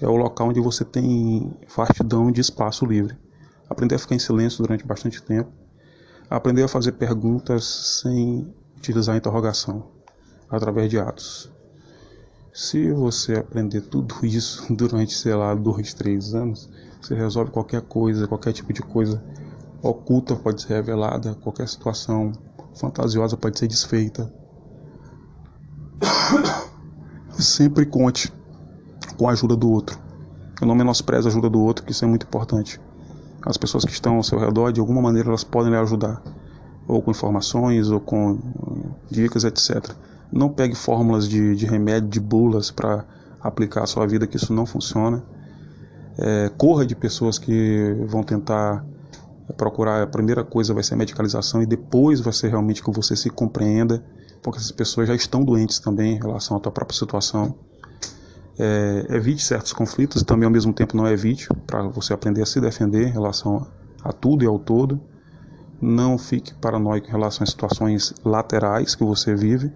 é 0.00 0.06
o 0.06 0.16
local 0.16 0.48
onde 0.48 0.60
você 0.60 0.84
tem 0.84 1.54
vastidão 1.74 2.30
de 2.30 2.40
espaço 2.40 2.84
livre. 2.84 3.16
Aprender 3.68 3.94
a 3.94 3.98
ficar 3.98 4.14
em 4.14 4.18
silêncio 4.18 4.62
durante 4.62 4.86
bastante 4.86 5.22
tempo, 5.22 5.50
aprender 6.30 6.62
a 6.62 6.68
fazer 6.68 6.92
perguntas 6.92 7.64
sem 8.02 8.46
utilizar 8.76 9.16
interrogação, 9.16 9.86
através 10.48 10.90
de 10.90 10.98
atos. 10.98 11.50
Se 12.52 12.90
você 12.92 13.34
aprender 13.34 13.82
tudo 13.82 14.14
isso 14.24 14.72
durante, 14.72 15.14
sei 15.14 15.34
lá, 15.34 15.54
dois, 15.54 15.92
três 15.94 16.34
anos, 16.34 16.70
você 17.00 17.14
resolve 17.14 17.50
qualquer 17.50 17.82
coisa, 17.82 18.26
qualquer 18.26 18.52
tipo 18.52 18.72
de 18.72 18.82
coisa 18.82 19.22
oculta 19.82 20.34
pode 20.34 20.62
ser 20.62 20.74
revelada, 20.74 21.34
qualquer 21.34 21.68
situação 21.68 22.32
fantasiosa 22.74 23.36
pode 23.36 23.58
ser 23.58 23.68
desfeita. 23.68 24.32
Sempre 27.38 27.86
conte 27.86 28.32
com 29.16 29.28
a 29.28 29.32
ajuda 29.32 29.56
do 29.56 29.70
outro. 29.70 29.98
Eu 30.60 30.66
não 30.66 30.74
menosprezo 30.74 31.28
a 31.28 31.30
ajuda 31.30 31.50
do 31.50 31.60
outro, 31.60 31.84
que 31.84 31.92
isso 31.92 32.04
é 32.04 32.08
muito 32.08 32.26
importante. 32.26 32.80
As 33.44 33.56
pessoas 33.56 33.84
que 33.84 33.92
estão 33.92 34.16
ao 34.16 34.22
seu 34.22 34.38
redor, 34.38 34.72
de 34.72 34.80
alguma 34.80 35.02
maneira, 35.02 35.28
elas 35.28 35.44
podem 35.44 35.70
lhe 35.70 35.78
ajudar, 35.78 36.22
ou 36.88 37.02
com 37.02 37.10
informações, 37.10 37.90
ou 37.90 38.00
com 38.00 38.38
dicas, 39.10 39.44
etc. 39.44 39.94
Não 40.32 40.48
pegue 40.48 40.74
fórmulas 40.74 41.28
de, 41.28 41.54
de 41.54 41.66
remédio, 41.66 42.08
de 42.08 42.20
bulas 42.20 42.70
para 42.70 43.04
aplicar 43.40 43.84
à 43.84 43.86
sua 43.86 44.06
vida, 44.06 44.26
que 44.26 44.36
isso 44.36 44.52
não 44.52 44.66
funciona. 44.66 45.22
É, 46.18 46.50
corra 46.56 46.86
de 46.86 46.96
pessoas 46.96 47.38
que 47.38 47.94
vão 48.06 48.22
tentar 48.22 48.84
procurar, 49.56 50.02
a 50.02 50.06
primeira 50.06 50.42
coisa 50.42 50.74
vai 50.74 50.82
ser 50.82 50.94
a 50.94 50.96
medicalização 50.96 51.62
e 51.62 51.66
depois 51.66 52.20
vai 52.20 52.32
ser 52.32 52.48
realmente 52.48 52.82
que 52.82 52.90
você 52.90 53.14
se 53.14 53.30
compreenda, 53.30 54.02
porque 54.46 54.60
essas 54.60 54.70
pessoas 54.70 55.08
já 55.08 55.14
estão 55.16 55.42
doentes 55.42 55.80
também 55.80 56.14
em 56.14 56.18
relação 56.18 56.56
à 56.56 56.60
tua 56.60 56.70
própria 56.70 56.96
situação. 56.96 57.52
É, 58.56 59.06
evite 59.10 59.42
certos 59.42 59.72
conflitos 59.72 60.22
e 60.22 60.24
também 60.24 60.46
ao 60.46 60.52
mesmo 60.52 60.72
tempo 60.72 60.96
não 60.96 61.04
evite, 61.08 61.48
para 61.66 61.82
você 61.88 62.12
aprender 62.12 62.42
a 62.42 62.46
se 62.46 62.60
defender 62.60 63.08
em 63.08 63.10
relação 63.10 63.66
a 64.04 64.12
tudo 64.12 64.44
e 64.44 64.46
ao 64.46 64.56
todo. 64.56 65.00
Não 65.82 66.16
fique 66.16 66.54
paranoico 66.54 67.08
em 67.08 67.10
relação 67.10 67.42
a 67.42 67.46
situações 67.46 68.14
laterais 68.24 68.94
que 68.94 69.02
você 69.02 69.34
vive, 69.34 69.72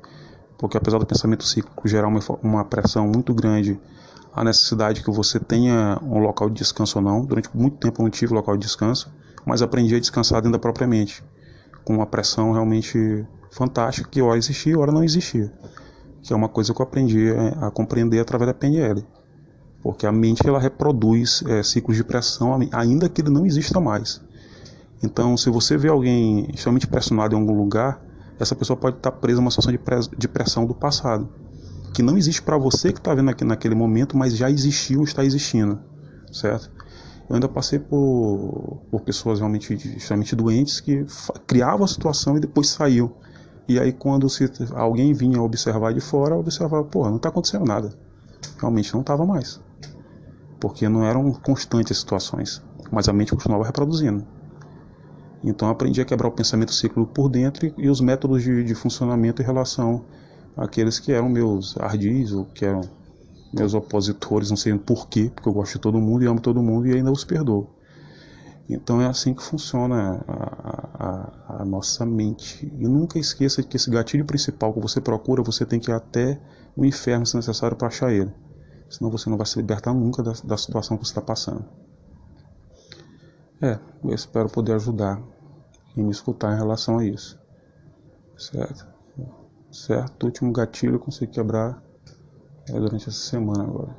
porque 0.57 0.77
apesar 0.77 0.99
do 0.99 1.05
pensamento 1.05 1.43
cíclico 1.43 1.89
gerar 1.89 2.07
uma, 2.07 2.21
uma 2.41 2.65
pressão 2.65 3.09
muito 3.09 3.35
grande, 3.35 3.77
a 4.33 4.45
necessidade 4.45 5.03
que 5.03 5.11
você 5.11 5.41
tenha 5.41 5.99
um 6.01 6.21
local 6.21 6.49
de 6.49 6.55
descanso 6.55 7.01
ou 7.01 7.05
não. 7.05 7.25
Durante 7.25 7.51
muito 7.53 7.77
tempo 7.79 8.01
eu 8.01 8.05
não 8.05 8.11
tive 8.11 8.33
local 8.33 8.57
de 8.57 8.67
descanso 8.67 9.11
mas 9.45 9.63
aprendi 9.63 9.95
a 9.95 10.01
descansar 10.01 10.41
dentro 10.41 10.53
da 10.53 10.59
própria 10.59 10.87
mente, 10.87 11.23
com 11.85 11.95
uma 11.95 12.07
pressão 12.07 12.53
realmente 12.53 13.27
fantástica 13.51 14.09
que 14.09 14.23
ora 14.23 14.39
existia, 14.39 14.79
ora 14.79 14.93
não 14.93 15.03
existia, 15.03 15.53
que 16.23 16.33
é 16.33 16.37
uma 16.37 16.49
coisa 16.49 16.73
que 16.73 16.81
eu 16.81 16.85
aprendi 16.85 17.31
a, 17.31 17.67
a 17.67 17.71
compreender 17.71 18.21
através 18.21 18.49
da 18.49 18.55
PNL, 18.55 19.05
porque 19.83 20.07
a 20.07 20.13
mente 20.13 20.47
ela 20.47 20.59
reproduz 20.59 21.43
é, 21.47 21.63
ciclos 21.63 21.97
de 21.97 22.05
pressão 22.05 22.59
ainda 22.73 23.09
que 23.09 23.21
ele 23.21 23.31
não 23.31 23.47
exista 23.47 23.81
mais. 23.81 24.21
Então, 25.03 25.37
se 25.37 25.49
você 25.49 25.77
vê 25.77 25.89
alguém 25.89 26.51
extremamente 26.53 26.87
pressionado 26.87 27.35
em 27.35 27.41
algum 27.41 27.57
lugar, 27.57 28.03
essa 28.39 28.55
pessoa 28.55 28.77
pode 28.77 28.97
estar 28.97 29.13
presa 29.13 29.41
a 29.41 29.43
uma 29.43 29.51
situação 29.51 29.73
de 30.17 30.29
pressão 30.29 30.67
do 30.67 30.75
passado, 30.75 31.29
que 31.95 32.03
não 32.03 32.17
existe 32.17 32.43
para 32.43 32.57
você 32.57 32.93
que 32.93 32.99
está 32.99 33.15
vendo 33.15 33.31
aqui 33.31 33.45
naquele 33.45 33.75
momento, 33.75 34.17
mas 34.17 34.37
já 34.37 34.51
existiu, 34.51 35.03
está 35.03 35.25
existindo, 35.25 35.79
certo? 36.33 36.71
Eu 37.31 37.37
ainda 37.37 37.49
passei 37.49 37.79
por, 37.79 38.81
por 38.91 39.03
pessoas 39.03 39.39
realmente 39.39 39.73
extremamente 39.73 40.35
doentes 40.35 40.81
que 40.81 41.07
criavam 41.47 41.85
a 41.85 41.89
situação 41.89 42.37
e 42.37 42.41
depois 42.41 42.69
saiu. 42.69 43.13
E 43.69 43.79
aí 43.79 43.93
quando 43.93 44.29
se, 44.29 44.51
alguém 44.75 45.13
vinha 45.13 45.41
observar 45.41 45.95
de 45.95 46.01
fora, 46.01 46.37
observava, 46.37 46.83
pô, 46.83 47.09
não 47.09 47.19
está 47.19 47.29
acontecendo 47.29 47.65
nada. 47.65 47.95
Realmente 48.59 48.93
não 48.93 49.03
estava 49.03 49.25
mais. 49.25 49.61
Porque 50.59 50.89
não 50.89 51.05
eram 51.05 51.31
constantes 51.35 51.93
as 51.93 51.99
situações, 51.99 52.61
mas 52.91 53.09
a 53.09 53.13
mente 53.13 53.31
continuava 53.31 53.65
reproduzindo. 53.65 54.27
Então 55.45 55.69
aprendi 55.69 56.01
a 56.01 56.05
quebrar 56.05 56.27
o 56.27 56.33
pensamento 56.33 56.75
ciclo 56.75 57.07
por 57.07 57.29
dentro 57.29 57.65
e, 57.65 57.75
e 57.79 57.89
os 57.89 58.01
métodos 58.01 58.43
de, 58.43 58.65
de 58.65 58.75
funcionamento 58.75 59.41
em 59.41 59.45
relação 59.45 60.05
àqueles 60.57 60.99
que 60.99 61.13
eram 61.13 61.29
meus 61.29 61.77
ardis 61.79 62.33
ou 62.33 62.45
que 62.45 62.65
eram 62.65 62.81
meus 63.53 63.75
opositores, 63.75 64.51
não 64.51 64.57
sei 64.57 64.77
porquê, 64.79 65.31
porque 65.35 65.49
eu 65.49 65.53
gosto 65.53 65.75
de 65.75 65.81
todo 65.81 66.01
mundo 66.01 66.25
e 66.25 66.27
amo 66.27 66.41
todo 66.41 66.63
mundo 66.63 66.87
e 66.87 66.95
ainda 66.95 67.11
os 67.11 67.25
perdoo. 67.25 67.69
Então 68.69 69.03
é 69.03 69.07
assim 69.07 69.35
que 69.35 69.43
funciona 69.43 70.25
a, 70.29 71.57
a, 71.57 71.63
a, 71.63 71.65
nossa 71.65 72.07
mente. 72.07 72.73
E 72.79 72.87
nunca 72.87 73.19
esqueça 73.19 73.63
que 73.65 73.77
esse 73.77 73.91
gatilho 73.91 74.25
principal 74.25 74.73
que 74.73 74.79
você 74.79 75.01
procura, 75.01 75.43
você 75.43 75.67
tem 75.67 75.81
que 75.81 75.91
ir 75.91 75.95
até 75.95 76.41
o 76.77 76.85
inferno 76.85 77.27
se 77.27 77.35
necessário 77.35 77.77
para 77.77 77.89
achar 77.89 78.13
ele. 78.13 78.33
Senão 78.89 79.11
você 79.11 79.29
não 79.29 79.37
vai 79.37 79.47
se 79.47 79.57
libertar 79.57 79.93
nunca 79.93 80.23
da, 80.23 80.33
da 80.45 80.57
situação 80.57 80.97
que 80.97 81.05
você 81.05 81.11
está 81.11 81.21
passando. 81.21 81.65
É, 83.61 83.79
eu 84.05 84.15
espero 84.15 84.49
poder 84.49 84.75
ajudar 84.75 85.21
e 85.97 86.03
me 86.03 86.13
escutar 86.13 86.55
em 86.55 86.57
relação 86.57 86.99
a 86.99 87.05
isso. 87.05 87.41
Certo? 88.39 88.87
Certo? 89.73 90.23
O 90.23 90.27
último 90.27 90.53
gatilho 90.53 90.95
eu 90.95 91.01
consegui 91.01 91.33
quebrar 91.33 91.83
é, 92.71 92.81
durante 92.81 93.09
essa 93.09 93.19
semana 93.19 93.65
agora. 93.65 93.97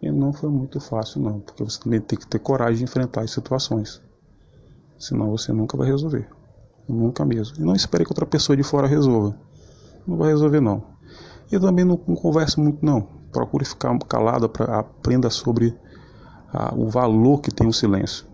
E 0.00 0.10
não 0.10 0.32
foi 0.32 0.50
muito 0.50 0.80
fácil 0.80 1.20
não, 1.20 1.40
porque 1.40 1.64
você 1.64 1.80
também 1.80 2.00
tem 2.00 2.18
que 2.18 2.26
ter 2.26 2.38
coragem 2.38 2.78
de 2.78 2.84
enfrentar 2.84 3.22
as 3.22 3.30
situações. 3.30 4.02
Senão 4.98 5.30
você 5.30 5.52
nunca 5.52 5.76
vai 5.76 5.86
resolver. 5.86 6.28
Nunca 6.88 7.24
mesmo. 7.24 7.56
E 7.58 7.64
não 7.64 7.74
espere 7.74 8.04
que 8.04 8.10
outra 8.10 8.26
pessoa 8.26 8.56
de 8.56 8.62
fora 8.62 8.86
resolva. 8.86 9.36
Não 10.06 10.16
vai 10.16 10.28
resolver 10.28 10.60
não. 10.60 10.84
E 11.50 11.58
também 11.58 11.84
não, 11.84 12.00
não 12.06 12.14
converse 12.14 12.58
muito 12.60 12.84
não. 12.84 13.02
Procure 13.32 13.64
ficar 13.64 13.96
calado, 14.00 14.48
para 14.48 14.78
aprenda 14.78 15.28
sobre 15.30 15.76
a, 16.52 16.74
o 16.74 16.88
valor 16.88 17.40
que 17.40 17.50
tem 17.50 17.66
o 17.66 17.72
silêncio. 17.72 18.26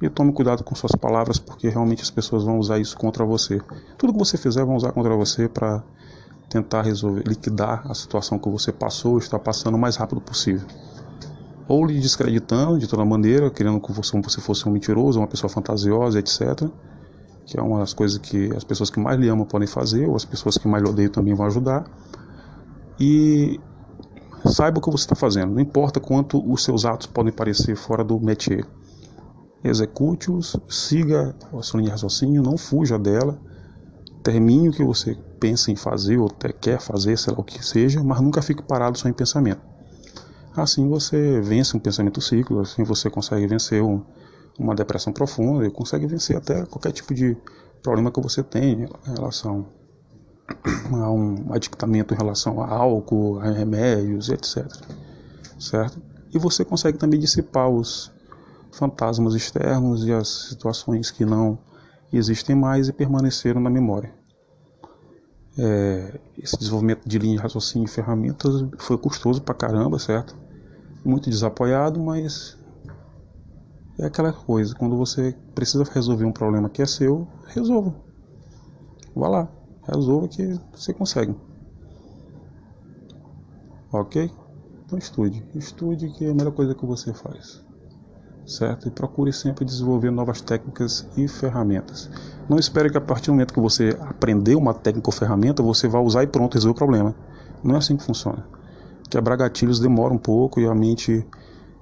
E 0.00 0.08
tome 0.08 0.32
cuidado 0.32 0.64
com 0.64 0.74
suas 0.74 0.92
palavras, 0.92 1.38
porque 1.38 1.68
realmente 1.68 2.02
as 2.02 2.10
pessoas 2.10 2.44
vão 2.44 2.58
usar 2.58 2.78
isso 2.78 2.96
contra 2.96 3.24
você. 3.24 3.60
Tudo 3.98 4.12
que 4.12 4.18
você 4.18 4.38
fizer 4.38 4.64
vão 4.64 4.76
usar 4.76 4.92
contra 4.92 5.14
você 5.14 5.48
para 5.48 5.84
tentar 6.50 6.82
resolver, 6.82 7.22
liquidar 7.26 7.88
a 7.88 7.94
situação 7.94 8.36
que 8.36 8.50
você 8.50 8.72
passou, 8.72 9.18
está 9.18 9.38
passando 9.38 9.76
o 9.76 9.78
mais 9.78 9.96
rápido 9.96 10.20
possível. 10.20 10.66
Ou 11.68 11.86
lhe 11.86 12.00
descreditando 12.00 12.76
de 12.76 12.88
toda 12.88 13.04
maneira, 13.04 13.48
querendo 13.48 13.80
que 13.80 13.92
você, 13.92 14.20
você 14.20 14.40
fosse 14.40 14.68
um 14.68 14.72
mentiroso, 14.72 15.20
uma 15.20 15.28
pessoa 15.28 15.48
fantasiosa, 15.48 16.18
etc. 16.18 16.68
Que 17.46 17.58
é 17.58 17.62
uma 17.62 17.78
das 17.78 17.94
coisas 17.94 18.18
que 18.18 18.52
as 18.56 18.64
pessoas 18.64 18.90
que 18.90 18.98
mais 18.98 19.18
lhe 19.18 19.28
amam 19.28 19.46
podem 19.46 19.68
fazer, 19.68 20.08
ou 20.08 20.16
as 20.16 20.24
pessoas 20.24 20.58
que 20.58 20.66
mais 20.66 20.82
lhe 20.82 20.90
odeiam 20.90 21.12
também 21.12 21.32
vão 21.34 21.46
ajudar. 21.46 21.84
E 22.98 23.60
saiba 24.44 24.80
o 24.80 24.82
que 24.82 24.90
você 24.90 25.04
está 25.04 25.14
fazendo, 25.14 25.54
não 25.54 25.60
importa 25.60 26.00
quanto 26.00 26.42
os 26.52 26.64
seus 26.64 26.84
atos 26.84 27.06
podem 27.06 27.32
parecer 27.32 27.76
fora 27.76 28.02
do 28.02 28.18
métier. 28.18 28.66
Execute-os, 29.62 30.56
siga 30.68 31.36
a 31.56 31.62
sua 31.62 31.78
linha 31.78 31.90
de 31.90 31.92
raciocínio, 31.92 32.42
não 32.42 32.58
fuja 32.58 32.98
dela 32.98 33.38
termine 34.22 34.68
o 34.68 34.72
que 34.72 34.84
você 34.84 35.16
pensa 35.38 35.70
em 35.70 35.76
fazer 35.76 36.18
ou 36.18 36.28
quer 36.60 36.80
fazer, 36.80 37.16
sei 37.16 37.32
lá 37.32 37.40
o 37.40 37.44
que 37.44 37.64
seja, 37.64 38.02
mas 38.02 38.20
nunca 38.20 38.42
fique 38.42 38.62
parado 38.62 38.98
só 38.98 39.08
em 39.08 39.12
pensamento. 39.12 39.60
Assim 40.54 40.88
você 40.88 41.40
vence 41.40 41.76
um 41.76 41.80
pensamento 41.80 42.20
ciclo, 42.20 42.60
assim 42.60 42.82
você 42.82 43.08
consegue 43.08 43.46
vencer 43.46 43.82
um, 43.82 44.02
uma 44.58 44.74
depressão 44.74 45.12
profunda 45.12 45.66
e 45.66 45.70
consegue 45.70 46.06
vencer 46.06 46.36
até 46.36 46.66
qualquer 46.66 46.92
tipo 46.92 47.14
de 47.14 47.36
problema 47.82 48.10
que 48.10 48.20
você 48.20 48.42
tenha 48.42 48.88
em 49.06 49.14
relação 49.14 49.66
a 50.92 51.10
um 51.10 51.52
adictamento 51.52 52.12
em 52.12 52.16
relação 52.16 52.60
a 52.60 52.68
álcool, 52.68 53.38
a 53.38 53.50
remédios, 53.50 54.28
etc. 54.28 54.66
Certo? 55.58 56.02
E 56.32 56.38
você 56.38 56.64
consegue 56.64 56.98
também 56.98 57.18
dissipar 57.18 57.68
os 57.68 58.12
fantasmas 58.72 59.34
externos 59.34 60.04
e 60.04 60.12
as 60.12 60.48
situações 60.48 61.10
que 61.10 61.24
não 61.24 61.58
existem 62.16 62.56
mais 62.56 62.88
e 62.88 62.92
permaneceram 62.92 63.60
na 63.60 63.70
memória. 63.70 64.12
É, 65.58 66.18
esse 66.38 66.56
desenvolvimento 66.56 67.08
de 67.08 67.18
linha 67.18 67.36
de 67.36 67.42
raciocínio 67.42 67.86
e 67.86 67.90
ferramentas 67.90 68.64
foi 68.78 68.96
custoso 68.96 69.42
pra 69.42 69.54
caramba, 69.54 69.98
certo? 69.98 70.36
Muito 71.04 71.28
desapoiado, 71.28 72.00
mas 72.00 72.56
é 73.98 74.06
aquela 74.06 74.32
coisa, 74.32 74.74
quando 74.74 74.96
você 74.96 75.36
precisa 75.54 75.84
resolver 75.84 76.24
um 76.24 76.32
problema 76.32 76.68
que 76.68 76.82
é 76.82 76.86
seu, 76.86 77.28
resolva. 77.46 77.94
Vá 79.14 79.28
lá, 79.28 79.48
resolva 79.82 80.28
que 80.28 80.58
você 80.72 80.92
consegue. 80.92 81.34
Ok? 83.92 84.30
Então 84.86 84.98
estude. 84.98 85.44
Estude 85.54 86.10
que 86.10 86.24
é 86.24 86.30
a 86.30 86.34
melhor 86.34 86.52
coisa 86.52 86.74
que 86.74 86.86
você 86.86 87.12
faz 87.12 87.69
certo? 88.46 88.88
E 88.88 88.90
procure 88.90 89.32
sempre 89.32 89.64
desenvolver 89.64 90.10
novas 90.10 90.40
técnicas 90.40 91.06
e 91.16 91.28
ferramentas. 91.28 92.10
Não 92.48 92.58
espere 92.58 92.90
que 92.90 92.98
a 92.98 93.00
partir 93.00 93.26
do 93.26 93.32
momento 93.32 93.54
que 93.54 93.60
você 93.60 93.96
aprender 94.00 94.56
uma 94.56 94.74
técnica 94.74 95.08
ou 95.08 95.12
ferramenta, 95.12 95.62
você 95.62 95.86
vá 95.86 96.00
usar 96.00 96.22
e 96.22 96.26
pronto, 96.26 96.54
resolver 96.54 96.72
o 96.72 96.78
problema. 96.78 97.14
Não 97.62 97.74
é 97.74 97.78
assim 97.78 97.96
que 97.96 98.02
funciona. 98.02 98.44
Quebrar 99.08 99.36
gatilhos 99.36 99.80
demora 99.80 100.12
um 100.12 100.18
pouco 100.18 100.60
e 100.60 100.66
a 100.66 100.74
mente 100.74 101.26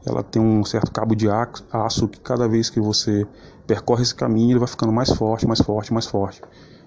ela 0.04 0.22
tem 0.22 0.40
um 0.40 0.64
certo 0.64 0.90
cabo 0.90 1.14
de 1.14 1.28
aço 1.28 2.08
que 2.08 2.20
cada 2.20 2.48
vez 2.48 2.70
que 2.70 2.80
você 2.80 3.26
percorre 3.66 4.02
esse 4.02 4.14
caminho, 4.14 4.52
ele 4.52 4.58
vai 4.58 4.68
ficando 4.68 4.92
mais 4.92 5.10
forte, 5.10 5.46
mais 5.46 5.60
forte, 5.60 5.92
mais 5.92 6.06
forte. 6.06 6.40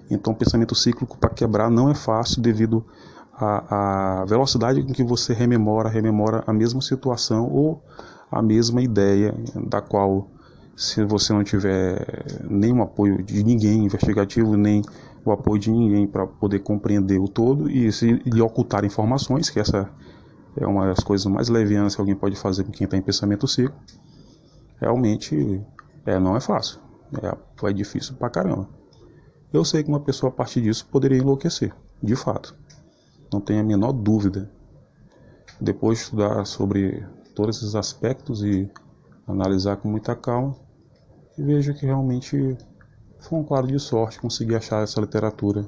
Então, 0.09 0.33
o 0.33 0.35
pensamento 0.35 0.75
cíclico 0.75 1.17
para 1.17 1.29
quebrar 1.29 1.69
não 1.69 1.89
é 1.89 1.93
fácil 1.93 2.41
devido 2.41 2.83
à, 3.33 4.21
à 4.21 4.25
velocidade 4.25 4.83
com 4.83 4.91
que 4.91 5.03
você 5.03 5.33
rememora, 5.33 5.89
rememora 5.89 6.43
a 6.47 6.51
mesma 6.51 6.81
situação 6.81 7.47
ou 7.49 7.81
a 8.31 8.41
mesma 8.41 8.81
ideia, 8.81 9.35
da 9.67 9.81
qual, 9.81 10.29
se 10.75 11.03
você 11.03 11.33
não 11.33 11.43
tiver 11.43 12.25
nenhum 12.49 12.81
apoio 12.81 13.21
de 13.21 13.43
ninguém 13.43 13.83
investigativo, 13.83 14.55
nem 14.55 14.81
o 15.25 15.31
apoio 15.31 15.59
de 15.59 15.69
ninguém 15.69 16.07
para 16.07 16.25
poder 16.25 16.59
compreender 16.59 17.19
o 17.19 17.27
todo 17.27 17.69
e 17.69 17.91
se 17.91 18.13
lhe 18.25 18.41
ocultar 18.41 18.85
informações, 18.85 19.49
que 19.49 19.59
essa 19.59 19.89
é 20.55 20.65
uma 20.65 20.87
das 20.87 21.03
coisas 21.03 21.25
mais 21.27 21.49
levianas 21.49 21.93
que 21.93 22.01
alguém 22.01 22.15
pode 22.15 22.35
fazer 22.35 22.63
com 22.63 22.71
quem 22.71 22.85
está 22.85 22.97
em 22.97 23.01
pensamento 23.01 23.47
ciclo, 23.47 23.75
realmente 24.79 25.61
é, 26.05 26.19
não 26.19 26.35
é 26.35 26.39
fácil. 26.39 26.79
É, 27.21 27.67
é 27.67 27.73
difícil 27.73 28.15
pra 28.15 28.29
caramba. 28.29 28.67
Eu 29.51 29.65
sei 29.65 29.83
que 29.83 29.89
uma 29.89 29.99
pessoa 29.99 30.29
a 30.29 30.33
partir 30.33 30.61
disso 30.61 30.87
poderia 30.89 31.17
enlouquecer, 31.17 31.73
de 32.01 32.15
fato. 32.15 32.55
Não 33.31 33.41
tenho 33.41 33.59
a 33.59 33.63
menor 33.63 33.91
dúvida. 33.91 34.49
Depois 35.59 35.99
de 35.99 36.03
estudar 36.05 36.45
sobre 36.45 37.05
todos 37.35 37.57
esses 37.57 37.75
aspectos 37.75 38.43
e 38.43 38.69
analisar 39.27 39.77
com 39.77 39.89
muita 39.89 40.15
calma, 40.15 40.55
e 41.37 41.43
vejo 41.43 41.73
que 41.73 41.85
realmente 41.85 42.57
foi 43.19 43.39
um 43.39 43.43
quadro 43.43 43.71
de 43.71 43.79
sorte 43.79 44.19
conseguir 44.19 44.55
achar 44.55 44.83
essa 44.83 44.99
literatura 44.99 45.65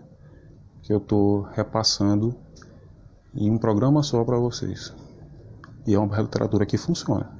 que 0.81 0.91
eu 0.91 0.97
estou 0.97 1.43
repassando 1.53 2.35
em 3.33 3.49
um 3.49 3.57
programa 3.57 4.03
só 4.03 4.23
para 4.23 4.37
vocês. 4.37 4.93
E 5.85 5.93
é 5.93 5.99
uma 5.99 6.21
literatura 6.21 6.65
que 6.65 6.77
funciona. 6.77 7.31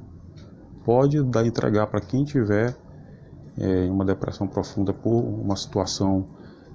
Pode 0.86 1.22
dar 1.24 1.46
entregar 1.46 1.88
para 1.88 2.02
quem 2.02 2.24
tiver 2.24 2.76
é, 3.58 3.90
uma 3.90 4.06
depressão 4.06 4.48
profunda 4.48 4.94
por 4.94 5.22
uma 5.22 5.56
situação 5.56 6.26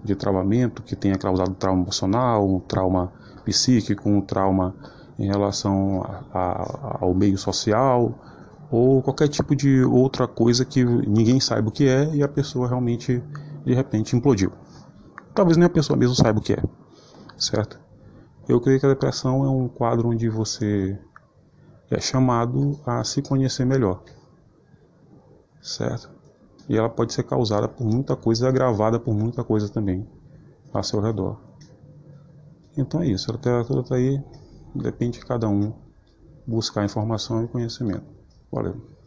de 0.02 0.14
travamento 0.14 0.82
que 0.82 0.94
tenha 0.94 1.18
causado 1.18 1.54
trauma 1.54 1.82
emocional, 1.82 2.48
um 2.48 2.60
trauma 2.60 3.12
psíquico, 3.44 4.08
um 4.08 4.20
trauma 4.20 4.74
em 5.18 5.26
relação 5.26 6.02
a, 6.02 6.38
a, 6.38 6.98
ao 7.00 7.14
meio 7.14 7.36
social 7.36 8.14
ou 8.70 9.02
qualquer 9.02 9.28
tipo 9.28 9.56
de 9.56 9.82
outra 9.82 10.28
coisa 10.28 10.64
que 10.64 10.84
ninguém 10.84 11.40
saiba 11.40 11.68
o 11.68 11.72
que 11.72 11.88
é 11.88 12.14
e 12.14 12.22
a 12.22 12.28
pessoa 12.28 12.68
realmente 12.68 13.22
de 13.64 13.74
repente 13.74 14.14
implodiu. 14.14 14.52
Talvez 15.34 15.56
nem 15.56 15.66
a 15.66 15.70
pessoa 15.70 15.96
mesmo 15.96 16.14
saiba 16.14 16.38
o 16.38 16.42
que 16.42 16.52
é, 16.52 16.62
certo? 17.36 17.78
Eu 18.48 18.60
creio 18.60 18.78
que 18.80 18.86
a 18.86 18.90
depressão 18.90 19.44
é 19.44 19.50
um 19.50 19.68
quadro 19.68 20.08
onde 20.08 20.28
você 20.28 20.98
é 21.90 22.00
chamado 22.00 22.78
a 22.86 23.02
se 23.04 23.22
conhecer 23.22 23.64
melhor, 23.64 24.02
certo? 25.60 26.10
E 26.68 26.76
ela 26.76 26.88
pode 26.88 27.14
ser 27.14 27.22
causada 27.22 27.66
por 27.66 27.84
muita 27.84 28.14
coisa 28.14 28.48
agravada 28.48 29.00
por 29.00 29.14
muita 29.14 29.42
coisa 29.42 29.68
também 29.68 30.06
ao 30.72 30.82
seu 30.82 31.00
redor. 31.00 31.38
Então 32.76 33.02
é 33.02 33.06
isso, 33.06 33.30
a 33.30 33.34
literatura 33.34 33.80
está 33.80 33.94
aí 33.96 34.22
Depende 34.82 35.18
de 35.18 35.26
cada 35.26 35.48
um 35.48 35.72
buscar 36.46 36.84
informação 36.84 37.44
e 37.44 37.48
conhecimento. 37.48 38.06
Valeu. 38.50 38.97